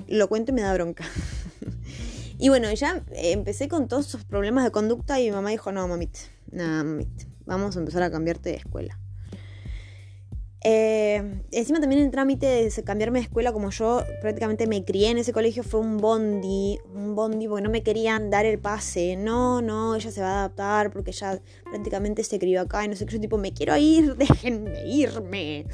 Lo 0.08 0.28
cuento 0.28 0.52
y 0.52 0.56
me 0.56 0.62
da 0.62 0.74
bronca. 0.74 1.06
y 2.38 2.50
bueno, 2.50 2.72
ya 2.74 3.06
empecé 3.12 3.70
con 3.70 3.88
todos 3.88 4.08
esos 4.08 4.26
problemas 4.26 4.66
de 4.66 4.72
conducta 4.72 5.22
y 5.22 5.26
mi 5.26 5.32
mamá 5.32 5.52
dijo, 5.52 5.72
no, 5.72 5.88
mamita, 5.88 6.20
nada, 6.52 6.84
mamita, 6.84 7.26
vamos 7.46 7.78
a 7.78 7.80
empezar 7.80 8.04
a 8.04 8.12
cambiarte 8.12 8.50
de 8.50 8.58
escuela. 8.58 9.00
Eh, 10.66 11.42
encima 11.52 11.82
también 11.82 12.02
el 12.02 12.12
trámite 12.12 12.46
de 12.46 12.84
cambiarme 12.84 13.20
de 13.20 13.26
escuela, 13.26 13.52
como 13.52 13.70
yo 13.70 14.02
prácticamente 14.22 14.66
me 14.66 14.86
crié 14.86 15.10
en 15.10 15.18
ese 15.18 15.34
colegio, 15.34 15.62
fue 15.62 15.82
un 15.82 15.98
bondi, 15.98 16.80
un 16.94 17.16
bondi 17.16 17.50
porque 17.50 17.64
no 17.64 17.70
me 17.70 17.84
querían 17.84 18.30
dar 18.30 18.46
el 18.46 18.60
pase. 18.60 19.18
No, 19.18 19.62
no, 19.62 19.96
ella 19.96 20.12
se 20.12 20.22
va 20.22 20.30
a 20.30 20.40
adaptar 20.40 20.92
porque 20.92 21.12
ya 21.12 21.42
prácticamente 21.66 22.24
se 22.24 22.40
crió 22.40 22.62
acá 22.62 22.86
y 22.86 22.88
no 22.88 22.96
sé 22.96 23.06
qué. 23.06 23.14
Yo 23.14 23.20
tipo, 23.20 23.38
me 23.38 23.54
quiero 23.54 23.76
ir, 23.76 24.16
déjenme 24.18 24.88
irme. 24.88 25.66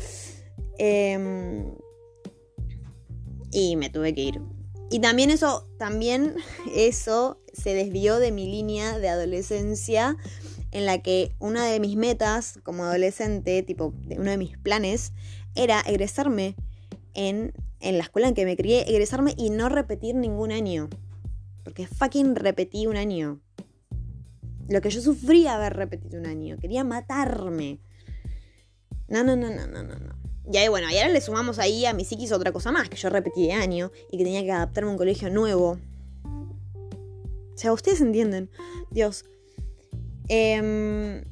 Em, 0.79 1.71
y 3.51 3.75
me 3.75 3.89
tuve 3.89 4.13
que 4.15 4.21
ir. 4.21 4.41
Y 4.91 4.99
también 4.99 5.29
eso, 5.29 5.67
también 5.77 6.35
eso 6.75 7.39
se 7.53 7.75
desvió 7.75 8.17
de 8.17 8.31
mi 8.31 8.47
línea 8.47 8.97
de 8.97 9.09
adolescencia 9.09 10.17
en 10.71 10.85
la 10.85 11.01
que 11.01 11.35
una 11.39 11.65
de 11.65 11.79
mis 11.79 11.95
metas 11.95 12.59
como 12.63 12.83
adolescente, 12.83 13.63
tipo, 13.63 13.93
uno 14.17 14.31
de 14.31 14.37
mis 14.37 14.57
planes, 14.57 15.13
era 15.55 15.81
egresarme 15.81 16.55
en, 17.13 17.53
en 17.79 17.97
la 17.97 18.03
escuela 18.03 18.27
en 18.27 18.33
que 18.33 18.45
me 18.45 18.55
crié, 18.55 18.89
egresarme 18.89 19.33
y 19.37 19.49
no 19.49 19.69
repetir 19.69 20.15
ningún 20.15 20.51
año. 20.51 20.89
Porque 21.63 21.87
fucking 21.87 22.35
repetí 22.35 22.87
un 22.87 22.97
año. 22.97 23.39
Lo 24.69 24.81
que 24.81 24.89
yo 24.89 25.01
sufría 25.01 25.55
haber 25.55 25.73
repetido 25.73 26.19
un 26.19 26.27
año. 26.27 26.57
Quería 26.57 26.83
matarme. 26.83 27.79
No, 29.07 29.23
no, 29.23 29.35
no, 29.35 29.49
no, 29.49 29.65
no, 29.65 29.83
no, 29.83 29.95
no. 29.95 30.19
Y 30.51 30.57
ahí, 30.57 30.67
bueno, 30.67 30.89
y 30.89 30.97
ahora 30.97 31.09
le 31.09 31.21
sumamos 31.21 31.59
ahí 31.59 31.85
a 31.85 31.93
mi 31.93 32.05
psiquis 32.05 32.31
otra 32.31 32.51
cosa 32.51 32.71
más, 32.71 32.89
que 32.89 32.97
yo 32.97 33.09
repetí 33.09 33.47
de 33.47 33.53
año 33.53 33.91
y 34.11 34.17
que 34.17 34.23
tenía 34.23 34.41
que 34.43 34.51
adaptarme 34.51 34.89
a 34.89 34.91
un 34.93 34.97
colegio 34.97 35.29
nuevo. 35.29 35.77
O 36.23 37.57
sea, 37.61 37.71
ustedes 37.73 38.01
entienden. 38.01 38.49
Dios, 38.89 39.25
Em, 40.29 41.23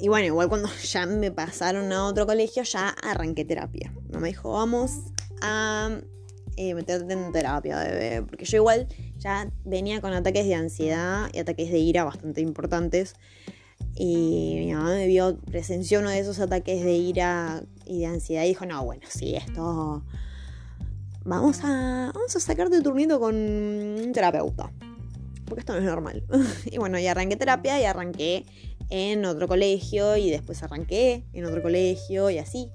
y 0.00 0.08
bueno, 0.08 0.26
igual 0.26 0.48
cuando 0.48 0.68
ya 0.84 1.06
me 1.06 1.30
pasaron 1.30 1.90
a 1.92 2.04
otro 2.04 2.26
colegio, 2.26 2.64
ya 2.64 2.88
arranqué 2.88 3.44
terapia. 3.44 3.92
Me 4.10 4.28
dijo, 4.28 4.52
vamos 4.52 4.90
a 5.40 6.00
eh, 6.56 6.74
meterte 6.74 7.12
en 7.12 7.32
terapia, 7.32 7.78
bebé. 7.78 8.22
Porque 8.22 8.44
yo 8.44 8.58
igual 8.58 8.88
ya 9.18 9.50
venía 9.64 10.00
con 10.00 10.12
ataques 10.12 10.46
de 10.46 10.54
ansiedad 10.54 11.30
y 11.32 11.38
ataques 11.38 11.70
de 11.70 11.78
ira 11.78 12.04
bastante 12.04 12.40
importantes. 12.40 13.14
Y 13.94 14.56
mi 14.58 14.74
mamá 14.74 14.90
me 14.90 15.06
vio, 15.06 15.38
presenció 15.38 16.00
uno 16.00 16.10
de 16.10 16.18
esos 16.18 16.40
ataques 16.40 16.84
de 16.84 16.94
ira 16.94 17.62
y 17.84 18.00
de 18.00 18.06
ansiedad 18.06 18.44
y 18.44 18.48
dijo, 18.48 18.66
no, 18.66 18.84
bueno, 18.84 19.06
sí, 19.08 19.34
esto... 19.36 20.04
Vamos 21.24 21.60
a, 21.62 22.10
vamos 22.14 22.34
a 22.36 22.40
sacarte 22.40 22.80
turnito 22.80 23.20
con 23.20 23.34
un 23.34 24.12
terapeuta 24.14 24.72
porque 25.48 25.60
esto 25.60 25.72
no 25.72 25.78
es 25.78 25.84
normal. 25.84 26.24
y 26.70 26.78
bueno, 26.78 26.98
y 26.98 27.06
arranqué 27.06 27.36
terapia 27.36 27.80
y 27.80 27.84
arranqué 27.84 28.46
en 28.90 29.24
otro 29.24 29.48
colegio 29.48 30.16
y 30.16 30.30
después 30.30 30.62
arranqué 30.62 31.24
en 31.32 31.44
otro 31.44 31.62
colegio 31.62 32.30
y 32.30 32.38
así, 32.38 32.70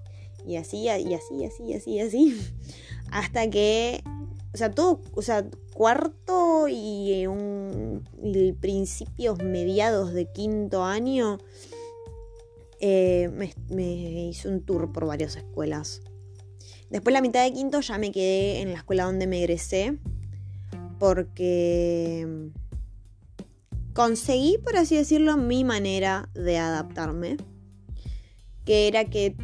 y 0.46 0.58
así, 0.58 0.78
y 0.84 0.90
así, 0.90 1.06
y 1.06 1.14
así, 1.46 1.64
y 1.64 1.74
así, 1.74 1.92
y 1.92 2.00
así. 2.00 2.54
Hasta 3.12 3.50
que, 3.50 4.04
o 4.54 4.58
sea, 4.58 4.72
todo, 4.72 5.02
o 5.14 5.22
sea, 5.22 5.46
cuarto 5.74 6.68
y, 6.68 7.26
un, 7.28 8.04
y 8.22 8.54
principios 8.54 9.42
mediados 9.44 10.14
de 10.14 10.32
quinto 10.32 10.84
año, 10.84 11.38
eh, 12.80 13.30
me, 13.34 13.54
me 13.70 14.28
hice 14.28 14.50
un 14.50 14.62
tour 14.62 14.92
por 14.92 15.06
varias 15.06 15.36
escuelas. 15.36 16.02
Después 16.90 17.14
la 17.14 17.22
mitad 17.22 17.44
de 17.44 17.54
quinto 17.54 17.80
ya 17.80 17.98
me 17.98 18.12
quedé 18.12 18.62
en 18.62 18.72
la 18.72 18.78
escuela 18.78 19.06
donde 19.06 19.26
me 19.26 19.40
egresé 19.40 19.98
porque 21.00 22.52
conseguí, 23.94 24.58
por 24.64 24.76
así 24.76 24.96
decirlo, 24.96 25.38
mi 25.38 25.64
manera 25.64 26.30
de 26.34 26.58
adaptarme, 26.58 27.38
que 28.66 28.88
era 28.88 29.06
que 29.06 29.36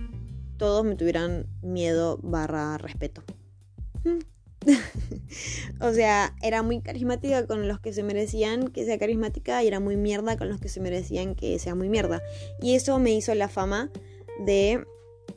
todos 0.57 0.83
me 0.83 0.95
tuvieran 0.95 1.47
miedo 1.61 2.19
barra 2.21 2.77
respeto. 2.77 3.23
o 5.81 5.93
sea, 5.93 6.35
era 6.41 6.63
muy 6.63 6.81
carismática 6.81 7.47
con 7.47 7.67
los 7.67 7.79
que 7.79 7.93
se 7.93 8.03
merecían 8.03 8.67
que 8.67 8.85
sea 8.85 8.97
carismática 8.97 9.63
y 9.63 9.67
era 9.67 9.79
muy 9.79 9.95
mierda 9.95 10.37
con 10.37 10.49
los 10.49 10.59
que 10.59 10.67
se 10.67 10.81
merecían 10.81 11.35
que 11.35 11.57
sea 11.59 11.75
muy 11.75 11.89
mierda. 11.89 12.21
Y 12.61 12.75
eso 12.75 12.99
me 12.99 13.11
hizo 13.11 13.33
la 13.35 13.47
fama 13.47 13.91
de 14.45 14.85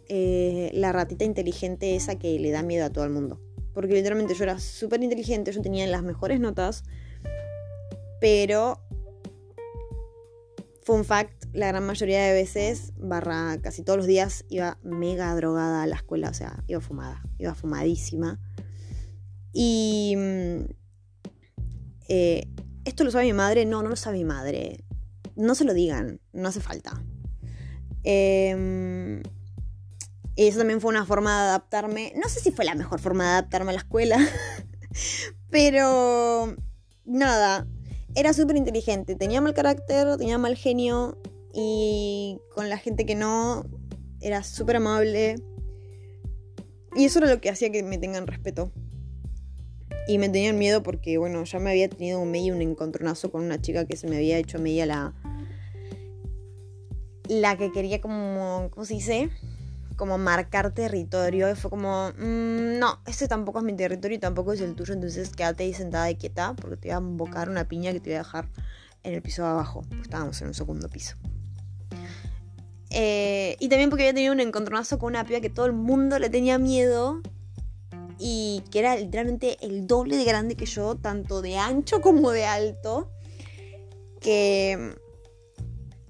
eh, 0.08 0.70
la 0.74 0.92
ratita 0.92 1.24
inteligente 1.24 1.96
esa 1.96 2.18
que 2.18 2.38
le 2.38 2.50
da 2.50 2.62
miedo 2.62 2.84
a 2.84 2.90
todo 2.90 3.04
el 3.04 3.10
mundo. 3.10 3.40
Porque 3.74 3.94
literalmente 3.94 4.34
yo 4.34 4.44
era 4.44 4.58
súper 4.58 5.02
inteligente, 5.02 5.52
yo 5.52 5.62
tenía 5.62 5.86
las 5.86 6.02
mejores 6.02 6.40
notas, 6.40 6.84
pero 8.20 8.80
Fun 10.82 11.04
fact, 11.04 11.44
la 11.52 11.68
gran 11.68 11.86
mayoría 11.86 12.24
de 12.24 12.32
veces, 12.32 12.92
barra 12.96 13.58
casi 13.62 13.82
todos 13.82 13.98
los 13.98 14.06
días, 14.06 14.44
iba 14.48 14.78
mega 14.82 15.34
drogada 15.34 15.82
a 15.82 15.86
la 15.86 15.96
escuela, 15.96 16.28
o 16.28 16.34
sea, 16.34 16.64
iba 16.66 16.80
fumada, 16.80 17.22
iba 17.38 17.54
fumadísima. 17.54 18.40
Y 19.52 20.14
mm, 20.16 20.64
eh, 22.08 22.48
esto 22.84 23.04
lo 23.04 23.10
sabe 23.10 23.26
mi 23.26 23.32
madre, 23.32 23.64
no, 23.64 23.82
no 23.82 23.90
lo 23.90 23.96
sabe 23.96 24.18
mi 24.18 24.24
madre. 24.24 24.84
No 25.36 25.54
se 25.54 25.64
lo 25.64 25.72
digan, 25.72 26.20
no 26.32 26.48
hace 26.48 26.60
falta. 26.60 27.02
Eh, 28.04 29.22
eso 30.36 30.58
también 30.58 30.80
fue 30.80 30.90
una 30.90 31.04
forma 31.04 31.42
de 31.42 31.48
adaptarme. 31.48 32.12
No 32.16 32.28
sé 32.28 32.40
si 32.40 32.50
fue 32.50 32.64
la 32.64 32.74
mejor 32.74 33.00
forma 33.00 33.24
de 33.24 33.30
adaptarme 33.30 33.70
a 33.70 33.74
la 33.74 33.80
escuela, 33.80 34.18
pero 35.50 36.56
nada, 37.04 37.66
era 38.14 38.32
súper 38.32 38.56
inteligente, 38.56 39.16
tenía 39.16 39.40
mal 39.40 39.54
carácter, 39.54 40.16
tenía 40.16 40.38
mal 40.38 40.56
genio 40.56 41.18
y 41.54 42.38
con 42.54 42.68
la 42.68 42.78
gente 42.78 43.06
que 43.06 43.14
no 43.14 43.64
era 44.20 44.42
súper 44.42 44.76
amable. 44.76 45.36
Y 46.94 47.04
eso 47.04 47.18
era 47.20 47.28
lo 47.28 47.40
que 47.40 47.50
hacía 47.50 47.70
que 47.70 47.82
me 47.82 47.98
tengan 47.98 48.26
respeto. 48.26 48.70
Y 50.08 50.18
me 50.18 50.28
tenían 50.28 50.58
miedo 50.58 50.82
porque, 50.82 51.16
bueno, 51.16 51.44
ya 51.44 51.58
me 51.58 51.70
había 51.70 51.88
tenido 51.88 52.24
medio 52.24 52.54
un 52.54 52.60
encontronazo 52.60 53.30
con 53.30 53.42
una 53.42 53.60
chica 53.60 53.86
que 53.86 53.96
se 53.96 54.08
me 54.08 54.16
había 54.16 54.38
hecho 54.38 54.58
media 54.58 54.84
la. 54.84 55.14
La 57.28 57.56
que 57.56 57.70
quería 57.72 58.00
como. 58.00 58.68
¿Cómo 58.72 58.84
se 58.84 58.94
dice? 58.94 59.30
Como 60.02 60.18
marcar 60.18 60.74
territorio. 60.74 61.48
Y 61.48 61.54
fue 61.54 61.70
como, 61.70 62.10
mm, 62.18 62.80
no, 62.80 62.98
este 63.06 63.28
tampoco 63.28 63.60
es 63.60 63.64
mi 63.64 63.76
territorio 63.76 64.16
y 64.16 64.18
tampoco 64.18 64.52
es 64.52 64.60
el 64.60 64.74
tuyo, 64.74 64.94
entonces 64.94 65.28
quédate 65.30 65.62
ahí 65.62 65.74
sentada 65.74 66.10
y 66.10 66.16
quieta 66.16 66.56
porque 66.56 66.76
te 66.76 66.88
voy 66.88 66.96
a 66.96 66.98
invocar 66.98 67.48
una 67.48 67.68
piña 67.68 67.92
que 67.92 68.00
te 68.00 68.10
voy 68.10 68.16
a 68.16 68.18
dejar 68.18 68.48
en 69.04 69.14
el 69.14 69.22
piso 69.22 69.42
de 69.42 69.50
abajo. 69.50 69.84
Estábamos 70.02 70.42
en 70.42 70.48
un 70.48 70.54
segundo 70.54 70.88
piso. 70.88 71.14
Eh, 72.90 73.56
y 73.60 73.68
también 73.68 73.90
porque 73.90 74.02
había 74.02 74.14
tenido 74.14 74.32
un 74.32 74.40
encontronazo 74.40 74.98
con 74.98 75.10
una 75.12 75.24
piba 75.24 75.38
que 75.38 75.50
todo 75.50 75.66
el 75.66 75.72
mundo 75.72 76.18
le 76.18 76.28
tenía 76.30 76.58
miedo 76.58 77.20
y 78.18 78.64
que 78.72 78.80
era 78.80 78.96
literalmente 78.96 79.56
el 79.64 79.86
doble 79.86 80.16
de 80.16 80.24
grande 80.24 80.56
que 80.56 80.66
yo, 80.66 80.96
tanto 80.96 81.42
de 81.42 81.58
ancho 81.58 82.00
como 82.00 82.32
de 82.32 82.44
alto. 82.44 83.08
Que 84.20 84.96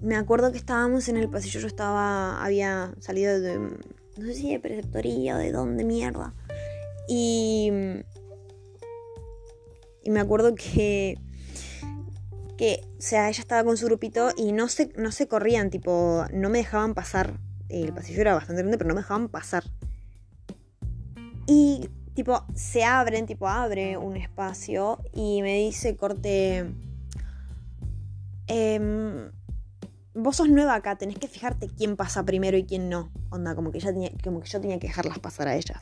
me 0.03 0.17
acuerdo 0.17 0.51
que 0.51 0.57
estábamos 0.57 1.07
en 1.07 1.15
el 1.15 1.29
pasillo, 1.29 1.61
yo 1.61 1.67
estaba, 1.67 2.43
había 2.43 2.93
salido 2.99 3.39
de, 3.39 3.57
no 3.57 4.25
sé 4.25 4.33
si 4.33 4.51
de 4.51 4.59
preceptoría 4.59 5.35
o 5.35 5.39
de 5.39 5.51
dónde 5.51 5.85
mierda. 5.85 6.33
Y, 7.07 7.71
y 10.03 10.09
me 10.09 10.19
acuerdo 10.19 10.55
que, 10.55 11.17
que, 12.57 12.81
o 12.97 13.01
sea, 13.01 13.29
ella 13.29 13.39
estaba 13.39 13.63
con 13.63 13.77
su 13.77 13.85
grupito 13.85 14.31
y 14.35 14.51
no 14.51 14.67
se, 14.67 14.91
no 14.97 15.11
se 15.11 15.27
corrían, 15.27 15.69
tipo, 15.69 16.25
no 16.33 16.49
me 16.49 16.57
dejaban 16.59 16.93
pasar. 16.93 17.39
El 17.69 17.93
pasillo 17.93 18.21
era 18.21 18.33
bastante 18.35 18.61
grande, 18.61 18.77
pero 18.77 18.89
no 18.89 18.95
me 18.95 19.01
dejaban 19.01 19.29
pasar. 19.29 19.63
Y, 21.47 21.89
tipo, 22.13 22.45
se 22.55 22.83
abren, 22.83 23.25
tipo, 23.25 23.47
abre 23.47 23.95
un 23.97 24.17
espacio 24.17 24.99
y 25.13 25.41
me 25.41 25.59
dice, 25.59 25.95
corte... 25.95 26.69
Eh, 28.47 29.31
vos 30.15 30.35
sos 30.37 30.49
nueva 30.49 30.75
acá, 30.75 30.97
tenés 30.97 31.17
que 31.17 31.27
fijarte 31.27 31.67
quién 31.67 31.95
pasa 31.95 32.23
primero 32.23 32.57
y 32.57 32.65
quién 32.65 32.89
no. 32.89 33.11
Onda, 33.29 33.55
como 33.55 33.71
que, 33.71 33.79
tenía, 33.79 34.11
como 34.23 34.41
que 34.41 34.49
yo 34.49 34.61
tenía 34.61 34.79
que 34.79 34.87
dejarlas 34.87 35.19
pasar 35.19 35.47
a 35.47 35.55
ellas. 35.55 35.79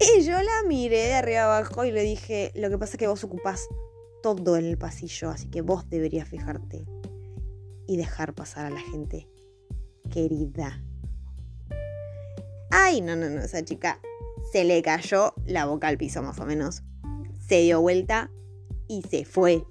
Y 0.00 0.22
yo 0.22 0.32
la 0.32 0.62
miré 0.66 1.06
de 1.06 1.14
arriba 1.14 1.44
abajo 1.44 1.84
y 1.84 1.90
le 1.90 2.02
dije, 2.02 2.52
lo 2.54 2.70
que 2.70 2.78
pasa 2.78 2.92
es 2.92 2.98
que 2.98 3.08
vos 3.08 3.24
ocupás 3.24 3.66
todo 4.22 4.56
el 4.56 4.78
pasillo, 4.78 5.30
así 5.30 5.48
que 5.48 5.60
vos 5.60 5.88
deberías 5.88 6.28
fijarte 6.28 6.84
y 7.86 7.96
dejar 7.96 8.34
pasar 8.34 8.66
a 8.66 8.70
la 8.70 8.80
gente 8.80 9.28
querida. 10.10 10.82
Ay, 12.70 13.00
no, 13.00 13.16
no, 13.16 13.28
no, 13.28 13.40
esa 13.40 13.64
chica 13.64 14.00
se 14.52 14.64
le 14.64 14.82
cayó 14.82 15.34
la 15.46 15.66
boca 15.66 15.88
al 15.88 15.98
piso 15.98 16.22
más 16.22 16.38
o 16.38 16.46
menos. 16.46 16.82
Se 17.48 17.62
dio 17.62 17.80
vuelta 17.80 18.30
y 18.86 19.02
se 19.02 19.24
fue. 19.24 19.64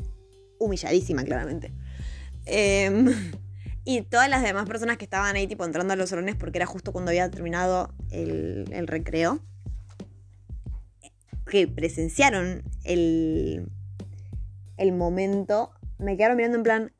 humilladísima, 0.60 1.24
claramente. 1.24 1.72
Em, 2.48 3.14
y 3.86 4.02
todas 4.02 4.30
las 4.30 4.44
demás 4.44 4.68
personas 4.68 4.98
que 4.98 5.06
estaban 5.06 5.36
ahí, 5.36 5.48
tipo, 5.48 5.66
entrando 5.66 5.94
a 5.94 5.96
los 5.96 6.10
salones 6.10 6.36
porque 6.36 6.58
era 6.58 6.66
justo 6.66 6.92
cuando 6.92 7.10
había 7.10 7.30
terminado 7.30 7.94
el, 8.12 8.66
el 8.72 8.88
recreo, 8.88 9.42
que 11.46 11.68
presenciaron 11.68 12.64
el, 12.84 13.70
el 14.78 14.92
momento, 14.92 15.72
me 15.98 16.18
quedaron 16.18 16.38
mirando 16.38 16.58
en 16.58 16.64
plan, 16.64 16.92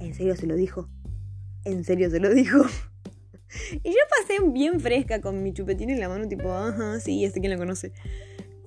¿en 0.00 0.14
serio 0.14 0.36
se 0.36 0.46
lo 0.46 0.56
dijo? 0.56 0.88
¿En 1.64 1.84
serio 1.84 2.10
se 2.10 2.20
lo 2.20 2.32
dijo? 2.32 2.58
y 3.82 3.90
yo 3.90 3.98
pasé 4.10 4.42
bien 4.50 4.80
fresca 4.80 5.20
con 5.20 5.42
mi 5.42 5.52
chupetín 5.52 5.90
en 5.90 6.00
la 6.00 6.08
mano, 6.08 6.28
tipo, 6.28 6.52
ajá, 6.52 7.00
sí, 7.00 7.24
este 7.24 7.40
quien 7.40 7.52
lo 7.52 7.58
conoce. 7.58 7.92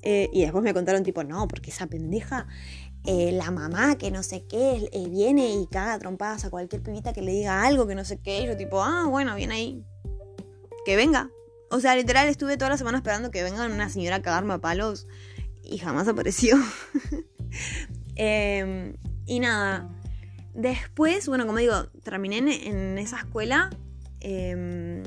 Eh, 0.02 0.30
y 0.32 0.42
después 0.42 0.64
me 0.64 0.74
contaron, 0.74 1.04
tipo, 1.04 1.24
no, 1.24 1.48
porque 1.48 1.72
esa 1.72 1.88
pendeja, 1.88 2.48
eh, 3.06 3.32
la 3.32 3.50
mamá 3.52 3.97
que 3.97 4.12
no 4.12 4.24
sé 4.24 4.45
qué, 4.45 4.89
viene 5.10 5.56
y 5.56 5.68
caga 5.68 5.97
trompadas 6.00 6.45
a 6.45 6.50
cualquier 6.50 6.82
pibita 6.82 7.14
que 7.14 7.22
le 7.22 7.32
diga 7.32 7.66
algo 7.66 7.88
que 7.88 7.95
no 7.95 8.06
sé 8.06 8.20
qué. 8.20 8.41
Y 8.41 8.47
yo, 8.47 8.58
tipo, 8.58 8.84
ah, 8.84 9.06
bueno, 9.08 9.36
viene 9.36 9.56
ahí. 9.56 9.84
Que 10.86 10.95
venga. 10.95 11.30
O 11.72 11.80
sea, 11.80 11.95
literal, 11.95 12.28
estuve 12.28 12.58
toda 12.58 12.70
la 12.70 12.78
semana 12.78 12.97
esperando 12.97 13.32
que 13.32 13.43
venga 13.43 13.66
una 13.66 13.89
señora 13.89 14.18
a 14.18 14.22
cagarme 14.22 14.54
a 14.56 14.58
palos 14.60 15.08
y 15.64 15.78
jamás 15.78 16.08
apareció. 16.08 16.58
Em, 18.16 18.95
y 19.26 19.39
nada. 19.39 19.89
Después, 20.54 21.26
bueno, 21.28 21.45
como 21.45 21.60
digo, 21.60 21.86
terminé 22.04 22.38
en, 22.68 22.97
esa 22.97 23.20
escuela. 23.20 23.70
Eh, 24.20 25.02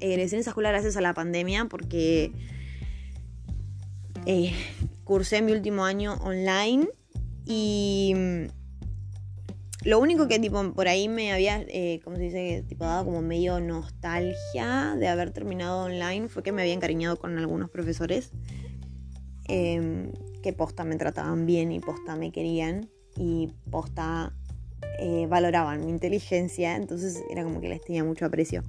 egresé 0.00 0.36
en 0.36 0.40
esa 0.40 0.50
escuela 0.50 0.70
gracias 0.70 0.96
a 0.98 1.00
la 1.00 1.14
pandemia 1.14 1.64
porque 1.66 2.32
eh, 4.26 4.52
cursé 5.06 5.40
mi 5.40 5.52
último 5.52 5.84
año 5.84 6.16
online 6.16 6.88
y 7.46 8.12
mm, 8.14 8.46
lo 9.84 10.00
único 10.00 10.26
que 10.26 10.40
tipo 10.40 10.72
por 10.72 10.88
ahí 10.88 11.08
me 11.08 11.32
había, 11.32 11.62
eh, 11.68 12.00
se 12.04 12.20
dice, 12.20 12.64
tipo 12.68 12.84
dado 12.84 13.04
como 13.04 13.22
medio 13.22 13.60
nostalgia 13.60 14.96
de 14.98 15.06
haber 15.06 15.30
terminado 15.30 15.84
online 15.84 16.28
fue 16.28 16.42
que 16.42 16.50
me 16.50 16.62
había 16.62 16.74
encariñado 16.74 17.16
con 17.18 17.38
algunos 17.38 17.70
profesores 17.70 18.32
em, 19.46 20.10
que 20.42 20.52
posta 20.52 20.82
me 20.84 20.96
trataban 20.96 21.46
bien 21.46 21.70
y 21.70 21.78
posta 21.78 22.16
me 22.16 22.32
querían 22.32 22.90
y 23.16 23.52
posta 23.70 24.34
eh, 24.98 25.26
valoraban 25.28 25.84
mi 25.84 25.92
inteligencia, 25.92 26.74
entonces 26.74 27.22
era 27.30 27.44
como 27.44 27.60
que 27.60 27.68
les 27.68 27.80
tenía 27.80 28.02
mucho 28.02 28.26
aprecio. 28.26 28.64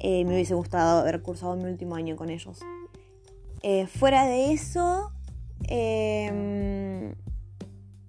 me 0.00 0.26
hubiese 0.26 0.54
gustado 0.54 1.00
haber 1.00 1.22
cursado 1.22 1.56
mi 1.56 1.64
último 1.64 1.96
año 1.96 2.14
con 2.14 2.30
ellos. 2.30 2.60
Eh, 3.62 3.86
fuera 3.86 4.24
de 4.24 4.52
eso, 4.52 5.12
em, 5.68 7.14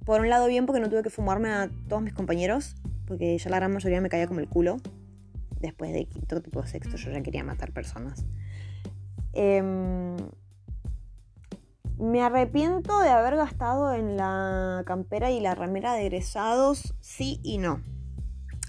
por 0.05 0.21
un 0.21 0.29
lado 0.29 0.47
bien 0.47 0.65
porque 0.65 0.79
no 0.79 0.89
tuve 0.89 1.03
que 1.03 1.09
fumarme 1.09 1.49
a 1.49 1.69
todos 1.87 2.01
mis 2.01 2.13
compañeros, 2.13 2.75
porque 3.07 3.37
ya 3.37 3.49
la 3.49 3.57
gran 3.57 3.73
mayoría 3.73 4.01
me 4.01 4.09
caía 4.09 4.27
como 4.27 4.39
el 4.39 4.47
culo. 4.47 4.77
Después 5.59 5.91
de 5.91 6.05
quinto 6.05 6.41
tipo 6.41 6.65
sexto 6.65 6.95
yo 6.95 7.11
ya 7.11 7.21
quería 7.21 7.43
matar 7.43 7.71
personas. 7.71 8.25
Em, 9.33 10.15
me 11.97 12.21
arrepiento 12.21 12.99
de 13.01 13.09
haber 13.09 13.35
gastado 13.35 13.93
en 13.93 14.15
la 14.15 14.83
campera 14.85 15.31
y 15.31 15.41
la 15.41 15.53
remera 15.53 15.93
de 15.93 16.05
egresados, 16.05 16.95
sí 17.01 17.39
y 17.43 17.57
no. 17.57 17.81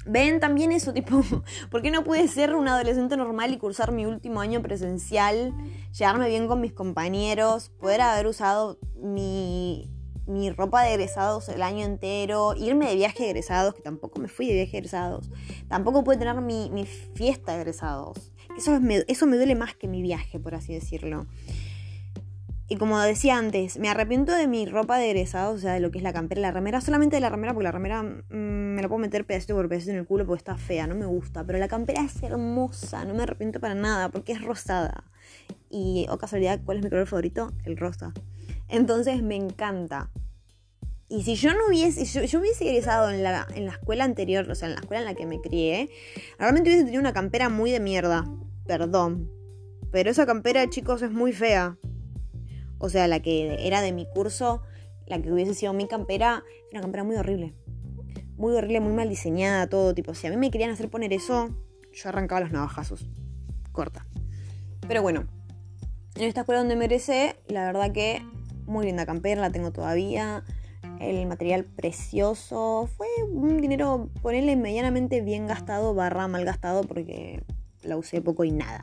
Ven 0.07 0.41
también 0.41 0.73
eso, 0.73 0.93
tipo, 0.95 1.23
¿por 1.71 1.83
qué 1.83 1.91
no 1.91 2.05
pude 2.05 2.27
ser 2.29 2.55
un 2.55 2.69
adolescente 2.69 3.17
normal 3.17 3.53
y 3.53 3.59
cursar 3.59 3.93
mi 3.93 4.07
último 4.07 4.41
año 4.41 4.63
presencial, 4.63 5.55
llevarme 5.97 6.29
bien 6.29 6.49
con 6.49 6.61
mis 6.61 6.73
compañeros, 6.73 7.71
poder 7.81 8.01
haber 8.01 8.27
usado 8.27 8.79
mi, 8.97 9.91
mi 10.27 10.51
ropa 10.51 10.83
de 10.83 10.95
egresados 10.95 11.49
el 11.49 11.63
año 11.63 11.85
entero, 11.85 12.55
irme 12.57 12.89
de 12.89 12.95
viaje 12.95 13.25
de 13.25 13.31
egresados, 13.31 13.75
que 13.75 13.83
tampoco 13.83 14.21
me 14.21 14.29
fui 14.29 14.47
de 14.47 14.55
viaje 14.55 14.73
de 14.73 14.79
egresados, 14.79 15.31
tampoco 15.69 16.05
pude 16.05 16.17
tener 16.17 16.41
mi, 16.41 16.71
mi 16.71 16.87
fiesta 16.87 17.53
de 17.53 17.59
egresados, 17.59 18.33
eso 18.57 18.79
eso 19.09 19.27
me 19.27 19.37
duele 19.37 19.55
más 19.55 19.75
que 19.75 19.89
mi 19.89 20.03
viaje, 20.03 20.39
por 20.39 20.55
así 20.55 20.75
decirlo. 20.75 21.27
Y 22.73 22.77
como 22.77 23.01
decía 23.01 23.37
antes, 23.37 23.81
me 23.81 23.89
arrepiento 23.89 24.33
de 24.33 24.47
mi 24.47 24.65
ropa 24.65 24.97
de 24.97 25.11
egresado, 25.11 25.55
o 25.55 25.59
sea, 25.59 25.73
de 25.73 25.81
lo 25.81 25.91
que 25.91 25.99
es 25.99 26.05
la 26.05 26.13
campera 26.13 26.41
y 26.41 26.43
la 26.43 26.53
remera. 26.53 26.81
Solamente 26.81 27.17
de 27.17 27.21
la 27.21 27.29
remera, 27.29 27.53
porque 27.53 27.65
la 27.65 27.73
remera 27.73 28.05
mm, 28.05 28.15
me 28.31 28.81
la 28.81 28.87
puedo 28.87 29.01
meter 29.01 29.27
pedacito 29.27 29.57
por 29.57 29.69
pedacito 29.69 29.91
en 29.91 29.97
el 29.99 30.07
culo 30.07 30.25
porque 30.25 30.39
está 30.39 30.57
fea, 30.57 30.87
no 30.87 30.95
me 30.95 31.05
gusta. 31.05 31.43
Pero 31.45 31.59
la 31.59 31.67
campera 31.67 32.05
es 32.05 32.23
hermosa, 32.23 33.05
no 33.05 33.15
me 33.15 33.25
arrepiento 33.25 33.59
para 33.59 33.75
nada, 33.75 34.11
porque 34.11 34.31
es 34.31 34.41
rosada. 34.41 35.03
Y, 35.69 36.07
o 36.11 36.19
casualidad, 36.19 36.61
¿cuál 36.65 36.79
es 36.79 36.85
mi 36.85 36.91
color 36.91 37.09
favorito? 37.09 37.53
El 37.65 37.77
rosa. 37.77 38.13
Entonces 38.69 39.21
me 39.21 39.35
encanta. 39.35 40.13
Y 41.09 41.25
si 41.25 41.35
yo 41.35 41.53
no 41.53 41.67
hubiese, 41.69 42.07
si 42.07 42.25
yo, 42.29 42.39
hubiese 42.39 42.69
egresado 42.69 43.11
en 43.11 43.25
la, 43.25 43.49
en 43.53 43.67
la 43.67 43.73
escuela 43.73 44.05
anterior, 44.05 44.49
o 44.49 44.55
sea, 44.55 44.69
en 44.69 44.75
la 44.77 44.81
escuela 44.83 45.01
en 45.01 45.07
la 45.07 45.15
que 45.15 45.27
me 45.27 45.41
crié, 45.41 45.91
realmente 46.39 46.71
hubiese 46.71 46.85
tenido 46.85 47.01
una 47.01 47.13
campera 47.13 47.49
muy 47.49 47.73
de 47.73 47.81
mierda. 47.81 48.31
Perdón. 48.65 49.29
Pero 49.91 50.09
esa 50.09 50.25
campera, 50.25 50.71
chicos, 50.71 51.03
es 51.03 51.11
muy 51.11 51.33
fea 51.33 51.77
o 52.81 52.89
sea, 52.89 53.07
la 53.07 53.21
que 53.21 53.67
era 53.67 53.83
de 53.83 53.93
mi 53.93 54.07
curso, 54.07 54.63
la 55.07 55.21
que 55.21 55.31
hubiese 55.31 55.55
sido 55.55 55.73
mi 55.73 55.87
campera, 55.87 56.43
era 56.71 56.79
una 56.79 56.81
campera 56.81 57.05
muy 57.05 57.17
horrible. 57.17 57.55
Muy 58.37 58.55
horrible, 58.55 58.81
muy 58.81 58.93
mal 58.93 59.09
diseñada, 59.09 59.69
todo 59.69 59.95
tipo. 59.95 60.15
Si 60.15 60.27
a 60.27 60.31
mí 60.31 60.37
me 60.37 60.51
querían 60.51 60.71
hacer 60.71 60.89
poner 60.89 61.13
eso, 61.13 61.51
yo 61.93 62.09
arrancaba 62.09 62.41
los 62.41 62.51
navajazos. 62.51 63.07
Corta. 63.71 64.07
Pero 64.89 65.03
bueno, 65.03 65.27
en 66.17 66.23
esta 66.25 66.41
escuela 66.41 66.61
donde 66.61 66.75
merecé, 66.75 67.37
la 67.49 67.67
verdad 67.67 67.93
que 67.93 68.23
muy 68.67 68.87
linda 68.87 69.05
campera, 69.05 69.41
la 69.41 69.51
tengo 69.51 69.73
todavía. 69.73 70.43
El 71.01 71.27
material 71.27 71.65
precioso. 71.65 72.89
Fue 72.97 73.07
un 73.31 73.61
dinero, 73.61 74.09
ponerle 74.23 74.57
medianamente 74.57 75.21
bien 75.21 75.47
gastado, 75.47 75.95
barra 75.95 76.29
mal 76.29 76.45
gastado, 76.45 76.83
porque 76.85 77.43
la 77.83 77.97
usé 77.97 78.21
poco 78.21 78.45
y 78.45 78.53
nada. 78.53 78.83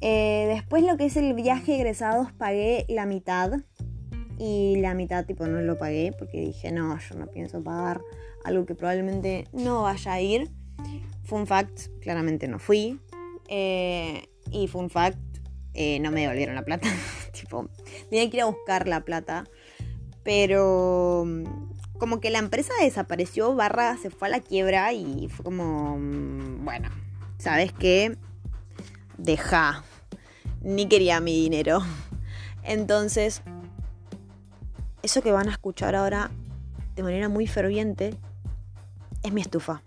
Eh, 0.00 0.46
después 0.48 0.82
lo 0.84 0.96
que 0.96 1.06
es 1.06 1.16
el 1.16 1.34
viaje 1.34 1.76
egresados 1.76 2.32
pagué 2.32 2.84
la 2.88 3.06
mitad 3.06 3.52
y 4.38 4.76
la 4.76 4.94
mitad 4.94 5.24
tipo 5.24 5.46
no 5.46 5.62
lo 5.62 5.78
pagué 5.78 6.12
porque 6.18 6.40
dije 6.40 6.70
no, 6.70 6.98
yo 6.98 7.14
no 7.16 7.26
pienso 7.28 7.62
pagar 7.62 8.02
algo 8.44 8.66
que 8.66 8.74
probablemente 8.74 9.48
no 9.52 9.82
vaya 9.82 10.12
a 10.12 10.20
ir. 10.20 10.50
Fun 11.24 11.46
fact, 11.46 11.88
claramente 12.00 12.46
no 12.46 12.58
fui. 12.58 13.00
Eh, 13.48 14.28
y 14.52 14.68
fun 14.68 14.90
fact, 14.90 15.18
eh, 15.74 15.98
no 16.00 16.12
me 16.12 16.20
devolvieron 16.20 16.54
la 16.54 16.62
plata. 16.62 16.88
tipo, 17.32 17.68
tenía 18.08 18.30
que 18.30 18.36
ir 18.36 18.42
a 18.42 18.46
buscar 18.46 18.86
la 18.86 19.00
plata. 19.00 19.44
Pero 20.22 21.24
mm, 21.26 21.44
como 21.98 22.20
que 22.20 22.30
la 22.30 22.38
empresa 22.38 22.72
desapareció, 22.80 23.54
barra 23.54 23.96
se 23.96 24.10
fue 24.10 24.28
a 24.28 24.30
la 24.30 24.40
quiebra 24.40 24.92
y 24.92 25.28
fue 25.28 25.44
como, 25.44 25.98
mm, 25.98 26.64
bueno, 26.64 26.88
¿sabes 27.38 27.72
qué? 27.72 28.16
Deja, 29.18 29.84
ni 30.60 30.88
quería 30.88 31.20
mi 31.20 31.34
dinero. 31.34 31.80
Entonces, 32.62 33.42
eso 35.02 35.22
que 35.22 35.32
van 35.32 35.48
a 35.48 35.52
escuchar 35.52 35.94
ahora 35.94 36.30
de 36.96 37.02
manera 37.02 37.28
muy 37.28 37.46
ferviente 37.46 38.14
es 39.22 39.32
mi 39.32 39.40
estufa. 39.40 39.82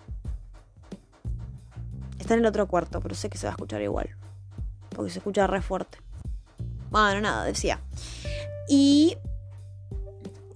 Está 2.20 2.36
en 2.36 2.42
el 2.42 2.46
otro 2.46 2.68
cuarto, 2.68 3.00
pero 3.02 3.16
sé 3.16 3.30
que 3.30 3.38
se 3.38 3.48
va 3.48 3.52
a 3.52 3.56
escuchar 3.56 3.82
igual. 3.82 4.16
Porque 4.90 5.12
se 5.12 5.20
escucha 5.20 5.48
re 5.48 5.62
fuerte. 5.62 5.98
Bueno, 6.92 7.22
nada, 7.22 7.44
decía. 7.46 7.82
Y 8.68 9.18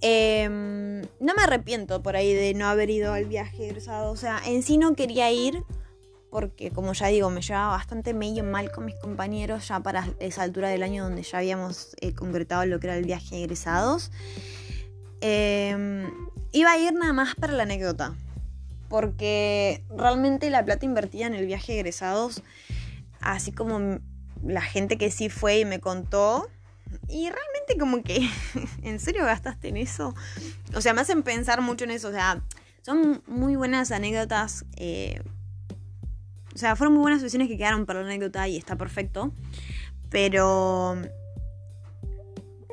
em, 0.00 1.02
no 1.20 1.34
me 1.34 1.42
arrepiento 1.42 2.02
por 2.02 2.16
ahí 2.16 2.32
de 2.32 2.54
no 2.54 2.66
haber 2.66 2.90
ido 2.90 3.12
al 3.12 3.24
viaje 3.24 3.66
egresado. 3.66 4.12
O 4.12 4.16
sea, 4.16 4.40
en 4.46 4.62
sí 4.62 4.78
no 4.78 4.94
quería 4.94 5.30
ir 5.32 5.64
porque 6.34 6.72
como 6.72 6.94
ya 6.94 7.06
digo, 7.06 7.30
me 7.30 7.42
llevaba 7.42 7.76
bastante 7.76 8.12
medio 8.12 8.42
mal 8.42 8.72
con 8.72 8.86
mis 8.86 8.96
compañeros 8.96 9.68
ya 9.68 9.78
para 9.78 10.08
esa 10.18 10.42
altura 10.42 10.68
del 10.68 10.82
año 10.82 11.04
donde 11.04 11.22
ya 11.22 11.38
habíamos 11.38 11.94
eh, 12.00 12.12
concretado 12.12 12.66
lo 12.66 12.80
que 12.80 12.88
era 12.88 12.96
el 12.96 13.04
viaje 13.04 13.36
de 13.36 13.44
egresados. 13.44 14.10
Em, 15.20 16.10
iba 16.50 16.72
a 16.72 16.76
ir 16.76 16.92
nada 16.92 17.12
más 17.12 17.36
para 17.36 17.52
la 17.52 17.62
anécdota, 17.62 18.16
porque 18.88 19.84
realmente 19.96 20.50
la 20.50 20.64
plata 20.64 20.84
invertida 20.84 21.28
en 21.28 21.34
el 21.34 21.46
viaje 21.46 21.74
de 21.74 21.78
egresados, 21.78 22.42
así 23.20 23.52
como 23.52 24.00
la 24.44 24.62
gente 24.62 24.98
que 24.98 25.12
sí 25.12 25.28
fue 25.28 25.60
y 25.60 25.64
me 25.64 25.78
contó, 25.78 26.50
y 27.06 27.30
realmente 27.30 27.78
como 27.78 28.02
que, 28.02 28.28
¿en 28.82 28.98
serio 28.98 29.24
gastaste 29.24 29.68
en 29.68 29.76
eso? 29.76 30.16
O 30.74 30.80
sea, 30.80 30.94
me 30.94 31.00
hacen 31.00 31.22
pensar 31.22 31.60
mucho 31.60 31.84
en 31.84 31.92
eso, 31.92 32.08
o 32.08 32.12
sea, 32.12 32.42
son 32.82 33.22
muy 33.28 33.54
buenas 33.54 33.92
anécdotas. 33.92 34.64
Eh, 34.74 35.22
o 36.54 36.58
sea, 36.58 36.76
fueron 36.76 36.94
muy 36.94 37.02
buenas 37.02 37.20
situaciones 37.20 37.48
que 37.48 37.56
quedaron 37.56 37.84
para 37.84 38.00
la 38.00 38.06
anécdota 38.06 38.46
y 38.48 38.56
está 38.56 38.76
perfecto. 38.76 39.32
Pero 40.10 40.96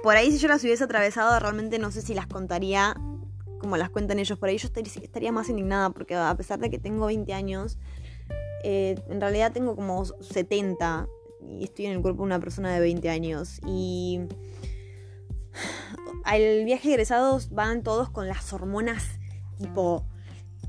por 0.03 0.15
ahí 0.15 0.31
si 0.31 0.37
yo 0.37 0.47
las 0.47 0.63
hubiese 0.63 0.83
atravesado, 0.83 1.39
realmente 1.39 1.79
no 1.79 1.91
sé 1.91 2.01
si 2.01 2.13
las 2.13 2.27
contaría 2.27 2.95
como 3.59 3.77
las 3.77 3.89
cuentan 3.89 4.19
ellos. 4.19 4.37
Por 4.37 4.49
ahí 4.49 4.57
yo 4.57 4.67
estaría 4.67 5.31
más 5.31 5.49
indignada 5.49 5.89
porque 5.89 6.15
a 6.15 6.35
pesar 6.35 6.59
de 6.59 6.69
que 6.69 6.77
tengo 6.77 7.07
20 7.07 7.33
años, 7.33 7.79
eh, 8.63 8.95
en 9.09 9.19
realidad 9.19 9.51
tengo 9.51 9.75
como 9.75 10.05
70 10.05 11.07
y 11.47 11.63
estoy 11.63 11.87
en 11.87 11.93
el 11.93 12.01
cuerpo 12.01 12.21
de 12.21 12.27
una 12.27 12.39
persona 12.39 12.73
de 12.73 12.79
20 12.79 13.09
años. 13.09 13.59
Y 13.65 14.21
al 16.23 16.65
viaje 16.65 16.89
egresados 16.89 17.49
van 17.49 17.81
todos 17.81 18.09
con 18.11 18.27
las 18.27 18.53
hormonas 18.53 19.19
tipo 19.61 20.05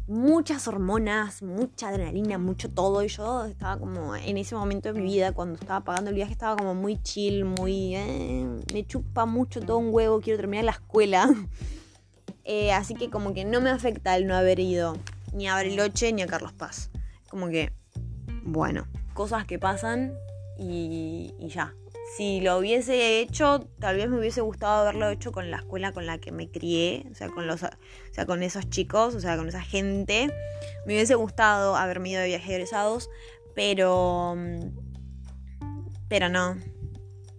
muchas 0.06 0.66
hormonas, 0.68 1.42
mucha 1.42 1.88
adrenalina, 1.88 2.38
mucho 2.38 2.68
todo. 2.70 3.02
Y 3.02 3.08
yo 3.08 3.44
estaba 3.44 3.78
como 3.78 4.14
en 4.16 4.36
ese 4.38 4.54
momento 4.54 4.92
de 4.92 5.00
mi 5.00 5.06
vida, 5.06 5.32
cuando 5.32 5.58
estaba 5.58 5.80
pagando 5.80 6.10
el 6.10 6.16
viaje, 6.16 6.32
estaba 6.32 6.56
como 6.56 6.74
muy 6.74 7.00
chill, 7.02 7.44
muy... 7.44 7.96
Eh, 7.96 8.46
me 8.72 8.86
chupa 8.86 9.26
mucho 9.26 9.60
todo 9.60 9.78
un 9.78 9.88
huevo, 9.92 10.20
quiero 10.20 10.38
terminar 10.38 10.64
la 10.64 10.72
escuela. 10.72 11.28
Eh, 12.44 12.72
así 12.72 12.94
que 12.94 13.08
como 13.08 13.34
que 13.34 13.44
no 13.44 13.60
me 13.60 13.70
afecta 13.70 14.16
el 14.16 14.26
no 14.26 14.34
haber 14.34 14.58
ido 14.58 14.96
ni 15.32 15.46
a 15.46 15.54
Bariloche 15.54 16.12
ni 16.12 16.22
a 16.22 16.26
Carlos 16.26 16.52
Paz. 16.52 16.90
Como 17.30 17.46
que, 17.50 17.72
bueno, 18.42 18.88
cosas 19.14 19.46
que 19.46 19.60
pasan 19.60 20.12
y, 20.58 21.36
y 21.38 21.48
ya 21.50 21.72
si 22.16 22.40
lo 22.40 22.58
hubiese 22.58 23.20
hecho, 23.20 23.60
tal 23.78 23.96
vez 23.96 24.10
me 24.10 24.18
hubiese 24.18 24.42
gustado 24.42 24.82
haberlo 24.82 25.08
hecho 25.08 25.32
con 25.32 25.50
la 25.50 25.58
escuela 25.58 25.92
con 25.92 26.04
la 26.04 26.18
que 26.18 26.30
me 26.30 26.50
crié, 26.50 27.06
o 27.10 27.14
sea, 27.14 27.28
con 27.30 27.46
los, 27.46 27.62
o 27.62 27.68
sea, 28.10 28.26
con 28.26 28.42
esos 28.42 28.68
chicos, 28.68 29.14
o 29.14 29.20
sea, 29.20 29.36
con 29.36 29.48
esa 29.48 29.62
gente. 29.62 30.30
Me 30.86 30.94
hubiese 30.94 31.14
gustado 31.14 31.74
haberme 31.74 32.10
ido 32.10 32.20
de 32.20 32.28
viaje 32.28 32.52
egresados, 32.52 33.08
pero, 33.54 34.36
pero 36.08 36.28
no, 36.28 36.56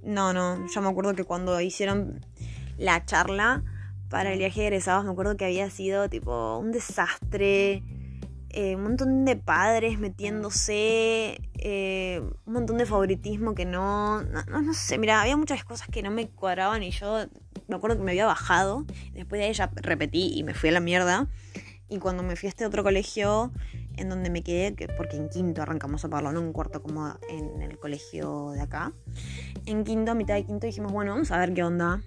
no, 0.01 0.33
no. 0.33 0.65
Yo 0.73 0.81
me 0.81 0.89
acuerdo 0.89 1.13
que 1.13 1.23
cuando 1.23 1.61
hicieron 1.61 2.25
la 2.77 3.05
charla 3.05 3.63
para 4.09 4.33
el 4.33 4.39
viaje 4.39 4.61
de 4.61 4.67
egresados, 4.67 5.05
me 5.05 5.11
acuerdo 5.11 5.37
que 5.37 5.45
había 5.45 5.69
sido 5.69 6.09
tipo 6.09 6.57
un 6.57 6.71
desastre 6.71 7.83
eh, 8.53 8.75
un 8.75 8.83
montón 8.83 9.25
de 9.25 9.35
padres 9.35 9.97
metiéndose, 9.97 11.41
eh, 11.57 12.21
un 12.45 12.53
montón 12.53 12.77
de 12.77 12.85
favoritismo 12.85 13.55
que 13.55 13.65
no, 13.65 14.21
no, 14.21 14.61
no, 14.61 14.73
sé, 14.75 14.99
mira, 14.99 15.21
había 15.21 15.35
muchas 15.35 15.63
cosas 15.63 15.87
que 15.87 16.03
no 16.03 16.11
me 16.11 16.29
cuadraban 16.29 16.83
y 16.83 16.91
yo 16.91 17.25
me 17.67 17.75
acuerdo 17.75 17.97
que 17.97 18.03
me 18.03 18.11
había 18.11 18.27
bajado, 18.27 18.85
después 19.13 19.41
de 19.41 19.49
ella 19.49 19.71
repetí 19.75 20.33
y 20.35 20.43
me 20.43 20.53
fui 20.53 20.69
a 20.69 20.71
la 20.71 20.79
mierda. 20.79 21.27
Y 21.89 21.97
cuando 21.97 22.21
me 22.21 22.35
fui 22.35 22.47
a 22.47 22.49
este 22.49 22.65
otro 22.65 22.83
colegio, 22.83 23.51
en 23.97 24.09
donde 24.09 24.29
me 24.29 24.43
quedé, 24.43 24.75
que, 24.75 24.87
porque 24.87 25.17
en 25.17 25.29
quinto 25.29 25.61
arrancamos 25.61 26.05
a 26.05 26.09
pagarlo, 26.09 26.31
no 26.31 26.41
en 26.41 26.53
cuarto 26.53 26.81
como 26.81 27.17
en 27.29 27.61
el 27.61 27.79
colegio 27.79 28.51
de 28.51 28.61
acá, 28.61 28.93
en 29.65 29.83
quinto, 29.83 30.11
a 30.11 30.15
mitad 30.15 30.35
de 30.35 30.45
quinto 30.45 30.67
dijimos, 30.67 30.91
bueno, 30.91 31.11
vamos 31.11 31.31
a 31.31 31.37
ver 31.39 31.53
qué 31.53 31.63
onda 31.63 32.01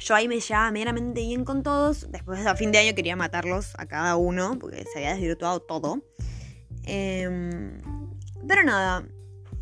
yo 0.00 0.14
ahí 0.14 0.28
me 0.28 0.40
llevaba 0.40 0.70
meramente 0.70 1.20
bien 1.20 1.44
con 1.44 1.62
todos. 1.62 2.10
Después 2.10 2.44
a 2.46 2.56
fin 2.56 2.72
de 2.72 2.78
año 2.78 2.94
quería 2.94 3.16
matarlos 3.16 3.74
a 3.78 3.86
cada 3.86 4.16
uno 4.16 4.58
porque 4.58 4.84
se 4.84 4.98
había 4.98 5.12
desvirtuado 5.12 5.60
todo. 5.60 6.02
Em, 6.84 7.80
pero 8.48 8.64
nada, 8.64 9.06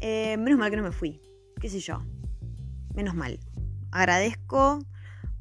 eh, 0.01 0.36
menos 0.36 0.59
mal 0.59 0.70
que 0.70 0.76
no 0.76 0.82
me 0.82 0.93
fui. 0.93 1.20
¿Qué 1.61 1.68
sé 1.68 1.80
yo? 1.80 2.03
Menos 2.95 3.14
mal. 3.14 3.41
Agradezco 3.91 4.78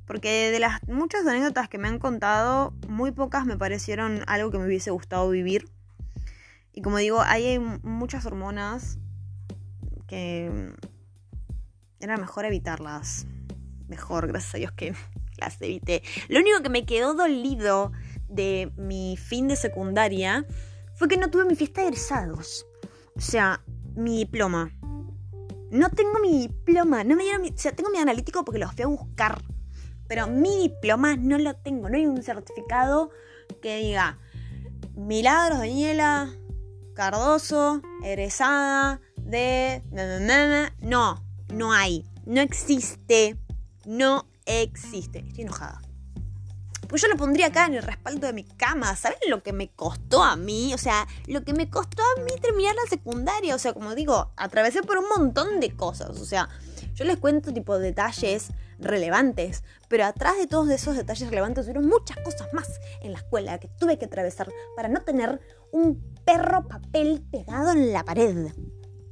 porque 0.05 0.51
de 0.51 0.59
las 0.59 0.81
muchas 0.87 1.27
anécdotas 1.27 1.69
que 1.69 1.77
me 1.77 1.87
han 1.89 1.99
contado, 1.99 2.73
muy 2.87 3.11
pocas 3.11 3.45
me 3.45 3.57
parecieron 3.57 4.23
algo 4.25 4.51
que 4.51 4.57
me 4.57 4.65
hubiese 4.65 4.89
gustado 4.89 5.29
vivir. 5.29 5.69
Y 6.73 6.81
como 6.81 6.97
digo, 6.97 7.21
hay 7.21 7.59
muchas 7.59 8.25
hormonas 8.25 8.97
que 10.07 10.73
era 11.99 12.17
mejor 12.17 12.45
evitarlas 12.45 13.27
mejor, 13.87 14.27
gracias 14.27 14.55
a 14.55 14.57
Dios 14.57 14.71
que 14.71 14.93
las 15.37 15.61
evité. 15.61 16.03
Lo 16.27 16.39
único 16.39 16.61
que 16.61 16.69
me 16.69 16.85
quedó 16.85 17.13
dolido 17.13 17.91
de 18.27 18.71
mi 18.77 19.17
fin 19.17 19.47
de 19.47 19.55
secundaria 19.55 20.45
fue 20.95 21.07
que 21.07 21.17
no 21.17 21.29
tuve 21.29 21.45
mi 21.45 21.55
fiesta 21.55 21.81
de 21.81 21.87
egresados. 21.87 22.65
O 23.15 23.21
sea, 23.21 23.63
mi 23.95 24.17
diploma. 24.17 24.71
No 25.69 25.89
tengo 25.89 26.19
mi 26.21 26.47
diploma. 26.47 27.03
No 27.03 27.15
me 27.15 27.23
dieron 27.23 27.41
mi, 27.41 27.49
o 27.49 27.57
sea, 27.57 27.71
tengo 27.71 27.89
mi 27.89 27.97
analítico 27.97 28.43
porque 28.43 28.59
los 28.59 28.73
fui 28.73 28.83
a 28.83 28.87
buscar. 28.87 29.41
Pero 30.07 30.27
mi 30.27 30.69
diploma 30.69 31.15
no 31.15 31.37
lo 31.37 31.55
tengo. 31.55 31.89
No 31.89 31.97
hay 31.97 32.05
un 32.05 32.21
certificado 32.23 33.11
que 33.61 33.77
diga 33.77 34.17
Milagros 34.95 35.59
Daniela 35.59 36.33
Cardoso, 36.93 37.81
egresada 38.03 39.01
de... 39.17 39.83
No, 40.81 41.23
no 41.53 41.71
hay. 41.71 42.03
No 42.25 42.41
existe 42.41 43.37
no 43.87 44.27
existe. 44.45 45.19
Estoy 45.19 45.43
enojada. 45.43 45.81
Pues 46.87 47.01
yo 47.01 47.07
lo 47.09 47.17
pondría 47.17 47.47
acá 47.47 47.65
en 47.65 47.73
el 47.73 47.83
respaldo 47.83 48.27
de 48.27 48.33
mi 48.33 48.43
cama. 48.43 48.95
¿Saben 48.95 49.17
lo 49.29 49.43
que 49.43 49.51
me 49.51 49.69
costó 49.69 50.23
a 50.23 50.35
mí? 50.35 50.73
O 50.73 50.77
sea, 50.77 51.07
lo 51.25 51.43
que 51.43 51.53
me 51.53 51.69
costó 51.69 52.01
a 52.01 52.21
mí 52.21 52.31
terminar 52.41 52.75
la 52.75 52.89
secundaria. 52.89 53.55
O 53.55 53.59
sea, 53.59 53.73
como 53.73 53.93
digo, 53.93 54.31
atravesé 54.37 54.83
por 54.83 54.97
un 54.97 55.05
montón 55.09 55.59
de 55.59 55.75
cosas. 55.75 56.19
O 56.21 56.25
sea, 56.25 56.47
yo 56.93 57.03
les 57.03 57.17
cuento 57.17 57.53
tipo 57.53 57.77
detalles 57.77 58.51
relevantes, 58.79 59.63
pero 59.87 60.05
atrás 60.05 60.37
de 60.37 60.47
todos 60.47 60.69
esos 60.69 60.95
detalles 60.95 61.29
relevantes 61.29 61.67
hubo 61.67 61.81
muchas 61.81 62.17
cosas 62.19 62.53
más 62.53 62.79
en 63.01 63.11
la 63.11 63.19
escuela 63.19 63.59
que 63.59 63.67
tuve 63.79 63.97
que 63.97 64.05
atravesar 64.05 64.49
para 64.75 64.87
no 64.87 65.01
tener 65.01 65.41
un 65.71 66.15
perro 66.25 66.67
papel 66.67 67.25
pegado 67.31 67.71
en 67.71 67.91
la 67.91 68.03
pared. 68.03 68.51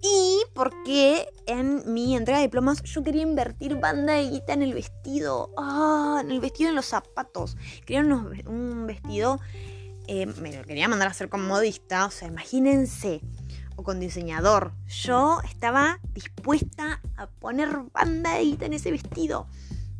Y 0.01 0.41
porque 0.53 1.27
en 1.47 1.81
mi 1.91 2.15
entrega 2.15 2.39
de 2.39 2.45
diplomas 2.45 2.83
yo 2.83 3.03
quería 3.03 3.23
invertir 3.23 3.75
banda 3.75 4.13
de 4.13 4.29
guita 4.29 4.53
en 4.53 4.61
el 4.61 4.73
vestido. 4.73 5.51
Ah, 5.57 6.19
en 6.23 6.31
el 6.31 6.39
vestido 6.39 6.69
en 6.69 6.75
los 6.75 6.85
zapatos. 6.85 7.57
Quería 7.85 8.01
un 8.01 8.85
vestido. 8.87 9.39
Eh, 10.07 10.27
me 10.27 10.55
lo 10.55 10.63
quería 10.63 10.87
mandar 10.87 11.07
a 11.07 11.11
hacer 11.11 11.29
con 11.29 11.45
modista. 11.45 12.05
O 12.05 12.11
sea, 12.11 12.27
imagínense. 12.27 13.21
O 13.75 13.83
con 13.83 13.99
diseñador. 13.99 14.73
Yo 14.87 15.39
estaba 15.43 15.99
dispuesta 16.13 17.01
a 17.17 17.27
poner 17.27 17.69
banda 17.91 18.35
de 18.35 18.43
guita 18.43 18.65
en 18.65 18.73
ese 18.73 18.91
vestido. 18.91 19.47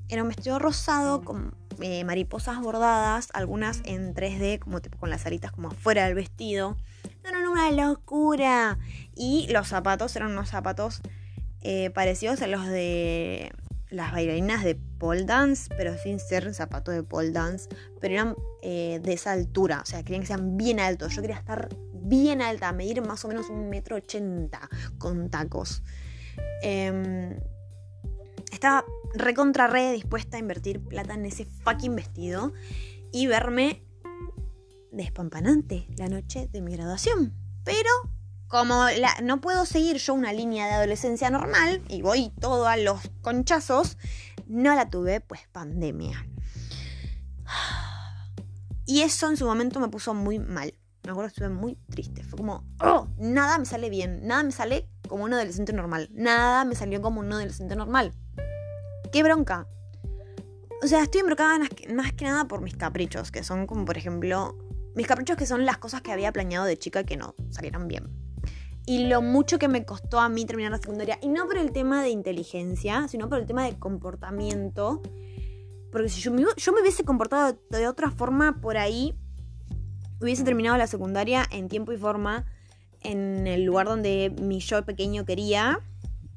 Era 0.08 0.22
un 0.22 0.30
vestido 0.30 0.60
rosado 0.60 1.24
con 1.24 1.56
eh, 1.82 2.04
mariposas 2.04 2.62
bordadas, 2.62 3.30
algunas 3.34 3.82
en 3.86 4.14
3D, 4.14 4.60
como 4.60 4.82
tipo 4.82 4.98
con 4.98 5.10
las 5.10 5.26
aritas 5.26 5.52
como 5.52 5.70
afuera 5.70 6.06
del 6.06 6.16
vestido. 6.16 6.78
Eran 7.24 7.48
una 7.48 7.72
locura. 7.72 8.78
Y 9.16 9.48
los 9.50 9.68
zapatos 9.68 10.16
eran 10.16 10.32
unos 10.32 10.50
zapatos 10.50 11.02
eh, 11.62 11.90
parecidos 11.92 12.42
a 12.42 12.48
los 12.48 12.68
de 12.68 13.52
las 13.90 14.12
bailarinas 14.12 14.64
de 14.64 14.76
pole 14.76 15.24
dance, 15.24 15.70
pero 15.78 15.98
sin 15.98 16.20
ser 16.20 16.54
zapatos 16.54 16.94
de 16.94 17.04
pole 17.04 17.32
dance, 17.32 17.70
pero 18.02 18.14
eran 18.14 18.36
eh, 18.62 19.00
de 19.02 19.14
esa 19.14 19.32
altura, 19.32 19.82
o 19.82 19.86
sea, 19.86 20.04
querían 20.04 20.22
que 20.22 20.28
sean 20.28 20.58
bien 20.58 20.80
altos. 20.80 21.16
Yo 21.16 21.22
quería 21.22 21.38
estar 21.38 21.70
bien 21.94 22.42
alta, 22.42 22.72
medir 22.72 23.02
más 23.02 23.24
o 23.26 23.28
menos 23.28 23.50
un 23.50 23.70
metro 23.70 23.96
ochenta 23.96 24.70
con 24.98 25.30
tacos. 25.30 25.82
Em, 26.62 27.40
estaba 28.52 28.86
recontra 29.14 29.68
re 29.68 29.92
dispuesta 29.92 30.38
a 30.38 30.40
invertir 30.40 30.82
plata 30.82 31.14
en 31.14 31.26
ese 31.26 31.46
fucking 31.46 31.96
vestido 31.96 32.54
y 33.12 33.28
verme 33.28 33.85
despampanante 34.96 35.88
la 35.98 36.08
noche 36.08 36.50
de 36.52 36.62
mi 36.62 36.74
graduación. 36.74 37.34
Pero 37.64 37.90
como 38.48 38.86
no 39.24 39.42
puedo 39.42 39.66
seguir 39.66 39.98
yo 39.98 40.14
una 40.14 40.32
línea 40.32 40.68
de 40.68 40.74
adolescencia 40.74 41.30
normal 41.30 41.82
y 41.90 42.02
voy 42.02 42.32
todo 42.40 42.68
a 42.68 42.78
los 42.78 43.00
conchazos, 43.22 43.98
no 44.48 44.76
la 44.76 44.90
tuve, 44.90 45.22
pues 45.22 45.42
pandemia. 45.52 46.28
Y 48.88 49.02
eso 49.02 49.28
en 49.28 49.36
su 49.36 49.48
momento 49.48 49.80
me 49.80 49.88
puso 49.88 50.14
muy 50.14 50.38
mal. 50.38 50.76
Me 51.04 51.10
acuerdo 51.10 51.30
que 51.30 51.34
estuve 51.34 51.50
muy 51.50 51.76
triste. 51.90 52.24
Fue 52.24 52.38
como, 52.38 52.64
oh, 52.80 53.08
nada 53.18 53.58
me 53.58 53.66
sale 53.66 53.90
bien. 53.90 54.28
Nada 54.28 54.44
me 54.44 54.52
sale 54.52 54.88
como 55.10 55.24
un 55.24 55.34
adolescente 55.34 55.74
normal. 55.74 56.08
Nada 56.14 56.66
me 56.66 56.76
salió 56.76 57.02
como 57.02 57.22
un 57.22 57.34
adolescente 57.34 57.76
normal. 57.76 58.14
¡Qué 59.12 59.24
bronca! 59.24 59.68
O 60.84 60.88
sea, 60.88 61.02
estoy 61.02 61.22
embrocada 61.22 61.58
más 61.96 62.14
que 62.14 62.26
nada 62.26 62.46
por 62.46 62.62
mis 62.62 62.78
caprichos, 62.78 63.32
que 63.32 63.44
son 63.44 63.66
como, 63.66 63.86
por 63.86 63.98
ejemplo, 63.98 64.56
mis 64.96 65.08
caprichos 65.08 65.38
que 65.38 65.46
son 65.46 65.66
las 65.66 65.78
cosas 65.78 66.02
que 66.02 66.12
había 66.12 66.32
planeado 66.32 66.66
de 66.66 66.78
chica 66.78 67.04
que 67.04 67.18
no 67.18 67.36
salieron 67.52 67.88
bien. 67.88 68.10
Y 68.88 69.08
lo 69.08 69.22
mucho 69.22 69.58
que 69.58 69.68
me 69.68 69.84
costó 69.84 70.20
a 70.20 70.30
mí 70.30 70.46
terminar 70.46 70.72
la 70.72 70.78
secundaria. 70.78 71.18
Y 71.22 71.28
no 71.28 71.46
por 71.46 71.58
el 71.58 71.72
tema 71.72 72.04
de 72.04 72.10
inteligencia, 72.10 73.08
sino 73.08 73.28
por 73.30 73.40
el 73.40 73.46
tema 73.46 73.66
de 73.66 73.78
comportamiento. 73.80 75.02
Porque 75.92 76.10
si 76.10 76.22
yo 76.22 76.32
me, 76.32 76.44
hubiese 76.44 77.04
comportado 77.04 77.58
de 77.72 77.88
otra 77.88 78.12
forma 78.12 78.62
por 78.62 78.78
ahí, 78.78 79.16
hubiese 80.22 80.44
terminado 80.44 80.78
la 80.78 80.88
secundaria 80.88 81.46
en 81.52 81.68
tiempo 81.68 81.94
y 81.94 81.98
forma, 81.98 82.46
en 83.02 83.48
el 83.48 83.64
lugar 83.64 83.88
donde 83.88 84.34
mi 84.40 84.60
yo 84.60 84.86
pequeño 84.86 85.26
quería. 85.26 85.80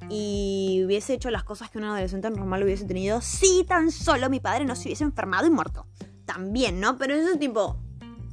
Y 0.09 0.83
hubiese 0.87 1.13
hecho 1.13 1.31
las 1.31 1.45
cosas 1.45 1.71
que 1.71 1.77
un 1.77 1.85
adolescente 1.85 2.31
normal 2.31 2.63
hubiese 2.63 2.87
tenido 2.87 3.21
si 3.21 3.65
tan 3.69 3.91
solo 3.91 4.31
mi 4.31 4.41
padre 4.41 4.65
no 4.65 4.75
se 4.75 4.89
hubiese 4.89 5.05
enfermado 5.05 5.47
y 5.47 5.51
muerto. 5.51 5.87
También, 6.25 6.81
¿no? 6.81 6.97
Pero 6.97 7.15
eso 7.15 7.33
es 7.33 7.39
tipo, 7.39 7.77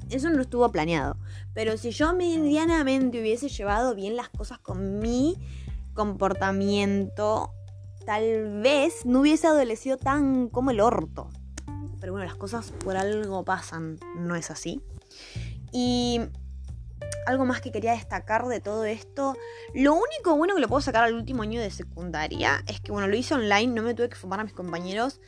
eso 0.10 0.30
no 0.30 0.42
estuvo 0.42 0.72
planeado. 0.72 1.18
Pero 1.54 1.78
si 1.78 1.92
yo 1.92 2.14
medianamente 2.14 3.20
hubiese 3.20 3.50
llevado 3.50 3.96
bien 3.96 4.16
las 4.16 4.30
cosas 4.30 4.60
con 4.60 5.00
mi 5.00 5.38
comportamiento, 5.94 7.52
tal 8.06 8.62
vez 8.62 9.06
no 9.06 9.22
hubiese 9.22 9.48
adolecido 9.48 9.98
tan 9.98 10.50
como 10.50 10.72
el 10.72 10.80
orto. 10.80 11.30
Pero 12.00 12.14
bueno, 12.14 12.26
las 12.26 12.36
cosas 12.36 12.72
por 12.72 12.98
algo 12.98 13.44
pasan, 13.44 14.00
no 14.18 14.36
es 14.36 14.52
así. 14.52 14.82
Y 15.72 16.22
algo 17.26 17.46
más 17.46 17.62
que 17.62 17.72
quería 17.72 17.92
destacar 17.94 18.46
de 18.48 18.60
todo 18.60 18.86
esto, 18.86 19.36
lo 19.74 19.94
único 19.94 20.36
bueno 20.38 20.54
que 20.54 20.62
le 20.62 20.68
puedo 20.68 20.82
sacar 20.82 21.04
al 21.04 21.16
último 21.16 21.44
año 21.44 21.60
de 21.60 21.72
secundaria 21.72 22.64
es 22.68 22.80
que, 22.80 22.92
bueno, 22.92 23.08
lo 23.08 23.16
hice 23.16 23.34
online, 23.34 23.74
no 23.74 23.82
me 23.82 23.94
tuve 23.94 24.10
que 24.10 24.16
fumar 24.16 24.40
a 24.40 24.44
mis 24.44 24.54
compañeros. 24.54 25.20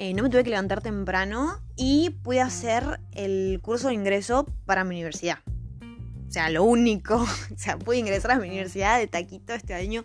Eh, 0.00 0.14
no 0.14 0.22
me 0.22 0.30
tuve 0.30 0.44
que 0.44 0.50
levantar 0.50 0.80
temprano 0.80 1.60
y 1.74 2.10
pude 2.22 2.40
hacer 2.40 3.00
el 3.12 3.58
curso 3.60 3.88
de 3.88 3.94
ingreso 3.94 4.46
para 4.64 4.84
mi 4.84 4.94
universidad. 4.94 5.38
O 6.28 6.30
sea, 6.30 6.50
lo 6.50 6.62
único. 6.62 7.16
O 7.54 7.58
sea, 7.58 7.76
pude 7.76 7.96
ingresar 7.98 8.30
a 8.30 8.38
mi 8.38 8.46
universidad 8.46 9.00
de 9.00 9.08
taquito 9.08 9.54
este 9.54 9.74
año. 9.74 10.04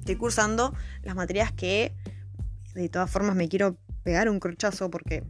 Estoy 0.00 0.16
cursando 0.16 0.74
las 1.04 1.14
materias 1.14 1.52
que 1.52 1.94
de 2.74 2.88
todas 2.88 3.08
formas 3.08 3.36
me 3.36 3.48
quiero 3.48 3.76
pegar 4.02 4.28
un 4.28 4.40
corchazo 4.40 4.90
porque 4.90 5.22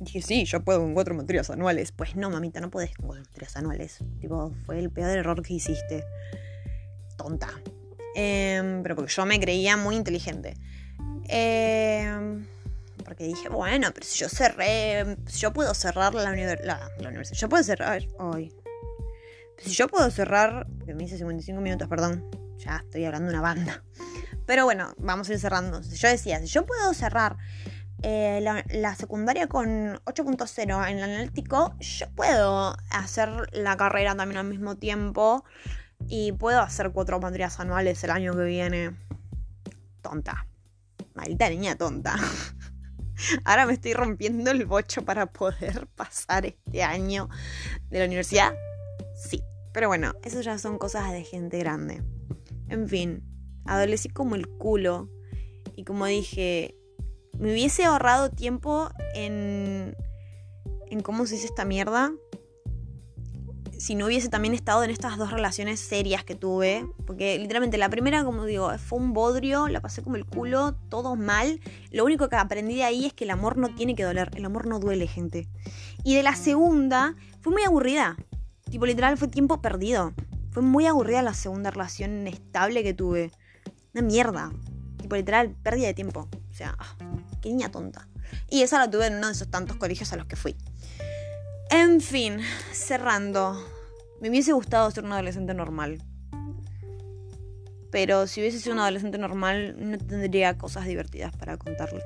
dije, 0.00 0.20
sí, 0.20 0.44
yo 0.44 0.64
puedo 0.64 0.80
con 0.80 0.92
cuatro 0.92 1.14
materias 1.14 1.50
anuales. 1.50 1.92
Pues 1.92 2.16
no, 2.16 2.30
mamita, 2.30 2.60
no 2.60 2.68
podés 2.68 2.96
con 2.96 3.06
cuatro 3.06 3.24
materias 3.26 3.56
anuales. 3.56 3.98
Tipo, 4.20 4.52
fue 4.66 4.80
el 4.80 4.90
peor 4.90 5.16
error 5.16 5.40
que 5.44 5.54
hiciste. 5.54 6.02
Tonta. 7.16 7.48
Em, 8.16 8.82
pero 8.82 8.96
porque 8.96 9.12
yo 9.12 9.24
me 9.24 9.38
creía 9.38 9.76
muy 9.76 9.94
inteligente. 9.94 10.56
Em, 11.32 12.44
porque 13.04 13.24
dije, 13.24 13.48
bueno, 13.48 13.90
pero 13.94 14.04
si 14.04 14.18
yo 14.18 14.28
cerré, 14.28 15.16
si 15.26 15.38
yo 15.38 15.52
puedo 15.52 15.72
cerrar 15.74 16.12
la, 16.12 16.22
la, 16.24 17.08
universidad, 17.08 17.38
yo 17.38 17.48
puedo 17.48 17.62
cerrar 17.62 18.02
hoy. 18.18 18.52
Si 19.58 19.70
yo 19.70 19.86
puedo 19.86 20.10
cerrar, 20.10 20.66
que 20.84 20.92
me 20.94 21.04
hice 21.04 21.18
55 21.18 21.60
minutos, 21.60 21.86
perdón, 21.86 22.28
ya 22.58 22.82
estoy 22.84 23.04
hablando 23.04 23.30
de 23.30 23.34
una 23.34 23.42
banda. 23.42 23.84
Pero 24.46 24.64
bueno, 24.64 24.92
vamos 24.98 25.28
a 25.28 25.34
ir 25.34 25.38
cerrando. 25.38 25.80
Yo 25.82 26.08
decía, 26.08 26.40
si 26.40 26.46
yo 26.46 26.66
puedo 26.66 26.92
cerrar 26.94 27.36
eh, 28.02 28.40
la, 28.42 28.94
secundaria 28.96 29.46
con 29.46 30.00
8.0 30.06 30.90
en 30.90 30.98
el 30.98 31.04
analítico, 31.04 31.76
yo 31.78 32.10
puedo 32.16 32.76
hacer 32.90 33.30
la 33.52 33.76
carrera 33.76 34.16
también 34.16 34.38
al 34.38 34.46
mismo 34.46 34.76
tiempo 34.76 35.44
y 36.08 36.32
puedo 36.32 36.60
hacer 36.60 36.90
cuatro 36.90 37.20
materias 37.20 37.60
anuales 37.60 38.02
el 38.02 38.10
año 38.10 38.34
que 38.34 38.44
viene. 38.44 38.96
Tonta. 40.02 40.49
Maldita 41.14 41.48
niña 41.48 41.76
tonta. 41.76 42.16
Ahora 43.44 43.66
me 43.66 43.74
estoy 43.74 43.92
rompiendo 43.94 44.50
el 44.50 44.66
bocho 44.66 45.04
para 45.04 45.26
poder 45.32 45.86
pasar 45.96 46.46
este 46.46 46.82
año 46.82 47.28
de 47.90 47.98
la 47.98 48.04
universidad. 48.06 48.54
Sí. 49.14 49.42
Pero 49.72 49.88
bueno, 49.88 50.14
eso 50.24 50.40
ya 50.40 50.58
son 50.58 50.78
cosas 50.78 51.12
de 51.12 51.22
gente 51.22 51.58
grande. 51.58 52.02
En 52.68 52.88
fin, 52.88 53.22
adolecí 53.66 54.08
como 54.08 54.34
el 54.34 54.48
culo. 54.48 55.08
Y 55.76 55.84
como 55.84 56.06
dije, 56.06 56.76
me 57.38 57.52
hubiese 57.52 57.84
ahorrado 57.84 58.30
tiempo 58.30 58.90
en, 59.14 59.96
en 60.88 61.00
cómo 61.00 61.26
se 61.26 61.34
dice 61.36 61.46
esta 61.46 61.64
mierda. 61.64 62.12
Si 63.80 63.94
no 63.94 64.04
hubiese 64.04 64.28
también 64.28 64.52
estado 64.52 64.84
en 64.84 64.90
estas 64.90 65.16
dos 65.16 65.30
relaciones 65.30 65.80
serias 65.80 66.22
que 66.22 66.34
tuve. 66.34 66.86
Porque 67.06 67.38
literalmente 67.38 67.78
la 67.78 67.88
primera, 67.88 68.22
como 68.24 68.44
digo, 68.44 68.76
fue 68.76 68.98
un 68.98 69.14
bodrio, 69.14 69.68
la 69.68 69.80
pasé 69.80 70.02
como 70.02 70.16
el 70.16 70.26
culo, 70.26 70.74
todo 70.90 71.16
mal. 71.16 71.60
Lo 71.90 72.04
único 72.04 72.28
que 72.28 72.36
aprendí 72.36 72.76
de 72.76 72.84
ahí 72.84 73.06
es 73.06 73.14
que 73.14 73.24
el 73.24 73.30
amor 73.30 73.56
no 73.56 73.74
tiene 73.74 73.94
que 73.94 74.02
doler. 74.02 74.30
El 74.36 74.44
amor 74.44 74.66
no 74.66 74.80
duele, 74.80 75.06
gente. 75.06 75.48
Y 76.04 76.14
de 76.14 76.22
la 76.22 76.36
segunda, 76.36 77.16
fue 77.40 77.54
muy 77.54 77.62
aburrida. 77.62 78.18
Tipo, 78.70 78.84
literal, 78.84 79.16
fue 79.16 79.28
tiempo 79.28 79.62
perdido. 79.62 80.12
Fue 80.50 80.62
muy 80.62 80.86
aburrida 80.86 81.22
la 81.22 81.32
segunda 81.32 81.70
relación 81.70 82.26
estable 82.26 82.82
que 82.82 82.92
tuve. 82.92 83.32
Una 83.94 84.02
mierda. 84.02 84.52
Tipo, 84.98 85.16
literal, 85.16 85.56
pérdida 85.62 85.86
de 85.86 85.94
tiempo. 85.94 86.28
O 86.50 86.54
sea, 86.54 86.76
ah, 86.78 86.96
qué 87.40 87.48
niña 87.48 87.70
tonta. 87.70 88.06
Y 88.50 88.60
esa 88.60 88.78
la 88.78 88.90
tuve 88.90 89.06
en 89.06 89.14
uno 89.14 89.28
de 89.28 89.32
esos 89.32 89.50
tantos 89.50 89.78
colegios 89.78 90.12
a 90.12 90.16
los 90.16 90.26
que 90.26 90.36
fui. 90.36 90.54
En 91.70 92.00
fin, 92.00 92.40
cerrando. 92.72 93.64
Me 94.20 94.28
hubiese 94.28 94.52
gustado 94.52 94.90
ser 94.90 95.04
un 95.04 95.12
adolescente 95.12 95.54
normal. 95.54 96.02
Pero 97.92 98.26
si 98.26 98.40
hubiese 98.40 98.58
sido 98.58 98.74
un 98.74 98.80
adolescente 98.80 99.18
normal, 99.18 99.76
no 99.78 99.96
tendría 99.96 100.58
cosas 100.58 100.86
divertidas 100.86 101.34
para 101.36 101.56
contarles. 101.56 102.04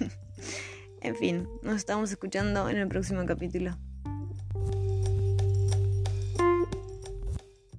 en 1.00 1.16
fin, 1.16 1.48
nos 1.62 1.76
estamos 1.76 2.10
escuchando 2.10 2.68
en 2.68 2.76
el 2.76 2.88
próximo 2.88 3.24
capítulo. 3.24 3.78